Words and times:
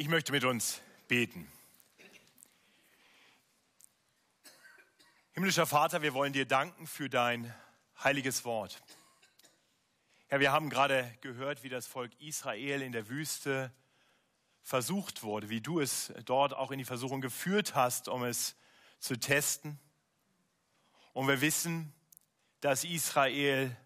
Ich 0.00 0.06
möchte 0.06 0.30
mit 0.30 0.44
uns 0.44 0.80
beten. 1.08 1.50
Himmlischer 5.32 5.66
Vater, 5.66 6.02
wir 6.02 6.14
wollen 6.14 6.32
dir 6.32 6.46
danken 6.46 6.86
für 6.86 7.10
dein 7.10 7.52
heiliges 8.04 8.44
Wort. 8.44 8.80
Herr, 10.28 10.38
wir 10.38 10.52
haben 10.52 10.70
gerade 10.70 11.12
gehört, 11.20 11.64
wie 11.64 11.68
das 11.68 11.88
Volk 11.88 12.12
Israel 12.20 12.80
in 12.82 12.92
der 12.92 13.08
Wüste 13.08 13.72
versucht 14.62 15.24
wurde, 15.24 15.48
wie 15.48 15.60
du 15.60 15.80
es 15.80 16.12
dort 16.26 16.54
auch 16.54 16.70
in 16.70 16.78
die 16.78 16.84
Versuchung 16.84 17.20
geführt 17.20 17.74
hast, 17.74 18.06
um 18.06 18.22
es 18.22 18.54
zu 19.00 19.18
testen. 19.18 19.80
Und 21.12 21.26
wir 21.26 21.40
wissen, 21.40 21.92
dass 22.60 22.84
Israel 22.84 23.76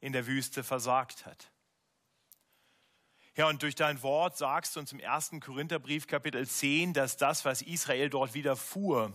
in 0.00 0.12
der 0.12 0.26
Wüste 0.26 0.62
versagt 0.62 1.24
hat. 1.24 1.50
Ja, 3.38 3.46
und 3.48 3.62
durch 3.62 3.76
dein 3.76 4.02
Wort 4.02 4.36
sagst 4.36 4.74
du 4.74 4.80
uns 4.80 4.90
im 4.90 4.98
ersten 4.98 5.38
Korintherbrief 5.38 6.08
Kapitel 6.08 6.44
10, 6.44 6.92
dass 6.92 7.16
das, 7.16 7.44
was 7.44 7.62
Israel 7.62 8.10
dort 8.10 8.34
widerfuhr, 8.34 9.12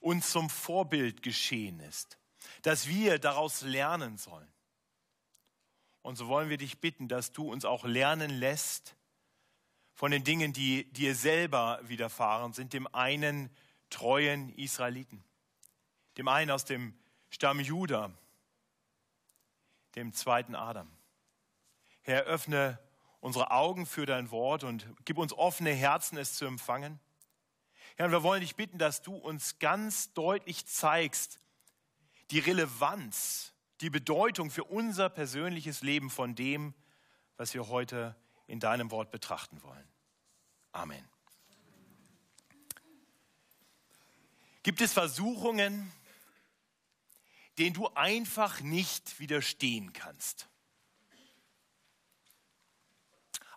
uns 0.00 0.32
zum 0.32 0.50
Vorbild 0.50 1.22
geschehen 1.22 1.78
ist, 1.78 2.18
dass 2.62 2.88
wir 2.88 3.20
daraus 3.20 3.62
lernen 3.62 4.18
sollen. 4.18 4.52
Und 6.02 6.16
so 6.16 6.26
wollen 6.26 6.48
wir 6.48 6.56
dich 6.56 6.80
bitten, 6.80 7.06
dass 7.06 7.30
du 7.30 7.48
uns 7.48 7.64
auch 7.64 7.84
lernen 7.84 8.30
lässt 8.30 8.96
von 9.94 10.10
den 10.10 10.24
Dingen, 10.24 10.52
die 10.52 10.92
dir 10.92 11.14
selber 11.14 11.78
widerfahren 11.84 12.52
sind, 12.52 12.72
dem 12.72 12.92
einen 12.92 13.48
treuen 13.90 14.48
Israeliten, 14.56 15.22
dem 16.18 16.26
einen 16.26 16.50
aus 16.50 16.64
dem 16.64 16.98
Stamm 17.28 17.60
Juda, 17.60 18.10
dem 19.94 20.12
zweiten 20.14 20.56
Adam. 20.56 20.90
Herr, 22.02 22.24
öffne 22.24 22.80
unsere 23.20 23.50
Augen 23.50 23.86
für 23.86 24.06
dein 24.06 24.30
Wort 24.30 24.64
und 24.64 24.86
gib 25.04 25.18
uns 25.18 25.32
offene 25.32 25.72
Herzen, 25.72 26.18
es 26.18 26.34
zu 26.34 26.46
empfangen. 26.46 26.98
Herr, 27.96 28.10
wir 28.10 28.22
wollen 28.22 28.40
dich 28.40 28.56
bitten, 28.56 28.78
dass 28.78 29.02
du 29.02 29.14
uns 29.14 29.58
ganz 29.58 30.12
deutlich 30.14 30.66
zeigst, 30.66 31.38
die 32.30 32.38
Relevanz, 32.38 33.52
die 33.80 33.90
Bedeutung 33.90 34.50
für 34.50 34.64
unser 34.64 35.08
persönliches 35.08 35.82
Leben 35.82 36.10
von 36.10 36.34
dem, 36.34 36.74
was 37.36 37.54
wir 37.54 37.68
heute 37.68 38.16
in 38.46 38.60
deinem 38.60 38.90
Wort 38.90 39.10
betrachten 39.10 39.62
wollen. 39.62 39.88
Amen. 40.72 41.06
Gibt 44.62 44.80
es 44.82 44.92
Versuchungen, 44.92 45.90
denen 47.58 47.74
du 47.74 47.88
einfach 47.94 48.60
nicht 48.60 49.18
widerstehen 49.18 49.92
kannst? 49.92 50.49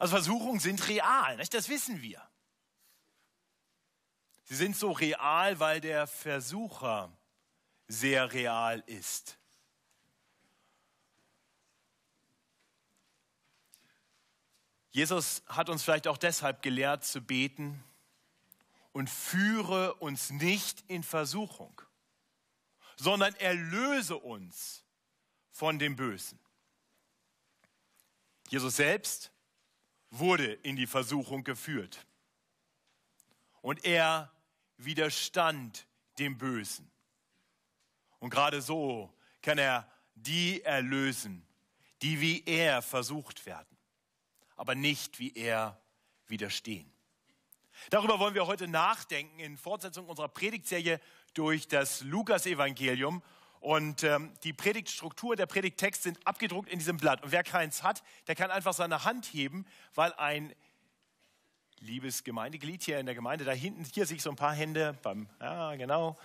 Also 0.03 0.17
Versuchungen 0.17 0.59
sind 0.59 0.85
real, 0.89 1.37
nicht? 1.37 1.53
das 1.53 1.69
wissen 1.69 2.01
wir. 2.01 2.21
Sie 4.43 4.55
sind 4.55 4.75
so 4.75 4.91
real, 4.91 5.61
weil 5.61 5.79
der 5.79 6.07
Versucher 6.07 7.09
sehr 7.87 8.33
real 8.33 8.83
ist. 8.85 9.37
Jesus 14.91 15.41
hat 15.47 15.69
uns 15.69 15.83
vielleicht 15.83 16.09
auch 16.09 16.17
deshalb 16.17 16.61
gelehrt 16.61 17.05
zu 17.05 17.21
beten 17.21 17.81
und 18.91 19.09
führe 19.09 19.93
uns 19.93 20.31
nicht 20.31 20.83
in 20.89 21.03
Versuchung, 21.03 21.81
sondern 22.97 23.33
erlöse 23.35 24.17
uns 24.17 24.83
von 25.53 25.79
dem 25.79 25.95
Bösen. 25.95 26.37
Jesus 28.49 28.75
selbst 28.75 29.32
wurde 30.19 30.53
in 30.53 30.75
die 30.75 30.87
Versuchung 30.87 31.43
geführt. 31.43 32.05
Und 33.61 33.83
er 33.83 34.31
widerstand 34.77 35.87
dem 36.19 36.37
Bösen. 36.37 36.89
Und 38.19 38.29
gerade 38.29 38.61
so 38.61 39.11
kann 39.41 39.57
er 39.57 39.89
die 40.15 40.61
erlösen, 40.61 41.45
die 42.01 42.21
wie 42.21 42.43
er 42.45 42.81
versucht 42.81 43.45
werden, 43.45 43.77
aber 44.55 44.75
nicht 44.75 45.19
wie 45.19 45.33
er 45.33 45.81
widerstehen. 46.27 46.91
Darüber 47.89 48.19
wollen 48.19 48.35
wir 48.35 48.45
heute 48.45 48.67
nachdenken 48.67 49.39
in 49.39 49.57
Fortsetzung 49.57 50.07
unserer 50.07 50.29
Predigtserie 50.29 51.01
durch 51.33 51.67
das 51.67 52.01
Lukas-Evangelium. 52.01 53.23
Und 53.63 54.03
ähm, 54.03 54.33
die 54.43 54.51
Predigtstruktur, 54.51 55.37
der 55.37 55.45
Predigttext 55.45 56.03
sind 56.03 56.19
abgedruckt 56.27 56.67
in 56.67 56.79
diesem 56.79 56.97
Blatt. 56.97 57.23
Und 57.23 57.31
wer 57.31 57.43
keins 57.43 57.81
hat, 57.81 58.03
der 58.27 58.35
kann 58.35 58.51
einfach 58.51 58.73
seine 58.73 59.05
Hand 59.05 59.27
heben, 59.27 59.65
weil 59.95 60.11
ein 60.15 60.53
liebes 61.79 62.25
Gemeindeglied 62.25 62.83
hier 62.83 62.99
in 62.99 63.05
der 63.05 63.15
Gemeinde, 63.15 63.45
da 63.45 63.53
hinten, 63.53 63.85
hier 63.85 64.05
sehe 64.05 64.17
ich 64.17 64.21
so 64.21 64.31
ein 64.31 64.35
paar 64.35 64.53
Hände 64.53 64.97
beim, 65.01 65.29
ja 65.39 65.75
genau. 65.75 66.19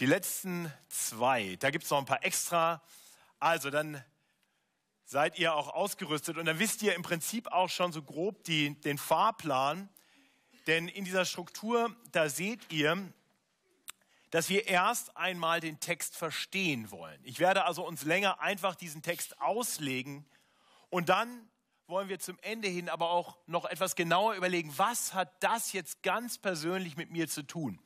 Die 0.00 0.04
letzten 0.04 0.70
zwei, 0.90 1.56
da 1.60 1.70
gibt 1.70 1.84
es 1.84 1.90
noch 1.90 1.98
ein 1.98 2.04
paar 2.04 2.22
extra. 2.22 2.82
Also 3.38 3.70
dann 3.70 4.04
seid 5.06 5.38
ihr 5.38 5.54
auch 5.54 5.70
ausgerüstet 5.70 6.36
und 6.36 6.44
dann 6.44 6.58
wisst 6.58 6.82
ihr 6.82 6.94
im 6.94 7.02
Prinzip 7.02 7.50
auch 7.50 7.70
schon 7.70 7.90
so 7.90 8.02
grob 8.02 8.44
die, 8.44 8.78
den 8.82 8.98
Fahrplan. 8.98 9.88
Denn 10.66 10.88
in 10.88 11.06
dieser 11.06 11.24
Struktur, 11.24 11.96
da 12.12 12.28
seht 12.28 12.70
ihr, 12.70 13.10
dass 14.32 14.48
wir 14.48 14.66
erst 14.66 15.14
einmal 15.14 15.60
den 15.60 15.78
Text 15.78 16.16
verstehen 16.16 16.90
wollen. 16.90 17.20
Ich 17.22 17.38
werde 17.38 17.66
also 17.66 17.86
uns 17.86 18.02
länger 18.02 18.40
einfach 18.40 18.74
diesen 18.74 19.02
Text 19.02 19.38
auslegen 19.42 20.24
und 20.88 21.10
dann 21.10 21.50
wollen 21.86 22.08
wir 22.08 22.18
zum 22.18 22.38
Ende 22.40 22.66
hin 22.66 22.88
aber 22.88 23.10
auch 23.10 23.36
noch 23.46 23.66
etwas 23.66 23.94
genauer 23.94 24.34
überlegen, 24.34 24.72
was 24.78 25.12
hat 25.12 25.30
das 25.40 25.74
jetzt 25.74 26.02
ganz 26.02 26.38
persönlich 26.38 26.96
mit 26.96 27.10
mir 27.10 27.28
zu 27.28 27.42
tun? 27.42 27.78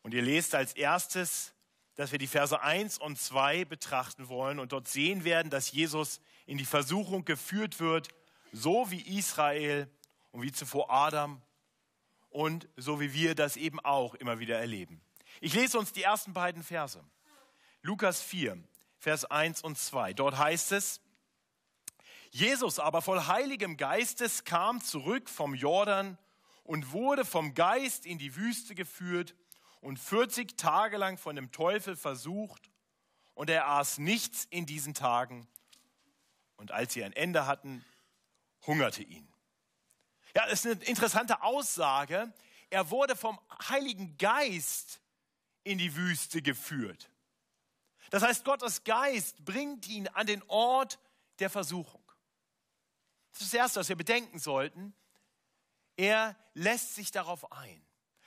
Und 0.00 0.14
ihr 0.14 0.22
lest 0.22 0.54
als 0.54 0.72
erstes, 0.72 1.52
dass 1.96 2.10
wir 2.10 2.18
die 2.18 2.26
Verse 2.26 2.58
1 2.58 2.96
und 2.96 3.18
2 3.18 3.66
betrachten 3.66 4.28
wollen 4.28 4.58
und 4.58 4.72
dort 4.72 4.88
sehen 4.88 5.24
werden, 5.24 5.50
dass 5.50 5.70
Jesus 5.70 6.18
in 6.46 6.56
die 6.56 6.64
Versuchung 6.64 7.26
geführt 7.26 7.78
wird, 7.78 8.08
so 8.52 8.90
wie 8.90 9.18
Israel 9.18 9.90
und 10.30 10.40
wie 10.40 10.52
zuvor 10.52 10.90
Adam 10.90 11.42
und 12.32 12.68
so 12.76 13.00
wie 13.00 13.12
wir 13.12 13.34
das 13.34 13.56
eben 13.56 13.80
auch 13.80 14.14
immer 14.14 14.38
wieder 14.38 14.58
erleben. 14.58 15.00
Ich 15.40 15.54
lese 15.54 15.78
uns 15.78 15.92
die 15.92 16.02
ersten 16.02 16.32
beiden 16.32 16.62
Verse. 16.62 17.02
Lukas 17.82 18.22
4, 18.22 18.62
Vers 18.98 19.24
1 19.24 19.62
und 19.62 19.78
2. 19.78 20.14
Dort 20.14 20.38
heißt 20.38 20.72
es, 20.72 21.00
Jesus 22.30 22.78
aber 22.78 23.02
voll 23.02 23.26
heiligem 23.26 23.76
Geistes 23.76 24.44
kam 24.44 24.80
zurück 24.80 25.28
vom 25.28 25.54
Jordan 25.54 26.16
und 26.64 26.92
wurde 26.92 27.24
vom 27.24 27.54
Geist 27.54 28.06
in 28.06 28.18
die 28.18 28.36
Wüste 28.36 28.74
geführt 28.74 29.34
und 29.80 29.98
40 29.98 30.56
Tage 30.56 30.96
lang 30.96 31.18
von 31.18 31.36
dem 31.36 31.52
Teufel 31.52 31.96
versucht 31.96 32.70
und 33.34 33.50
er 33.50 33.68
aß 33.68 33.98
nichts 33.98 34.46
in 34.48 34.64
diesen 34.64 34.94
Tagen 34.94 35.46
und 36.56 36.70
als 36.70 36.94
sie 36.94 37.02
ein 37.02 37.12
Ende 37.12 37.46
hatten, 37.46 37.84
hungerte 38.66 39.02
ihn. 39.02 39.31
Ja, 40.34 40.46
das 40.46 40.64
ist 40.64 40.66
eine 40.66 40.84
interessante 40.84 41.42
Aussage. 41.42 42.32
Er 42.70 42.90
wurde 42.90 43.16
vom 43.16 43.38
Heiligen 43.68 44.16
Geist 44.16 45.00
in 45.64 45.78
die 45.78 45.94
Wüste 45.94 46.40
geführt. 46.42 47.10
Das 48.10 48.22
heißt, 48.22 48.44
Gottes 48.44 48.84
Geist 48.84 49.44
bringt 49.44 49.88
ihn 49.88 50.08
an 50.08 50.26
den 50.26 50.42
Ort 50.48 50.98
der 51.38 51.50
Versuchung. 51.50 52.02
Das 53.32 53.42
ist 53.42 53.52
das 53.52 53.58
Erste, 53.58 53.80
was 53.80 53.88
wir 53.88 53.96
bedenken 53.96 54.38
sollten. 54.38 54.94
Er 55.96 56.36
lässt 56.54 56.94
sich 56.94 57.10
darauf 57.10 57.52
ein. 57.52 57.84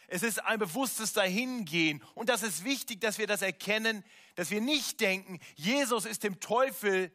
Es 0.08 0.24
ist 0.24 0.40
ein 0.44 0.60
bewusstes 0.60 1.14
Dahingehen. 1.14 2.04
Und 2.14 2.30
das 2.30 2.44
ist 2.44 2.64
wichtig, 2.64 3.02
dass 3.02 3.18
wir 3.18 3.28
das 3.28 3.42
erkennen, 3.42 4.04
dass 4.36 4.52
wir 4.52 4.62
nicht 4.62 5.02
denken, 5.02 5.40
Jesus 5.56 6.06
ist 6.06 6.24
dem 6.24 6.40
Teufel, 6.40 7.12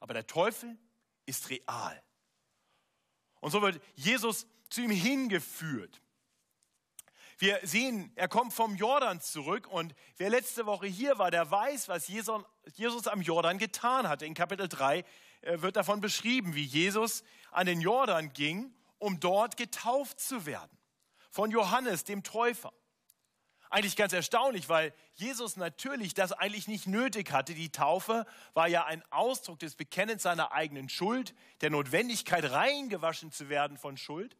aber 0.00 0.14
der 0.14 0.26
Teufel 0.26 0.78
ist 1.26 1.48
real. 1.50 2.02
Und 3.42 3.50
so 3.50 3.60
wird 3.60 3.82
Jesus 3.96 4.46
zu 4.70 4.80
ihm 4.82 4.90
hingeführt. 4.90 6.00
Wir 7.38 7.58
sehen, 7.64 8.12
er 8.14 8.28
kommt 8.28 8.52
vom 8.52 8.76
Jordan 8.76 9.20
zurück 9.20 9.66
und 9.66 9.96
wer 10.16 10.30
letzte 10.30 10.64
Woche 10.64 10.86
hier 10.86 11.18
war, 11.18 11.32
der 11.32 11.50
weiß, 11.50 11.88
was 11.88 12.06
Jesus 12.06 13.08
am 13.08 13.20
Jordan 13.20 13.58
getan 13.58 14.08
hatte. 14.08 14.26
In 14.26 14.34
Kapitel 14.34 14.68
3 14.68 14.98
äh, 15.40 15.60
wird 15.60 15.74
davon 15.74 16.00
beschrieben, 16.00 16.54
wie 16.54 16.62
Jesus 16.62 17.24
an 17.50 17.66
den 17.66 17.80
Jordan 17.80 18.32
ging, 18.32 18.72
um 18.98 19.18
dort 19.18 19.56
getauft 19.56 20.20
zu 20.20 20.46
werden. 20.46 20.70
Von 21.30 21.50
Johannes, 21.50 22.04
dem 22.04 22.22
Täufer. 22.22 22.72
Eigentlich 23.72 23.96
ganz 23.96 24.12
erstaunlich, 24.12 24.68
weil 24.68 24.92
Jesus 25.14 25.56
natürlich 25.56 26.12
das 26.12 26.32
eigentlich 26.32 26.68
nicht 26.68 26.86
nötig 26.86 27.32
hatte. 27.32 27.54
Die 27.54 27.72
Taufe 27.72 28.26
war 28.52 28.68
ja 28.68 28.84
ein 28.84 29.02
Ausdruck 29.10 29.60
des 29.60 29.76
Bekennens 29.76 30.24
seiner 30.24 30.52
eigenen 30.52 30.90
Schuld, 30.90 31.34
der 31.62 31.70
Notwendigkeit 31.70 32.44
reingewaschen 32.50 33.32
zu 33.32 33.48
werden 33.48 33.78
von 33.78 33.96
Schuld. 33.96 34.36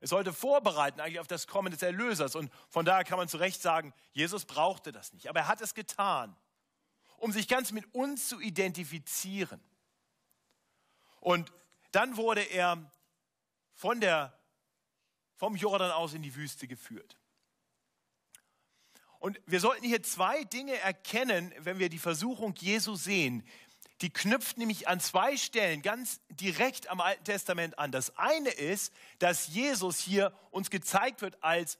Es 0.00 0.10
sollte 0.10 0.32
vorbereiten 0.32 0.98
eigentlich 0.98 1.20
auf 1.20 1.28
das 1.28 1.46
Kommen 1.46 1.70
des 1.70 1.82
Erlösers. 1.82 2.34
Und 2.34 2.50
von 2.68 2.84
daher 2.84 3.04
kann 3.04 3.18
man 3.18 3.28
zu 3.28 3.36
Recht 3.36 3.62
sagen, 3.62 3.94
Jesus 4.10 4.46
brauchte 4.46 4.90
das 4.90 5.12
nicht. 5.12 5.28
Aber 5.28 5.38
er 5.38 5.46
hat 5.46 5.60
es 5.60 5.72
getan, 5.72 6.34
um 7.18 7.30
sich 7.30 7.46
ganz 7.46 7.70
mit 7.70 7.94
uns 7.94 8.26
zu 8.26 8.40
identifizieren. 8.40 9.60
Und 11.20 11.52
dann 11.92 12.16
wurde 12.16 12.42
er 12.42 12.90
von 13.74 14.00
der, 14.00 14.36
vom 15.36 15.54
Jordan 15.54 15.92
aus 15.92 16.14
in 16.14 16.22
die 16.22 16.34
Wüste 16.34 16.66
geführt. 16.66 17.16
Und 19.24 19.40
wir 19.46 19.58
sollten 19.58 19.86
hier 19.86 20.02
zwei 20.02 20.44
Dinge 20.44 20.78
erkennen, 20.80 21.50
wenn 21.58 21.78
wir 21.78 21.88
die 21.88 21.98
Versuchung 21.98 22.54
Jesu 22.58 22.94
sehen. 22.94 23.42
Die 24.02 24.10
knüpft 24.10 24.58
nämlich 24.58 24.86
an 24.86 25.00
zwei 25.00 25.38
Stellen 25.38 25.80
ganz 25.80 26.20
direkt 26.28 26.90
am 26.90 27.00
Alten 27.00 27.24
Testament 27.24 27.78
an. 27.78 27.90
Das 27.90 28.18
eine 28.18 28.50
ist, 28.50 28.92
dass 29.20 29.48
Jesus 29.48 29.98
hier 29.98 30.34
uns 30.50 30.68
gezeigt 30.68 31.22
wird 31.22 31.42
als 31.42 31.78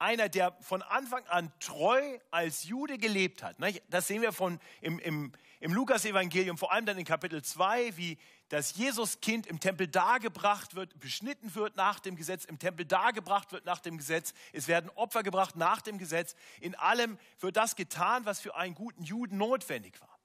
einer, 0.00 0.28
der 0.28 0.56
von 0.62 0.82
Anfang 0.82 1.24
an 1.28 1.52
treu 1.60 2.18
als 2.32 2.64
Jude 2.64 2.98
gelebt 2.98 3.44
hat. 3.44 3.54
Das 3.88 4.08
sehen 4.08 4.20
wir 4.20 4.32
von, 4.32 4.58
im, 4.80 4.98
im, 4.98 5.30
im 5.60 5.72
Lukas-Evangelium, 5.72 6.58
vor 6.58 6.72
allem 6.72 6.86
dann 6.86 6.98
in 6.98 7.04
Kapitel 7.04 7.40
2, 7.40 7.96
wie 7.98 8.18
das 8.50 8.76
Jesuskind 8.76 9.46
im 9.46 9.60
Tempel 9.60 9.86
dargebracht 9.86 10.74
wird, 10.74 10.98
beschnitten 10.98 11.54
wird 11.54 11.76
nach 11.76 12.00
dem 12.00 12.16
Gesetz, 12.16 12.44
im 12.44 12.58
Tempel 12.58 12.84
dargebracht 12.84 13.52
wird 13.52 13.64
nach 13.64 13.78
dem 13.78 13.96
Gesetz. 13.96 14.34
Es 14.52 14.66
werden 14.66 14.90
Opfer 14.90 15.22
gebracht 15.22 15.54
nach 15.54 15.80
dem 15.80 15.98
Gesetz. 15.98 16.34
In 16.60 16.74
allem 16.74 17.16
wird 17.38 17.56
das 17.56 17.76
getan, 17.76 18.26
was 18.26 18.40
für 18.40 18.56
einen 18.56 18.74
guten 18.74 19.04
Juden 19.04 19.38
notwendig 19.38 20.00
war. 20.00 20.18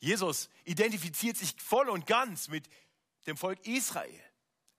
Jesus 0.00 0.50
identifiziert 0.64 1.38
sich 1.38 1.56
voll 1.60 1.88
und 1.88 2.06
ganz 2.06 2.48
mit 2.48 2.68
dem 3.26 3.38
Volk 3.38 3.66
Israel. 3.66 4.22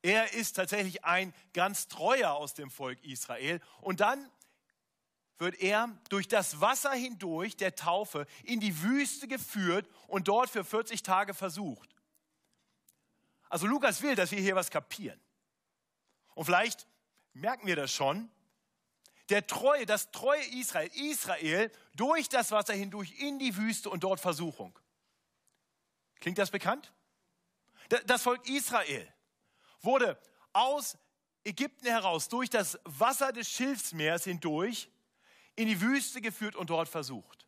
Er 0.04 0.34
ist 0.34 0.54
tatsächlich 0.54 1.04
ein 1.04 1.34
ganz 1.54 1.88
treuer 1.88 2.32
aus 2.32 2.54
dem 2.54 2.70
Volk 2.70 3.04
Israel. 3.04 3.60
Und 3.82 4.02
dann 4.02 4.30
wird 5.42 5.60
er 5.60 5.90
durch 6.10 6.28
das 6.28 6.62
Wasser 6.62 6.92
hindurch 6.92 7.58
der 7.58 7.76
Taufe 7.76 8.28
in 8.44 8.60
die 8.60 8.84
Wüste 8.84 9.28
geführt 9.28 9.90
und 10.08 10.28
dort 10.28 10.52
für 10.52 10.64
40 10.64 11.02
Tage 11.02 11.34
versucht. 11.34 11.90
Also 13.50 13.66
Lukas 13.66 14.02
will, 14.04 14.16
dass 14.16 14.32
wir 14.32 14.40
hier 14.40 14.56
was 14.56 14.70
kapieren. 14.70 15.20
Und 16.36 16.46
vielleicht 16.46 16.88
merken 17.34 17.66
wir 17.66 17.76
das 17.76 17.92
schon. 17.92 18.30
Der 19.30 19.48
treue, 19.48 19.86
das 19.86 20.12
treue 20.12 20.44
Israel, 20.60 20.90
Israel 20.94 21.72
durch 21.96 22.30
das 22.30 22.52
Wasser 22.52 22.74
hindurch 22.74 23.12
in 23.20 23.40
die 23.40 23.58
Wüste 23.58 23.90
und 23.90 24.04
dort 24.04 24.20
Versuchung. 24.20 24.78
Klingt 26.20 26.38
das 26.38 26.52
bekannt? 26.52 26.94
Das 28.06 28.22
Volk 28.22 28.48
Israel 28.48 29.12
wurde 29.82 30.22
aus 30.54 30.98
Ägypten 31.44 31.88
heraus 31.88 32.30
durch 32.30 32.50
das 32.50 32.80
Wasser 32.84 33.34
des 33.34 33.50
Schilfsmeers 33.50 34.26
hindurch 34.26 34.88
in 35.56 35.68
die 35.68 35.82
Wüste 35.82 36.22
geführt 36.22 36.56
und 36.56 36.70
dort 36.70 36.90
versucht. 36.90 37.48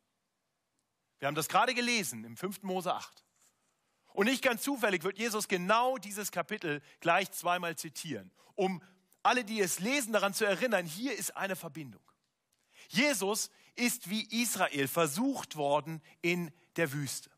Wir 1.20 1.28
haben 1.28 1.36
das 1.36 1.48
gerade 1.48 1.74
gelesen 1.74 2.24
im 2.26 2.36
5. 2.36 2.64
Mose 2.64 2.94
8. 2.94 3.24
Und 4.14 4.26
nicht 4.28 4.44
ganz 4.44 4.62
zufällig 4.62 5.04
wird 5.04 5.18
Jesus 5.18 5.48
genau 5.48 5.98
dieses 5.98 6.32
Kapitel 6.32 6.82
gleich 7.00 7.32
zweimal 7.32 7.76
zitieren, 7.76 8.32
um 8.56 8.84
alle, 9.24 9.44
die 9.46 9.62
es 9.62 9.80
lesen, 9.80 10.14
daran 10.14 10.34
zu 10.34 10.46
erinnern, 10.46 10.86
hier 10.86 11.18
ist 11.18 11.36
eine 11.36 11.56
Verbindung. 11.56 12.04
Jesus 12.90 13.50
ist 13.76 14.10
wie 14.10 14.42
Israel 14.42 14.88
versucht 14.88 15.56
worden 15.56 16.02
in 16.22 16.52
der 16.76 16.92
Wüste. 16.92 17.32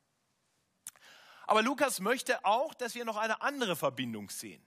Aber 1.47 1.61
Lukas 1.61 1.99
möchte 1.99 2.43
auch, 2.43 2.73
dass 2.73 2.95
wir 2.95 3.05
noch 3.05 3.17
eine 3.17 3.41
andere 3.41 3.75
Verbindung 3.75 4.29
sehen. 4.29 4.65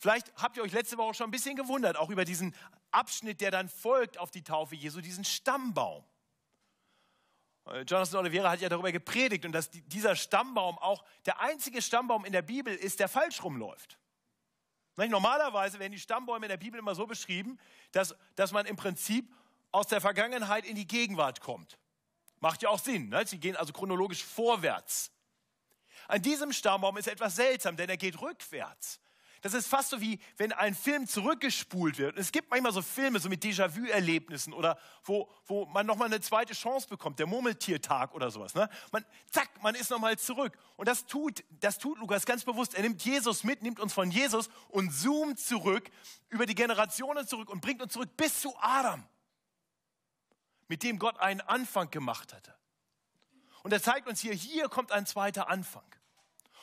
Vielleicht 0.00 0.32
habt 0.36 0.56
ihr 0.56 0.62
euch 0.62 0.72
letzte 0.72 0.96
Woche 0.96 1.12
schon 1.12 1.28
ein 1.28 1.30
bisschen 1.30 1.56
gewundert, 1.56 1.98
auch 1.98 2.08
über 2.08 2.24
diesen 2.24 2.54
Abschnitt, 2.90 3.42
der 3.42 3.50
dann 3.50 3.68
folgt 3.68 4.16
auf 4.16 4.30
die 4.30 4.42
Taufe 4.42 4.74
Jesu, 4.74 5.02
diesen 5.02 5.24
Stammbaum. 5.24 6.02
Äh, 7.66 7.82
Jonathan 7.82 8.20
Oliveira 8.20 8.50
hat 8.50 8.62
ja 8.62 8.70
darüber 8.70 8.92
gepredigt 8.92 9.44
und 9.44 9.52
dass 9.52 9.70
dieser 9.70 10.16
Stammbaum 10.16 10.78
auch 10.78 11.04
der 11.26 11.40
einzige 11.40 11.82
Stammbaum 11.82 12.24
in 12.24 12.32
der 12.32 12.40
Bibel 12.40 12.74
ist, 12.74 12.98
der 12.98 13.08
falsch 13.08 13.44
rumläuft. 13.44 13.98
Normalerweise 14.96 15.78
werden 15.78 15.92
die 15.92 16.00
Stammbäume 16.00 16.46
in 16.46 16.50
der 16.50 16.58
Bibel 16.58 16.78
immer 16.78 16.94
so 16.94 17.06
beschrieben, 17.06 17.58
dass, 17.92 18.14
dass 18.36 18.52
man 18.52 18.66
im 18.66 18.76
Prinzip 18.76 19.32
aus 19.72 19.86
der 19.86 20.00
Vergangenheit 20.00 20.66
in 20.66 20.76
die 20.76 20.86
Gegenwart 20.86 21.40
kommt. 21.40 21.78
Macht 22.40 22.62
ja 22.62 22.68
auch 22.68 22.78
Sinn. 22.78 23.08
Ne? 23.08 23.26
Sie 23.26 23.38
gehen 23.38 23.56
also 23.56 23.72
chronologisch 23.72 24.24
vorwärts. 24.24 25.10
An 26.08 26.20
diesem 26.20 26.52
Stammbaum 26.52 26.96
ist 26.98 27.06
etwas 27.06 27.36
seltsam, 27.36 27.76
denn 27.76 27.88
er 27.88 27.96
geht 27.96 28.20
rückwärts. 28.20 29.00
Das 29.42 29.54
ist 29.54 29.68
fast 29.68 29.90
so 29.90 30.00
wie, 30.02 30.18
wenn 30.36 30.52
ein 30.52 30.74
Film 30.74 31.06
zurückgespult 31.06 31.96
wird. 31.96 32.18
Es 32.18 32.30
gibt 32.30 32.50
manchmal 32.50 32.72
so 32.72 32.82
Filme, 32.82 33.18
so 33.20 33.30
mit 33.30 33.42
Déjà-vu-Erlebnissen 33.42 34.52
oder 34.52 34.78
wo, 35.04 35.30
wo 35.46 35.64
man 35.66 35.86
nochmal 35.86 36.08
eine 36.08 36.20
zweite 36.20 36.52
Chance 36.52 36.88
bekommt, 36.88 37.18
der 37.18 37.26
Murmeltiertag 37.26 38.14
oder 38.14 38.30
sowas. 38.30 38.54
Ne? 38.54 38.68
Man, 38.92 39.04
zack, 39.30 39.48
man 39.62 39.74
ist 39.74 39.90
nochmal 39.90 40.18
zurück. 40.18 40.58
Und 40.76 40.88
das 40.88 41.06
tut, 41.06 41.42
das 41.60 41.78
tut 41.78 41.98
Lukas 41.98 42.26
ganz 42.26 42.44
bewusst. 42.44 42.74
Er 42.74 42.82
nimmt 42.82 43.02
Jesus 43.02 43.42
mit, 43.42 43.62
nimmt 43.62 43.80
uns 43.80 43.94
von 43.94 44.10
Jesus 44.10 44.50
und 44.68 44.90
zoomt 44.90 45.40
zurück 45.40 45.90
über 46.28 46.44
die 46.44 46.54
Generationen 46.54 47.26
zurück 47.26 47.48
und 47.48 47.62
bringt 47.62 47.80
uns 47.80 47.94
zurück 47.94 48.14
bis 48.18 48.42
zu 48.42 48.54
Adam, 48.60 49.02
mit 50.68 50.82
dem 50.82 50.98
Gott 50.98 51.18
einen 51.18 51.40
Anfang 51.40 51.90
gemacht 51.90 52.34
hatte. 52.34 52.54
Und 53.62 53.72
er 53.72 53.82
zeigt 53.82 54.06
uns 54.06 54.20
hier, 54.20 54.34
hier 54.34 54.68
kommt 54.68 54.92
ein 54.92 55.06
zweiter 55.06 55.48
Anfang. 55.48 55.84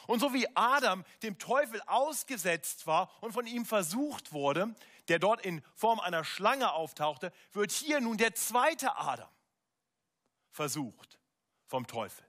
Und 0.07 0.19
so 0.19 0.33
wie 0.33 0.47
Adam 0.55 1.03
dem 1.21 1.37
Teufel 1.37 1.81
ausgesetzt 1.85 2.87
war 2.87 3.11
und 3.21 3.33
von 3.33 3.45
ihm 3.45 3.65
versucht 3.65 4.31
wurde, 4.31 4.73
der 5.09 5.19
dort 5.19 5.45
in 5.45 5.61
Form 5.75 5.99
einer 5.99 6.23
Schlange 6.23 6.73
auftauchte, 6.73 7.31
wird 7.53 7.71
hier 7.71 8.01
nun 8.01 8.17
der 8.17 8.33
zweite 8.33 8.97
Adam 8.97 9.29
versucht 10.51 11.19
vom 11.65 11.85
Teufel. 11.85 12.25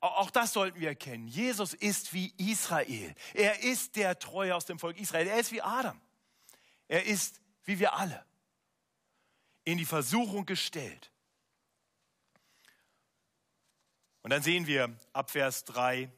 Auch 0.00 0.30
das 0.30 0.52
sollten 0.52 0.78
wir 0.78 0.90
erkennen. 0.90 1.26
Jesus 1.26 1.74
ist 1.74 2.12
wie 2.12 2.32
Israel. 2.36 3.14
Er 3.34 3.64
ist 3.64 3.96
der 3.96 4.18
Treue 4.18 4.54
aus 4.54 4.64
dem 4.64 4.78
Volk 4.78 4.96
Israel. 4.98 5.26
Er 5.26 5.40
ist 5.40 5.50
wie 5.50 5.60
Adam. 5.60 6.00
Er 6.86 7.04
ist 7.04 7.40
wie 7.64 7.78
wir 7.80 7.94
alle 7.94 8.24
in 9.64 9.76
die 9.76 9.84
Versuchung 9.84 10.46
gestellt. 10.46 11.10
Und 14.22 14.30
dann 14.30 14.42
sehen 14.42 14.66
wir 14.66 14.96
ab 15.12 15.30
Vers 15.30 15.64
3, 15.64 16.10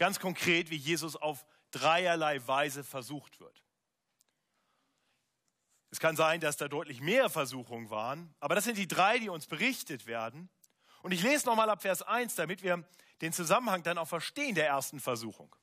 Ganz 0.00 0.18
konkret, 0.18 0.70
wie 0.70 0.76
Jesus 0.76 1.14
auf 1.14 1.44
dreierlei 1.72 2.40
Weise 2.48 2.84
versucht 2.84 3.38
wird. 3.38 3.62
Es 5.90 6.00
kann 6.00 6.16
sein, 6.16 6.40
dass 6.40 6.56
da 6.56 6.68
deutlich 6.68 7.02
mehr 7.02 7.28
Versuchungen 7.28 7.90
waren, 7.90 8.34
aber 8.40 8.54
das 8.54 8.64
sind 8.64 8.78
die 8.78 8.88
drei, 8.88 9.18
die 9.18 9.28
uns 9.28 9.46
berichtet 9.46 10.06
werden. 10.06 10.48
Und 11.02 11.12
ich 11.12 11.22
lese 11.22 11.44
nochmal 11.44 11.68
ab 11.68 11.82
Vers 11.82 12.00
1, 12.00 12.34
damit 12.36 12.62
wir 12.62 12.82
den 13.20 13.34
Zusammenhang 13.34 13.82
dann 13.82 13.98
auch 13.98 14.08
verstehen 14.08 14.54
der 14.54 14.68
ersten 14.68 15.00
Versuchung. 15.00 15.54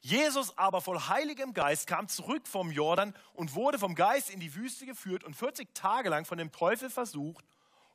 Jesus 0.00 0.56
aber 0.56 0.80
voll 0.80 1.00
heiligem 1.00 1.54
Geist 1.54 1.88
kam 1.88 2.06
zurück 2.06 2.46
vom 2.46 2.70
Jordan 2.70 3.16
und 3.32 3.54
wurde 3.54 3.80
vom 3.80 3.96
Geist 3.96 4.30
in 4.30 4.38
die 4.38 4.54
Wüste 4.54 4.86
geführt 4.86 5.24
und 5.24 5.34
40 5.34 5.74
Tage 5.74 6.08
lang 6.08 6.24
von 6.24 6.38
dem 6.38 6.52
Teufel 6.52 6.88
versucht 6.88 7.44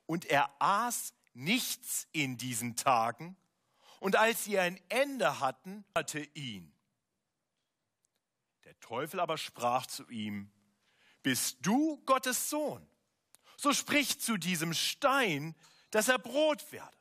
und 0.04 0.26
er 0.26 0.50
aß 0.58 1.14
nichts 1.32 2.06
in 2.12 2.36
diesen 2.36 2.76
Tagen 2.76 3.38
und 4.00 4.16
als 4.16 4.44
sie 4.44 4.58
ein 4.58 4.80
Ende 4.88 5.40
hatten, 5.40 5.84
hatte 5.94 6.20
ihn. 6.34 6.72
Der 8.64 8.78
Teufel 8.80 9.20
aber 9.20 9.38
sprach 9.38 9.86
zu 9.86 10.08
ihm, 10.08 10.50
bist 11.22 11.58
du 11.62 12.02
Gottes 12.04 12.50
Sohn? 12.50 12.86
So 13.56 13.72
sprich 13.72 14.20
zu 14.20 14.36
diesem 14.36 14.72
Stein, 14.72 15.56
dass 15.90 16.08
er 16.08 16.18
Brot 16.18 16.70
werde. 16.70 16.96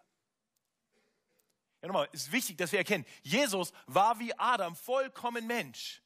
Ja, 1.81 1.87
nochmal, 1.87 2.09
ist 2.11 2.31
wichtig, 2.31 2.57
dass 2.57 2.71
wir 2.71 2.79
erkennen, 2.79 3.05
Jesus 3.21 3.71
war 3.85 4.17
wie 4.19 4.33
Adam 4.37 4.75
vollkommen 4.75 5.45
Mensch. 5.45 6.01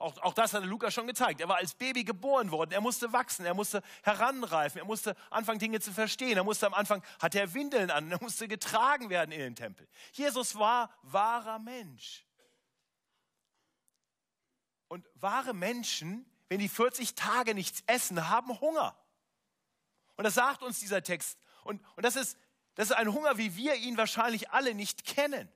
Auch, 0.00 0.16
auch 0.22 0.32
das 0.32 0.54
hat 0.54 0.64
Lukas 0.64 0.94
schon 0.94 1.06
gezeigt. 1.06 1.42
Er 1.42 1.48
war 1.48 1.58
als 1.58 1.74
Baby 1.74 2.04
geboren 2.04 2.50
worden. 2.50 2.72
Er 2.72 2.80
musste 2.80 3.12
wachsen. 3.12 3.44
Er 3.44 3.52
musste 3.52 3.82
heranreifen. 4.02 4.80
Er 4.80 4.86
musste 4.86 5.14
anfangen, 5.28 5.58
Dinge 5.58 5.78
zu 5.78 5.92
verstehen. 5.92 6.38
Er 6.38 6.44
musste 6.44 6.66
am 6.66 6.72
Anfang, 6.72 7.02
hatte 7.20 7.38
er 7.38 7.52
Windeln 7.52 7.90
an. 7.90 8.10
Er 8.10 8.18
musste 8.18 8.48
getragen 8.48 9.10
werden 9.10 9.30
in 9.30 9.40
den 9.40 9.56
Tempel. 9.56 9.86
Jesus 10.12 10.58
war 10.58 10.90
wahrer 11.02 11.58
Mensch. 11.58 12.24
Und 14.88 15.06
wahre 15.16 15.52
Menschen, 15.52 16.24
wenn 16.48 16.60
die 16.60 16.70
40 16.70 17.14
Tage 17.14 17.54
nichts 17.54 17.82
essen, 17.86 18.30
haben 18.30 18.58
Hunger. 18.58 18.96
Und 20.16 20.24
das 20.24 20.32
sagt 20.32 20.62
uns 20.62 20.80
dieser 20.80 21.02
Text. 21.02 21.38
Und, 21.62 21.82
und 21.96 22.06
das, 22.06 22.16
ist, 22.16 22.38
das 22.74 22.88
ist 22.88 22.96
ein 22.96 23.12
Hunger, 23.12 23.36
wie 23.36 23.54
wir 23.54 23.74
ihn 23.74 23.98
wahrscheinlich 23.98 24.50
alle 24.50 24.74
nicht 24.74 25.04
kennen. 25.04 25.52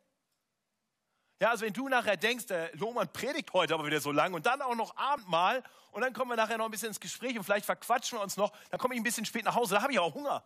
Ja, 1.45 1.51
also 1.51 1.67
wenn 1.67 1.75
du 1.75 1.91
nachher 1.91 2.17
denkst, 2.17 2.47
der 2.47 2.75
Lohmann 2.75 3.13
predigt 3.13 3.53
heute 3.53 3.75
aber 3.75 3.85
wieder 3.85 4.01
so 4.01 4.11
lang 4.11 4.33
und 4.33 4.47
dann 4.47 4.63
auch 4.63 4.75
noch 4.75 4.97
Abendmahl 4.97 5.63
und 5.91 6.01
dann 6.01 6.15
kommen 6.15 6.31
wir 6.31 6.37
nachher 6.37 6.57
noch 6.57 6.65
ein 6.65 6.71
bisschen 6.71 6.89
ins 6.89 7.01
Gespräch 7.01 7.37
und 7.37 7.45
vielleicht 7.45 7.67
verquatschen 7.67 8.17
wir 8.17 8.23
uns 8.23 8.39
noch, 8.39 8.51
dann 8.71 8.81
komme 8.81 8.95
ich 8.95 9.01
ein 9.01 9.05
bisschen 9.05 9.27
spät 9.27 9.45
nach 9.45 9.55
Hause, 9.55 9.75
da 9.75 9.83
habe 9.83 9.93
ich 9.93 9.99
auch 9.99 10.15
Hunger. 10.15 10.43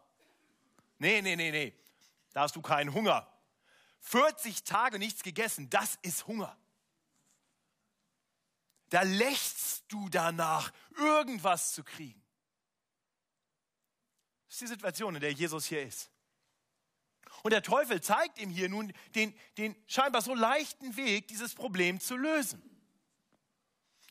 Nee, 0.98 1.22
nee, 1.22 1.36
nee, 1.36 1.52
nee, 1.52 1.72
da 2.32 2.40
hast 2.40 2.56
du 2.56 2.62
keinen 2.62 2.92
Hunger. 2.92 3.32
40 4.00 4.64
Tage 4.64 4.98
nichts 4.98 5.22
gegessen, 5.22 5.70
das 5.70 6.00
ist 6.02 6.26
Hunger. 6.26 6.56
Da 8.88 9.02
lächst 9.02 9.84
du 9.86 10.08
danach, 10.08 10.72
irgendwas 10.96 11.74
zu 11.74 11.84
kriegen. 11.84 12.20
Das 14.48 14.54
ist 14.54 14.62
die 14.62 14.66
Situation, 14.66 15.14
in 15.14 15.20
der 15.20 15.32
Jesus 15.32 15.64
hier 15.66 15.80
ist. 15.84 16.10
Und 17.42 17.52
der 17.52 17.62
Teufel 17.62 18.00
zeigt 18.00 18.38
ihm 18.38 18.50
hier 18.50 18.68
nun 18.68 18.92
den, 19.14 19.34
den 19.56 19.76
scheinbar 19.86 20.22
so 20.22 20.34
leichten 20.34 20.96
Weg, 20.96 21.28
dieses 21.28 21.54
Problem 21.54 22.00
zu 22.00 22.16
lösen. 22.16 22.62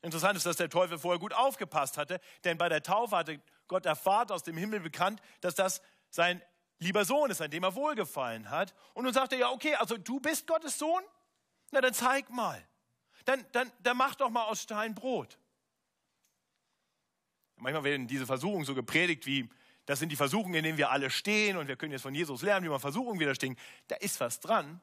Interessant 0.02 0.38
ist, 0.38 0.46
dass 0.46 0.58
der 0.58 0.70
Teufel 0.70 1.00
vorher 1.00 1.20
gut 1.20 1.34
aufgepasst 1.34 1.98
hatte, 1.98 2.20
denn 2.44 2.58
bei 2.58 2.70
der 2.70 2.84
Taufe 2.84 3.16
hatte 3.16 3.42
Gott 3.68 3.86
der 3.86 3.96
Vater 3.96 4.36
aus 4.36 4.44
dem 4.44 4.56
Himmel 4.58 4.80
bekannt, 4.80 5.22
dass 5.42 5.56
das 5.56 5.82
sein 6.10 6.42
lieber 6.80 7.06
Sohn 7.06 7.32
ist, 7.32 7.42
an 7.42 7.52
dem 7.52 7.64
er 7.64 7.76
wohlgefallen 7.76 8.50
hat. 8.50 8.74
Und 8.94 9.04
nun 9.04 9.14
sagt 9.14 9.34
er, 9.34 9.40
ja, 9.40 9.52
okay, 9.52 9.76
also 9.76 9.98
du 9.98 10.20
bist 10.20 10.48
Gottes 10.48 10.78
Sohn? 10.78 11.04
Na, 11.72 11.82
dann 11.82 11.94
zeig 11.94 12.30
mal. 12.30 12.66
Dann, 13.26 13.46
dann, 13.52 13.72
dann 13.82 13.98
mach 13.98 14.16
doch 14.16 14.30
mal 14.30 14.46
aus 14.46 14.62
Stein 14.62 14.96
Brot. 14.96 15.38
Manchmal 17.58 17.84
werden 17.84 18.08
diese 18.08 18.26
Versuchungen 18.26 18.66
so 18.66 18.76
gepredigt 18.76 19.26
wie, 19.26 19.50
das 19.88 20.00
sind 20.00 20.10
die 20.10 20.18
Versuchungen, 20.18 20.54
in 20.54 20.64
denen 20.66 20.78
wir 20.78 20.92
alle 20.92 21.10
stehen 21.10 21.56
und 21.56 21.70
wir 21.70 21.78
können 21.78 21.94
jetzt 21.94 22.02
von 22.02 22.14
Jesus 22.14 22.42
lernen, 22.42 22.66
wie 22.66 22.70
man 22.70 22.82
Versuchungen 22.82 23.22
widerstehen. 23.22 23.58
Da 23.88 23.96
ist 23.96 24.20
was 24.20 24.42
dran. 24.42 24.82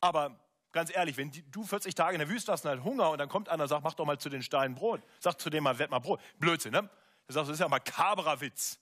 Aber 0.00 0.38
ganz 0.70 0.94
ehrlich, 0.94 1.16
wenn 1.16 1.32
du 1.50 1.64
40 1.64 1.96
Tage 1.96 2.14
in 2.14 2.20
der 2.20 2.28
Wüste 2.28 2.52
hast 2.52 2.64
und 2.64 2.70
halt 2.70 2.84
Hunger 2.84 3.10
und 3.10 3.18
dann 3.18 3.28
kommt 3.28 3.48
einer 3.48 3.64
und 3.64 3.68
sagt, 3.68 3.82
mach 3.82 3.94
doch 3.94 4.06
mal 4.06 4.16
zu 4.16 4.28
den 4.28 4.44
Steinen 4.44 4.76
Brot. 4.76 5.02
Sag 5.18 5.40
zu 5.40 5.50
dem 5.50 5.64
mal, 5.64 5.80
werd 5.80 5.90
mal 5.90 5.98
Brot. 5.98 6.20
Blödsinn, 6.38 6.70
ne? 6.70 6.88
Du 7.26 7.34
sagst, 7.34 7.48
das 7.48 7.54
ist 7.54 7.60
ja 7.60 7.66
makaberer 7.66 8.40
Witz. 8.40 8.78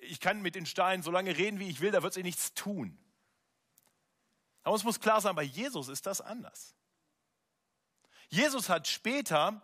Ich 0.00 0.18
kann 0.18 0.42
mit 0.42 0.56
den 0.56 0.66
Steinen 0.66 1.04
so 1.04 1.12
lange 1.12 1.36
reden, 1.36 1.60
wie 1.60 1.70
ich 1.70 1.80
will, 1.80 1.92
da 1.92 2.02
wird 2.02 2.14
sich 2.14 2.24
nichts 2.24 2.54
tun. 2.54 2.98
Aber 4.64 4.74
es 4.74 4.82
muss 4.82 4.98
klar 4.98 5.20
sein, 5.20 5.36
bei 5.36 5.44
Jesus 5.44 5.86
ist 5.86 6.06
das 6.06 6.20
anders. 6.20 6.74
Jesus 8.30 8.68
hat 8.68 8.88
später 8.88 9.62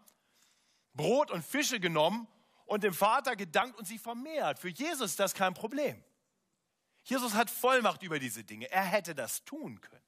Brot 0.93 1.33
und 1.33 1.45
Fische 1.45 1.81
genommen 1.81 2.29
und 2.65 2.83
dem 2.83 2.95
Vater 2.95 3.37
gedankt 3.37 3.79
und 3.79 3.85
sie 3.87 3.99
vermehrt. 3.99 4.59
Für 4.59 4.69
Jesus 4.69 5.13
ist 5.13 5.21
das 5.21 5.35
kein 5.35 5.55
Problem. 5.55 6.03
Jesus 7.05 7.35
hat 7.35 7.51
Vollmacht 7.51 8.03
über 8.03 8.19
diese 8.19 8.45
Dinge. 8.45 8.71
Er 8.71 8.85
hätte 8.85 9.15
das 9.15 9.45
tun 9.45 9.81
können. 9.81 10.05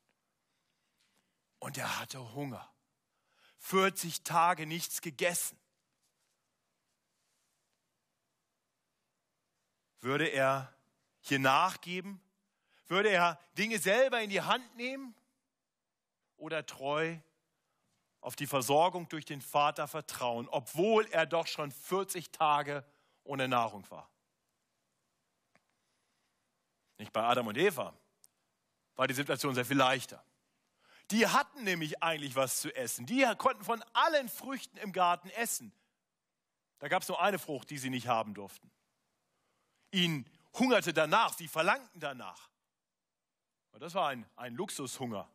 Und 1.59 1.77
er 1.79 1.99
hatte 2.01 2.35
Hunger. 2.35 2.73
40 3.59 4.23
Tage 4.23 4.67
nichts 4.67 5.01
gegessen. 5.01 5.59
Würde 10.01 10.27
er 10.27 10.73
hier 11.21 11.39
nachgeben? 11.39 12.21
Würde 12.87 13.11
er 13.11 13.41
Dinge 13.59 13.79
selber 13.79 14.23
in 14.23 14.31
die 14.31 14.43
Hand 14.43 14.77
nehmen? 14.77 15.15
Oder 16.37 16.65
treu 16.65 17.19
auf 18.26 18.35
die 18.35 18.49
Versorgung 18.49 19.09
durch 19.09 19.25
den 19.25 19.40
Vater 19.40 19.87
vertrauen, 19.87 20.49
obwohl 20.49 21.06
er 21.12 21.26
doch 21.26 21.47
schon 21.47 21.71
40 21.71 22.33
Tage 22.33 22.85
ohne 23.23 23.47
Nahrung 23.47 23.88
war. 23.88 24.11
Nicht 26.99 27.12
bei 27.12 27.23
Adam 27.23 27.47
und 27.47 27.56
Eva 27.56 27.97
war 28.97 29.06
die 29.06 29.14
Situation 29.14 29.54
sehr 29.54 29.64
viel 29.64 29.76
leichter. 29.76 30.25
Die 31.12 31.28
hatten 31.28 31.62
nämlich 31.62 32.02
eigentlich 32.02 32.35
was 32.35 32.61
zu 32.61 32.75
essen. 32.75 33.06
Die 33.06 33.25
konnten 33.38 33.62
von 33.62 33.80
allen 33.92 34.28
Früchten 34.28 34.76
im 34.78 34.90
Garten 34.90 35.30
essen. 35.30 35.73
Da 36.80 36.88
gab 36.88 37.02
es 37.02 37.09
nur 37.09 37.23
eine 37.23 37.38
Frucht, 37.38 37.71
die 37.71 37.78
sie 37.78 37.90
nicht 37.90 38.09
haben 38.09 38.35
durften. 38.35 38.73
Ihnen 39.92 40.28
hungerte 40.52 40.92
danach, 40.92 41.33
sie 41.33 41.47
verlangten 41.47 42.00
danach. 42.00 42.50
Und 43.71 43.85
das 43.85 43.95
war 43.95 44.09
ein, 44.09 44.28
ein 44.35 44.56
Luxushunger. 44.56 45.30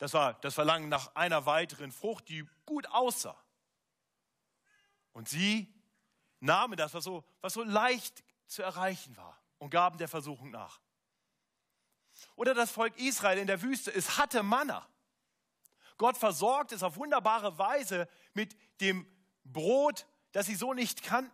Das 0.00 0.14
war 0.14 0.32
das 0.40 0.54
Verlangen 0.54 0.88
nach 0.88 1.14
einer 1.14 1.44
weiteren 1.44 1.92
Frucht, 1.92 2.30
die 2.30 2.48
gut 2.64 2.86
aussah. 2.90 3.36
Und 5.12 5.28
sie 5.28 5.70
nahmen 6.40 6.78
das, 6.78 6.94
was 6.94 7.04
so, 7.04 7.22
was 7.42 7.52
so 7.52 7.62
leicht 7.62 8.24
zu 8.46 8.62
erreichen 8.62 9.14
war, 9.18 9.38
und 9.58 9.68
gaben 9.68 9.98
der 9.98 10.08
Versuchung 10.08 10.50
nach. 10.50 10.80
Oder 12.34 12.54
das 12.54 12.70
Volk 12.70 12.96
Israel 12.98 13.36
in 13.36 13.46
der 13.46 13.60
Wüste, 13.60 13.92
es 13.92 14.16
hatte 14.16 14.42
Manna. 14.42 14.88
Gott 15.98 16.16
versorgt 16.16 16.72
es 16.72 16.82
auf 16.82 16.96
wunderbare 16.96 17.58
Weise 17.58 18.08
mit 18.32 18.56
dem 18.80 19.06
Brot, 19.44 20.06
das 20.32 20.46
sie 20.46 20.54
so 20.54 20.72
nicht 20.72 21.02
kannten. 21.02 21.30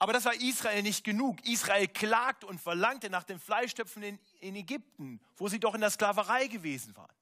Aber 0.00 0.14
das 0.14 0.24
war 0.24 0.34
Israel 0.34 0.82
nicht 0.82 1.04
genug. 1.04 1.46
Israel 1.46 1.86
klagte 1.86 2.46
und 2.46 2.58
verlangte 2.58 3.10
nach 3.10 3.22
den 3.22 3.38
Fleischtöpfen 3.38 4.02
in, 4.02 4.18
in 4.40 4.56
Ägypten, 4.56 5.20
wo 5.36 5.46
sie 5.46 5.60
doch 5.60 5.74
in 5.74 5.82
der 5.82 5.90
Sklaverei 5.90 6.46
gewesen 6.46 6.96
waren. 6.96 7.14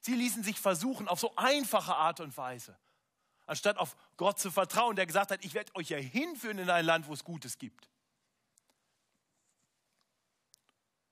Sie 0.00 0.14
ließen 0.14 0.42
sich 0.42 0.58
versuchen 0.58 1.06
auf 1.06 1.20
so 1.20 1.36
einfache 1.36 1.94
Art 1.94 2.20
und 2.20 2.34
Weise, 2.38 2.78
anstatt 3.44 3.76
auf 3.76 3.94
Gott 4.16 4.38
zu 4.38 4.50
vertrauen, 4.50 4.96
der 4.96 5.04
gesagt 5.04 5.30
hat, 5.30 5.44
ich 5.44 5.52
werde 5.52 5.74
euch 5.74 5.90
ja 5.90 5.98
hinführen 5.98 6.56
in 6.56 6.70
ein 6.70 6.86
Land, 6.86 7.06
wo 7.06 7.12
es 7.12 7.24
Gutes 7.24 7.58
gibt. 7.58 7.90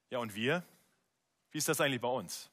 Ja, 0.09 0.19
und 0.19 0.35
wir? 0.35 0.65
Wie 1.51 1.59
ist 1.59 1.69
das 1.69 1.79
eigentlich 1.83 2.01
bei 2.01 2.09
uns? 2.09 2.49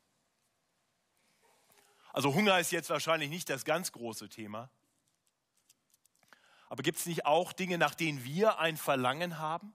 Also 2.12 2.34
Hunger 2.34 2.60
ist 2.60 2.74
jetzt 2.74 2.90
wahrscheinlich 2.90 3.30
nicht 3.30 3.50
das 3.50 3.64
ganz 3.64 3.94
große 3.94 4.28
Thema. 4.28 4.70
Aber 6.67 6.84
gibt 6.84 6.98
es 6.98 7.05
nicht 7.05 7.25
auch 7.25 7.53
Dinge, 7.53 7.77
nach 7.77 7.95
denen 7.95 8.24
wir 8.24 8.60
ein 8.60 8.77
Verlangen 8.77 9.39
haben? 9.39 9.74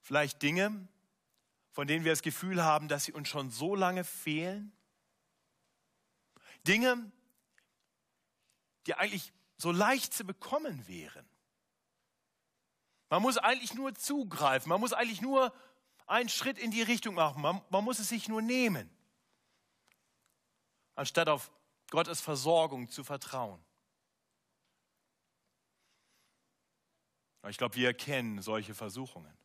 Vielleicht 0.00 0.42
Dinge, 0.42 0.88
von 1.70 1.86
denen 1.86 2.04
wir 2.04 2.12
das 2.12 2.22
Gefühl 2.22 2.62
haben, 2.62 2.88
dass 2.88 3.04
sie 3.04 3.12
uns 3.12 3.28
schon 3.28 3.50
so 3.50 3.74
lange 3.74 4.04
fehlen? 4.04 4.72
Dinge, 6.66 7.10
die 8.86 8.94
eigentlich 8.94 9.32
so 9.56 9.72
leicht 9.72 10.12
zu 10.12 10.24
bekommen 10.24 10.86
wären. 10.86 11.26
Man 13.08 13.22
muss 13.22 13.38
eigentlich 13.38 13.74
nur 13.74 13.94
zugreifen, 13.94 14.68
man 14.68 14.80
muss 14.80 14.92
eigentlich 14.92 15.20
nur 15.20 15.54
einen 16.06 16.28
Schritt 16.28 16.58
in 16.58 16.70
die 16.70 16.82
Richtung 16.82 17.14
machen, 17.14 17.42
man, 17.42 17.62
man 17.70 17.84
muss 17.84 17.98
es 17.98 18.08
sich 18.08 18.28
nur 18.28 18.42
nehmen, 18.42 18.90
anstatt 20.94 21.28
auf 21.28 21.50
Gottes 21.92 22.22
Versorgung 22.22 22.88
zu 22.88 23.04
vertrauen. 23.04 23.62
Ich 27.50 27.58
glaube, 27.58 27.74
wir 27.74 27.92
kennen 27.92 28.40
solche 28.40 28.74
Versuchungen. 28.74 29.36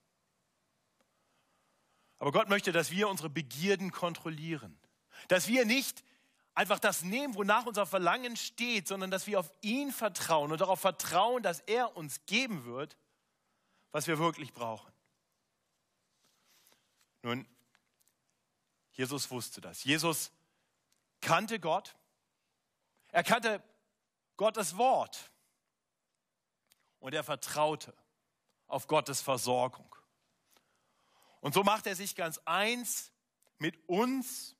Aber 2.20 2.32
Gott 2.32 2.48
möchte, 2.48 2.72
dass 2.72 2.89
wir 2.89 3.10
unsere 3.10 3.30
Begierden 3.30 3.92
kontrollieren. 3.92 4.80
Dass 5.27 5.50
wir 5.50 5.66
nicht 5.66 6.06
einfach 6.54 6.80
das 6.80 7.04
nehmen, 7.04 7.36
wonach 7.36 7.66
unser 7.66 7.86
Verlangen 7.86 8.38
steht, 8.38 8.88
sondern 8.88 9.12
dass 9.12 9.27
wir 9.27 9.42
auf 9.42 9.51
ihn 9.62 9.92
vertrauen 9.92 10.54
und 10.54 10.62
darauf 10.62 10.80
vertrauen, 10.80 11.44
dass 11.44 11.60
er 11.60 11.98
uns 11.98 12.25
geben 12.27 12.63
wird, 12.63 12.98
was 13.92 14.08
wir 14.08 14.20
wirklich 14.20 14.54
brauchen. 14.54 14.94
Nun, 17.24 17.46
Jesus 18.94 19.30
wusste 19.32 19.60
das. 19.60 19.84
Jesus 19.84 20.32
kannte 21.20 21.60
Gott. 21.60 21.94
Er 23.17 23.24
kannte 23.24 23.63
Gottes 24.36 24.77
Wort. 24.77 25.31
Und 27.00 27.15
er 27.15 27.24
vertraute 27.24 27.91
auf 28.67 28.86
Gottes 28.86 29.21
Versorgung. 29.21 29.95
Und 31.39 31.55
so 31.55 31.63
macht 31.63 31.88
er 31.88 31.95
sich 31.95 32.15
ganz 32.15 32.39
eins 32.45 33.12
mit 33.57 33.75
uns 33.89 34.55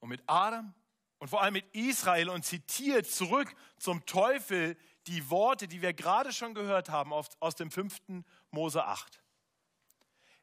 und 0.00 0.10
mit 0.10 0.22
Adam 0.26 0.74
und 1.16 1.28
vor 1.28 1.40
allem 1.40 1.54
mit 1.54 1.74
Israel 1.74 2.28
und 2.28 2.44
zitiert 2.44 3.10
zurück 3.10 3.54
zum 3.78 4.04
Teufel 4.04 4.76
die 5.06 5.30
Worte, 5.30 5.66
die 5.66 5.80
wir 5.80 5.94
gerade 5.94 6.34
schon 6.34 6.52
gehört 6.52 6.90
haben 6.90 7.14
aus 7.14 7.54
dem 7.54 7.70
fünften 7.70 8.26
Mose 8.50 8.84
8. 8.84 9.22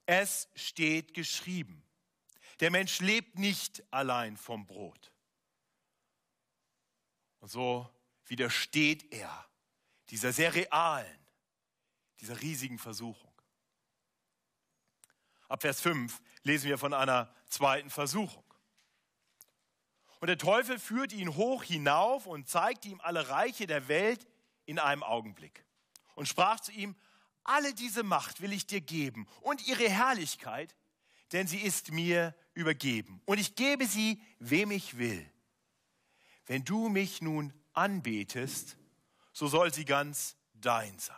Es 0.07 0.49
steht 0.55 1.13
geschrieben, 1.13 1.87
der 2.59 2.71
Mensch 2.71 3.01
lebt 3.01 3.37
nicht 3.37 3.83
allein 3.93 4.35
vom 4.35 4.65
Brot. 4.65 5.11
Und 7.39 7.49
so 7.49 7.89
widersteht 8.25 9.11
er 9.13 9.45
dieser 10.09 10.31
sehr 10.31 10.53
realen, 10.53 11.19
dieser 12.19 12.41
riesigen 12.41 12.79
Versuchung. 12.79 13.33
Ab 15.47 15.61
Vers 15.61 15.81
5 15.81 16.21
lesen 16.43 16.69
wir 16.69 16.77
von 16.77 16.93
einer 16.93 17.33
zweiten 17.47 17.89
Versuchung. 17.89 18.43
Und 20.19 20.27
der 20.27 20.37
Teufel 20.37 20.79
führt 20.79 21.13
ihn 21.13 21.35
hoch 21.35 21.63
hinauf 21.63 22.27
und 22.27 22.47
zeigt 22.47 22.85
ihm 22.85 22.99
alle 23.01 23.29
Reiche 23.29 23.67
der 23.67 23.87
Welt 23.87 24.27
in 24.65 24.77
einem 24.77 25.01
Augenblick 25.01 25.65
und 26.15 26.27
sprach 26.27 26.59
zu 26.59 26.71
ihm, 26.71 26.95
alle 27.43 27.73
diese 27.73 28.03
Macht 28.03 28.41
will 28.41 28.51
ich 28.51 28.67
dir 28.67 28.81
geben 28.81 29.27
und 29.41 29.65
ihre 29.65 29.89
Herrlichkeit, 29.89 30.75
denn 31.31 31.47
sie 31.47 31.59
ist 31.59 31.91
mir 31.91 32.35
übergeben 32.53 33.21
und 33.25 33.39
ich 33.39 33.55
gebe 33.55 33.87
sie, 33.87 34.21
wem 34.39 34.71
ich 34.71 34.97
will. 34.97 35.25
Wenn 36.49 36.65
du 36.65 36.89
mich 36.89 37.21
nun 37.21 37.53
anbetest, 37.73 38.75
so 39.33 39.47
soll 39.47 39.71
sie 39.71 39.85
ganz 39.85 40.35
dein 40.55 40.97
sein. 40.97 41.15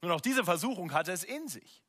Nun, 0.00 0.12
auch 0.12 0.20
diese 0.20 0.44
Versuchung 0.44 0.92
hatte 0.92 1.10
es 1.10 1.24
in 1.24 1.48
sich. 1.48 1.82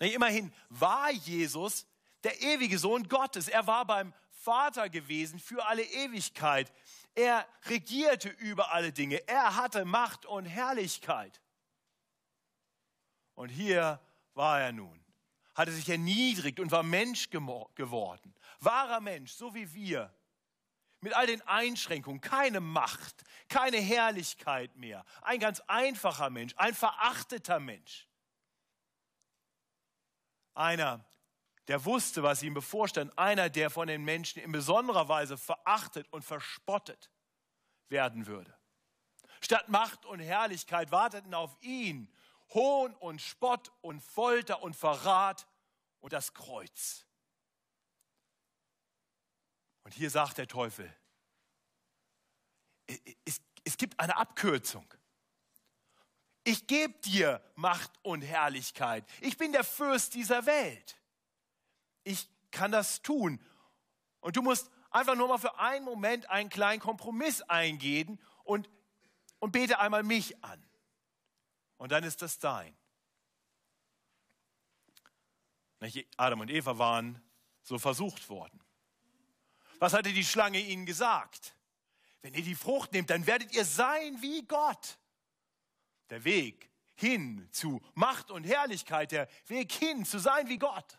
Na, 0.00 0.06
immerhin 0.06 0.50
war 0.70 1.10
Jesus 1.10 1.86
der 2.24 2.40
ewige 2.40 2.78
Sohn 2.78 3.06
Gottes. 3.06 3.48
Er 3.48 3.66
war 3.66 3.84
beim 3.84 4.14
Vater 4.30 4.88
gewesen 4.88 5.38
für 5.38 5.66
alle 5.66 5.82
Ewigkeit. 5.82 6.72
Er 7.14 7.46
regierte 7.66 8.30
über 8.30 8.72
alle 8.72 8.94
Dinge. 8.94 9.28
Er 9.28 9.56
hatte 9.56 9.84
Macht 9.84 10.24
und 10.24 10.46
Herrlichkeit. 10.46 11.38
Und 13.34 13.50
hier 13.50 14.00
war 14.32 14.58
er 14.58 14.72
nun, 14.72 15.04
hatte 15.56 15.72
sich 15.72 15.88
erniedrigt 15.88 16.60
und 16.60 16.70
war 16.70 16.82
Mensch 16.82 17.30
geworden. 17.30 18.34
Wahrer 18.60 19.00
Mensch, 19.00 19.32
so 19.32 19.54
wie 19.54 19.72
wir. 19.72 20.14
Mit 21.00 21.14
all 21.14 21.26
den 21.26 21.42
Einschränkungen, 21.42 22.20
keine 22.20 22.60
Macht, 22.60 23.24
keine 23.48 23.78
Herrlichkeit 23.78 24.76
mehr. 24.76 25.04
Ein 25.22 25.40
ganz 25.40 25.60
einfacher 25.66 26.30
Mensch, 26.30 26.54
ein 26.56 26.74
verachteter 26.74 27.58
Mensch. 27.58 28.06
Einer, 30.54 31.04
der 31.68 31.84
wusste, 31.84 32.22
was 32.22 32.42
ihm 32.42 32.54
bevorstand. 32.54 33.16
Einer, 33.18 33.50
der 33.50 33.70
von 33.70 33.88
den 33.88 34.04
Menschen 34.04 34.42
in 34.42 34.52
besonderer 34.52 35.08
Weise 35.08 35.36
verachtet 35.36 36.06
und 36.12 36.22
verspottet 36.22 37.10
werden 37.88 38.26
würde. 38.26 38.54
Statt 39.40 39.68
Macht 39.68 40.04
und 40.06 40.20
Herrlichkeit 40.20 40.90
warteten 40.90 41.34
auf 41.34 41.56
ihn 41.60 42.10
Hohn 42.54 42.94
und 42.94 43.20
Spott 43.20 43.72
und 43.80 44.00
Folter 44.00 44.62
und 44.62 44.74
Verrat 44.74 45.46
und 46.00 46.12
das 46.12 46.34
Kreuz. 46.34 47.06
Und 49.84 49.94
hier 49.94 50.10
sagt 50.10 50.38
der 50.38 50.48
Teufel, 50.48 50.92
es, 53.24 53.40
es 53.64 53.76
gibt 53.76 53.98
eine 54.00 54.16
Abkürzung. 54.16 54.86
Ich 56.44 56.66
gebe 56.66 56.94
dir 57.00 57.42
Macht 57.56 57.90
und 58.02 58.22
Herrlichkeit. 58.22 59.04
Ich 59.20 59.36
bin 59.36 59.52
der 59.52 59.64
Fürst 59.64 60.14
dieser 60.14 60.46
Welt. 60.46 60.96
Ich 62.04 62.28
kann 62.52 62.70
das 62.70 63.02
tun. 63.02 63.40
Und 64.20 64.36
du 64.36 64.42
musst 64.42 64.70
einfach 64.90 65.14
nur 65.14 65.28
mal 65.28 65.38
für 65.38 65.58
einen 65.58 65.84
Moment 65.84 66.28
einen 66.30 66.48
kleinen 66.48 66.80
Kompromiss 66.80 67.42
eingehen 67.42 68.20
und, 68.44 68.68
und 69.38 69.52
bete 69.52 69.78
einmal 69.78 70.02
mich 70.02 70.42
an. 70.42 70.65
Und 71.78 71.92
dann 71.92 72.04
ist 72.04 72.22
das 72.22 72.38
dein. 72.38 72.76
Adam 76.16 76.40
und 76.40 76.50
Eva 76.50 76.78
waren 76.78 77.22
so 77.62 77.78
versucht 77.78 78.28
worden. 78.28 78.60
Was 79.78 79.92
hatte 79.92 80.12
die 80.12 80.24
Schlange 80.24 80.58
ihnen 80.58 80.86
gesagt? 80.86 81.54
Wenn 82.22 82.34
ihr 82.34 82.42
die 82.42 82.54
Frucht 82.54 82.92
nehmt, 82.92 83.10
dann 83.10 83.26
werdet 83.26 83.54
ihr 83.54 83.64
sein 83.64 84.20
wie 84.20 84.42
Gott. 84.46 84.98
Der 86.10 86.24
Weg 86.24 86.70
hin 86.94 87.48
zu 87.52 87.80
Macht 87.94 88.30
und 88.30 88.44
Herrlichkeit, 88.44 89.12
der 89.12 89.28
Weg 89.46 89.72
hin 89.72 90.04
zu 90.04 90.18
sein 90.18 90.48
wie 90.48 90.58
Gott. 90.58 90.98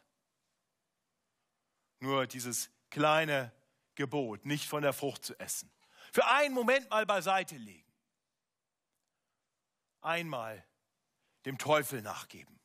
Nur 1.99 2.27
dieses 2.27 2.69
kleine 2.89 3.51
Gebot, 3.95 4.45
nicht 4.45 4.67
von 4.67 4.83
der 4.83 4.93
Frucht 4.93 5.25
zu 5.25 5.37
essen. 5.39 5.71
Für 6.13 6.27
einen 6.27 6.53
Moment 6.53 6.89
mal 6.89 7.05
beiseite 7.05 7.57
legen. 7.57 7.86
Einmal 10.07 10.65
dem 11.43 11.57
Teufel 11.57 12.01
nachgeben. 12.01 12.57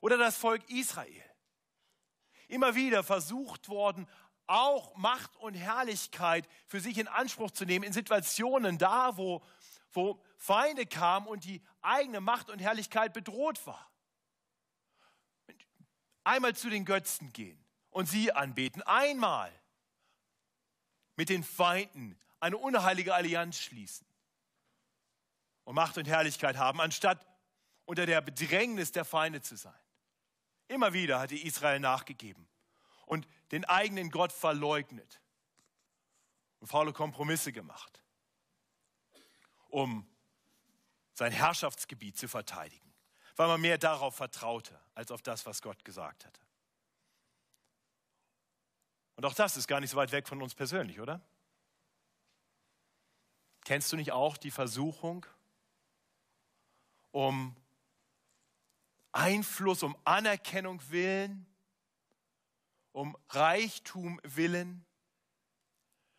Oder 0.00 0.16
das 0.16 0.38
Volk 0.38 0.66
Israel. 0.70 1.22
Immer 2.48 2.74
wieder 2.74 3.04
versucht 3.04 3.68
worden, 3.68 4.08
auch 4.46 4.96
Macht 4.96 5.36
und 5.36 5.52
Herrlichkeit 5.52 6.48
für 6.66 6.80
sich 6.80 6.96
in 6.96 7.08
Anspruch 7.08 7.50
zu 7.50 7.66
nehmen 7.66 7.84
in 7.84 7.92
Situationen 7.92 8.78
da, 8.78 9.18
wo, 9.18 9.44
wo 9.92 10.24
Feinde 10.38 10.86
kamen 10.86 11.26
und 11.26 11.44
die 11.44 11.62
eigene 11.82 12.22
Macht 12.22 12.48
und 12.48 12.58
Herrlichkeit 12.60 13.12
bedroht 13.12 13.66
war. 13.66 13.92
Einmal 16.24 16.56
zu 16.56 16.70
den 16.70 16.86
Götzen 16.86 17.34
gehen 17.34 17.62
und 17.90 18.06
sie 18.06 18.32
anbeten. 18.32 18.80
Einmal 18.80 19.52
mit 21.16 21.28
den 21.28 21.44
Feinden 21.44 22.18
eine 22.40 22.56
unheilige 22.56 23.14
Allianz 23.14 23.58
schließen 23.58 24.07
und 25.68 25.74
Macht 25.74 25.98
und 25.98 26.08
Herrlichkeit 26.08 26.56
haben, 26.56 26.80
anstatt 26.80 27.26
unter 27.84 28.06
der 28.06 28.22
Bedrängnis 28.22 28.90
der 28.90 29.04
Feinde 29.04 29.42
zu 29.42 29.54
sein. 29.54 29.78
Immer 30.66 30.94
wieder 30.94 31.20
hatte 31.20 31.36
Israel 31.36 31.78
nachgegeben 31.78 32.48
und 33.04 33.28
den 33.52 33.66
eigenen 33.66 34.10
Gott 34.10 34.32
verleugnet 34.32 35.20
und 36.60 36.68
faule 36.68 36.94
Kompromisse 36.94 37.52
gemacht, 37.52 38.02
um 39.68 40.08
sein 41.12 41.32
Herrschaftsgebiet 41.32 42.16
zu 42.16 42.28
verteidigen, 42.28 42.94
weil 43.36 43.48
man 43.48 43.60
mehr 43.60 43.76
darauf 43.76 44.16
vertraute 44.16 44.80
als 44.94 45.10
auf 45.10 45.20
das, 45.20 45.44
was 45.44 45.60
Gott 45.60 45.84
gesagt 45.84 46.24
hatte. 46.24 46.40
Und 49.16 49.26
auch 49.26 49.34
das 49.34 49.58
ist 49.58 49.68
gar 49.68 49.80
nicht 49.80 49.90
so 49.90 49.98
weit 49.98 50.12
weg 50.12 50.28
von 50.28 50.40
uns 50.40 50.54
persönlich, 50.54 50.98
oder? 50.98 51.20
Kennst 53.66 53.92
du 53.92 53.96
nicht 53.96 54.12
auch 54.12 54.38
die 54.38 54.50
Versuchung, 54.50 55.26
um 57.10 57.56
Einfluss, 59.12 59.82
um 59.82 59.96
Anerkennung 60.04 60.80
willen, 60.90 61.46
um 62.92 63.16
Reichtum 63.28 64.20
willen, 64.22 64.84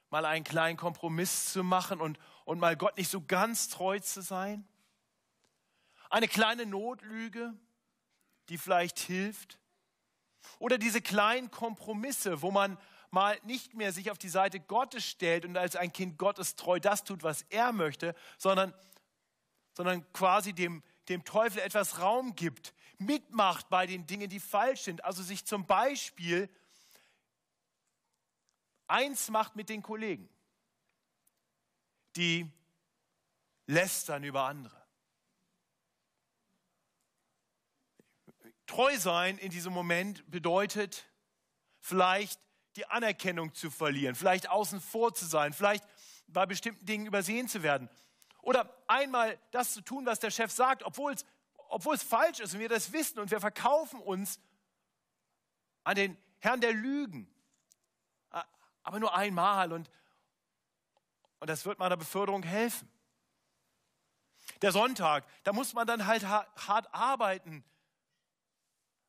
mal 0.09 0.25
einen 0.25 0.43
kleinen 0.43 0.77
Kompromiss 0.77 1.51
zu 1.51 1.63
machen 1.63 2.01
und, 2.01 2.19
und 2.45 2.59
mal 2.59 2.75
Gott 2.75 2.97
nicht 2.97 3.09
so 3.09 3.21
ganz 3.21 3.69
treu 3.69 3.99
zu 3.99 4.21
sein? 4.21 4.67
Eine 6.09 6.27
kleine 6.27 6.65
Notlüge, 6.65 7.53
die 8.49 8.57
vielleicht 8.57 8.99
hilft? 8.99 9.59
Oder 10.57 10.77
diese 10.77 11.01
kleinen 11.01 11.51
Kompromisse, 11.51 12.41
wo 12.41 12.51
man 12.51 12.77
mal 13.11 13.39
nicht 13.43 13.73
mehr 13.73 13.91
sich 13.91 14.11
auf 14.11 14.17
die 14.17 14.29
Seite 14.29 14.59
Gottes 14.59 15.05
stellt 15.05 15.45
und 15.45 15.57
als 15.57 15.75
ein 15.75 15.91
Kind 15.91 16.17
Gottes 16.17 16.55
treu 16.55 16.79
das 16.79 17.03
tut, 17.03 17.23
was 17.23 17.43
er 17.49 17.71
möchte, 17.71 18.15
sondern 18.37 18.73
sondern 19.79 20.11
quasi 20.11 20.51
dem, 20.51 20.83
dem 21.07 21.23
Teufel 21.23 21.61
etwas 21.61 21.99
Raum 21.99 22.35
gibt, 22.35 22.73
mitmacht 22.97 23.69
bei 23.69 23.87
den 23.87 24.05
Dingen, 24.05 24.29
die 24.29 24.41
falsch 24.41 24.81
sind. 24.81 25.05
Also 25.05 25.23
sich 25.23 25.45
zum 25.45 25.65
Beispiel 25.65 26.49
eins 28.87 29.29
macht 29.29 29.55
mit 29.55 29.69
den 29.69 29.81
Kollegen, 29.81 30.27
die 32.17 32.51
lästern 33.67 34.25
über 34.25 34.43
andere. 34.43 34.85
Treu 38.65 38.97
sein 38.97 39.37
in 39.37 39.49
diesem 39.49 39.71
Moment 39.71 40.29
bedeutet 40.29 41.09
vielleicht 41.79 42.37
die 42.75 42.85
Anerkennung 42.85 43.55
zu 43.55 43.71
verlieren, 43.71 44.13
vielleicht 44.13 44.49
außen 44.49 44.81
vor 44.81 45.13
zu 45.13 45.25
sein, 45.25 45.53
vielleicht 45.53 45.85
bei 46.27 46.45
bestimmten 46.45 46.85
Dingen 46.85 47.05
übersehen 47.05 47.47
zu 47.47 47.63
werden. 47.63 47.89
Oder 48.41 48.73
einmal 48.87 49.37
das 49.51 49.73
zu 49.73 49.81
tun, 49.81 50.05
was 50.05 50.19
der 50.19 50.31
Chef 50.31 50.51
sagt, 50.51 50.83
obwohl 50.83 51.13
es, 51.13 51.25
obwohl 51.69 51.95
es 51.95 52.03
falsch 52.03 52.39
ist 52.39 52.53
und 52.53 52.59
wir 52.59 52.69
das 52.69 52.91
wissen 52.93 53.19
und 53.19 53.31
wir 53.31 53.39
verkaufen 53.39 54.01
uns 54.01 54.39
an 55.83 55.95
den 55.95 56.17
Herrn 56.39 56.61
der 56.61 56.73
Lügen. 56.73 57.29
Aber 58.83 58.99
nur 58.99 59.15
einmal 59.15 59.73
und, 59.73 59.89
und 61.39 61.49
das 61.49 61.65
wird 61.65 61.79
meiner 61.79 61.97
Beförderung 61.97 62.43
helfen. 62.43 62.89
Der 64.61 64.71
Sonntag, 64.71 65.25
da 65.43 65.53
muss 65.53 65.73
man 65.73 65.85
dann 65.85 66.07
halt 66.07 66.25
hart 66.25 66.93
arbeiten, 66.93 67.63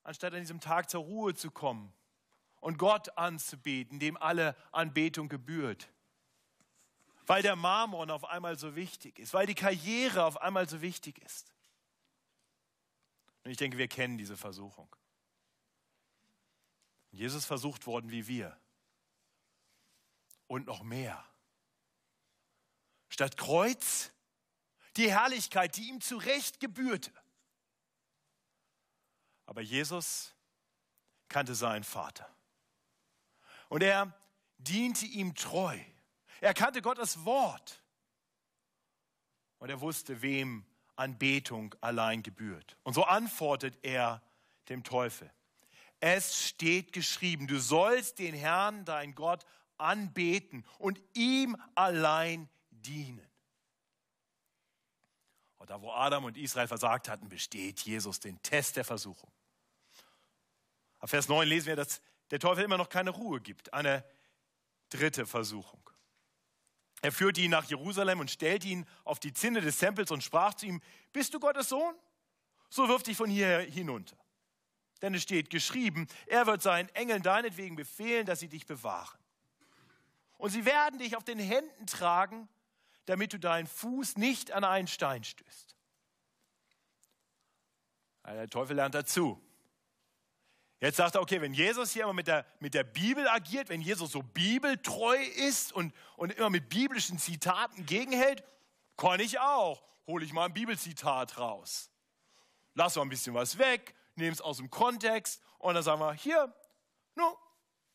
anstatt 0.02 0.34
an 0.34 0.40
diesem 0.40 0.60
Tag 0.60 0.90
zur 0.90 1.02
Ruhe 1.02 1.34
zu 1.34 1.50
kommen 1.50 1.92
und 2.60 2.78
Gott 2.78 3.16
anzubeten, 3.16 4.00
dem 4.00 4.16
alle 4.16 4.54
Anbetung 4.72 5.28
gebührt 5.28 5.88
weil 7.26 7.42
der 7.42 7.56
Marmon 7.56 8.11
auf 8.11 8.24
einmal 8.24 8.59
so 8.59 8.76
wichtig 8.76 9.18
ist, 9.18 9.35
weil 9.35 9.46
die 9.46 9.54
Karriere 9.54 10.24
auf 10.24 10.40
einmal 10.40 10.68
so 10.68 10.80
wichtig 10.80 11.18
ist. 11.18 11.52
Und 13.44 13.50
ich 13.50 13.56
denke, 13.56 13.78
wir 13.78 13.88
kennen 13.88 14.18
diese 14.18 14.37
Versuchung. 14.37 14.94
Jesus 17.11 17.44
versucht 17.44 17.87
worden 17.87 18.11
wie 18.11 18.26
wir. 18.26 18.56
Und 20.46 20.66
noch 20.66 20.83
mehr. 20.83 21.24
Statt 23.09 23.37
Kreuz 23.37 24.12
die 24.96 25.11
Herrlichkeit, 25.11 25.76
die 25.76 25.88
ihm 25.88 26.00
zu 26.00 26.16
Recht 26.16 26.61
gebührte. 26.61 27.12
Aber 29.46 29.61
Jesus 29.61 30.35
kannte 31.28 31.54
seinen 31.54 31.85
Vater. 31.85 32.28
Und 33.68 33.83
er 33.83 34.12
diente 34.59 35.06
ihm 35.06 35.35
treu. 35.35 35.78
Er 36.40 36.55
kannte 36.55 36.83
Gottes 36.83 37.24
Wort. 37.24 37.83
Und 39.59 39.68
er 39.68 39.81
wusste, 39.81 40.22
wem 40.22 40.64
Anbetung 40.96 41.74
allein 41.81 42.22
gebührt. 42.22 42.76
Und 42.83 42.94
so 42.94 43.05
antwortet 43.05 43.79
er 43.83 44.22
dem 44.68 44.85
Teufel. 44.85 45.31
Es 46.00 46.46
steht 46.46 46.92
geschrieben, 46.92 47.46
du 47.46 47.59
sollst 47.59 48.18
den 48.18 48.35
Herrn, 48.35 48.85
dein 48.87 49.14
Gott, 49.14 49.44
anbeten 49.76 50.64
und 50.79 51.00
ihm 51.14 51.57
allein 51.74 52.48
dienen. 52.70 53.26
Und 55.59 55.68
da, 55.68 55.83
wo 55.83 55.90
Adam 55.92 56.24
und 56.24 56.38
Israel 56.38 56.68
versagt 56.68 57.09
hatten, 57.09 57.29
besteht 57.29 57.81
Jesus 57.81 58.18
den 58.18 58.40
Test 58.42 58.76
der 58.76 58.85
Versuchung. 58.85 59.31
Ab 61.00 61.11
Vers 61.11 61.29
9 61.29 61.46
lesen 61.46 61.66
wir, 61.66 61.76
dass 61.76 62.00
der 62.31 62.38
Teufel 62.38 62.64
immer 62.64 62.79
noch 62.79 62.88
keine 62.88 63.11
Ruhe 63.11 63.40
gibt. 63.40 63.72
Eine 63.74 64.05
dritte 64.88 65.26
Versuchung. 65.26 65.89
Er 67.02 67.12
führte 67.12 67.40
ihn 67.40 67.50
nach 67.50 67.64
Jerusalem 67.64 68.20
und 68.20 68.30
stellte 68.30 68.68
ihn 68.68 68.86
auf 69.04 69.18
die 69.18 69.32
Zinne 69.32 69.60
des 69.60 69.78
Tempels 69.78 70.10
und 70.10 70.22
sprach 70.22 70.54
zu 70.54 70.66
ihm, 70.66 70.82
bist 71.12 71.32
du 71.32 71.40
Gottes 71.40 71.70
Sohn? 71.70 71.94
So 72.68 72.88
wirf 72.88 73.02
dich 73.02 73.16
von 73.16 73.30
hier 73.30 73.60
hinunter. 73.60 74.16
Denn 75.00 75.14
es 75.14 75.22
steht 75.22 75.48
geschrieben, 75.48 76.06
er 76.26 76.46
wird 76.46 76.60
seinen 76.60 76.88
Engeln 76.90 77.22
deinetwegen 77.22 77.74
befehlen, 77.74 78.26
dass 78.26 78.40
sie 78.40 78.48
dich 78.48 78.66
bewahren. 78.66 79.18
Und 80.36 80.50
sie 80.50 80.64
werden 80.64 80.98
dich 80.98 81.16
auf 81.16 81.24
den 81.24 81.38
Händen 81.38 81.86
tragen, 81.86 82.48
damit 83.06 83.32
du 83.32 83.38
deinen 83.38 83.66
Fuß 83.66 84.18
nicht 84.18 84.52
an 84.52 84.64
einen 84.64 84.86
Stein 84.86 85.24
stößt. 85.24 85.74
Der 88.26 88.48
Teufel 88.48 88.76
lernt 88.76 88.94
dazu. 88.94 89.42
Jetzt 90.80 90.96
sagt 90.96 91.14
er, 91.14 91.20
okay, 91.20 91.42
wenn 91.42 91.52
Jesus 91.52 91.92
hier 91.92 92.04
immer 92.04 92.14
mit 92.14 92.26
der, 92.26 92.46
mit 92.58 92.72
der 92.72 92.84
Bibel 92.84 93.28
agiert, 93.28 93.68
wenn 93.68 93.82
Jesus 93.82 94.12
so 94.12 94.22
bibeltreu 94.22 95.18
ist 95.36 95.72
und, 95.72 95.92
und 96.16 96.32
immer 96.32 96.48
mit 96.48 96.70
biblischen 96.70 97.18
Zitaten 97.18 97.84
gegenhält, 97.84 98.42
kann 98.96 99.20
ich 99.20 99.38
auch. 99.38 99.82
Hole 100.06 100.24
ich 100.24 100.32
mal 100.32 100.46
ein 100.46 100.54
Bibelzitat 100.54 101.38
raus. 101.38 101.90
Lass 102.74 102.96
mal 102.96 103.02
ein 103.02 103.10
bisschen 103.10 103.34
was 103.34 103.58
weg, 103.58 103.94
nehme 104.14 104.32
es 104.32 104.40
aus 104.40 104.56
dem 104.56 104.70
Kontext 104.70 105.42
und 105.58 105.74
dann 105.74 105.82
sagen 105.82 106.00
wir, 106.00 106.14
hier, 106.14 106.52
nun, 107.14 107.34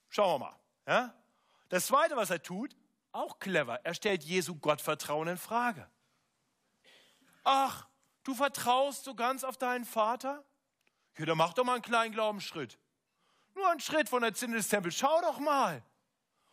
schauen 0.09 0.39
wir 0.39 0.45
mal. 0.45 0.59
Ja? 0.85 1.13
Das 1.69 1.87
Zweite, 1.87 2.15
was 2.15 2.29
er 2.29 2.43
tut, 2.43 2.75
auch 3.11 3.39
clever, 3.39 3.83
er 3.83 3.95
stellt 3.95 4.23
Jesu 4.23 4.55
Gottvertrauen 4.55 5.27
in 5.27 5.37
Frage. 5.37 5.89
Ach, 7.43 7.87
du 8.23 8.35
vertraust 8.35 9.05
so 9.05 9.15
ganz 9.15 9.43
auf 9.43 9.57
deinen 9.57 9.85
Vater? 9.85 10.43
Ja, 11.17 11.25
dann 11.25 11.38
mach 11.38 11.54
doch 11.54 11.63
mal 11.63 11.73
einen 11.73 11.82
kleinen 11.82 12.13
Glaubensschritt. 12.13 12.78
Nur 13.54 13.69
einen 13.69 13.80
Schritt 13.80 14.10
von 14.10 14.21
der 14.21 14.34
Zinne 14.34 14.58
des 14.58 14.67
Tempels. 14.67 14.95
Schau 14.95 15.21
doch 15.21 15.39
mal. 15.39 15.84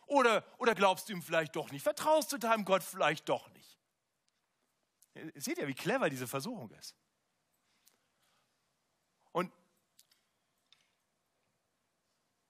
Oder, 0.05 0.45
oder 0.57 0.75
glaubst 0.75 1.09
du 1.09 1.13
ihm 1.13 1.21
vielleicht 1.21 1.55
doch 1.55 1.71
nicht? 1.71 1.83
Vertraust 1.83 2.31
du 2.31 2.37
deinem 2.37 2.65
Gott 2.65 2.83
vielleicht 2.83 3.27
doch 3.27 3.49
nicht? 3.49 3.79
Seht 5.35 5.57
ihr, 5.57 5.67
wie 5.67 5.73
clever 5.73 6.09
diese 6.09 6.27
Versuchung 6.27 6.71
ist? 6.71 6.95
Und, 9.31 9.51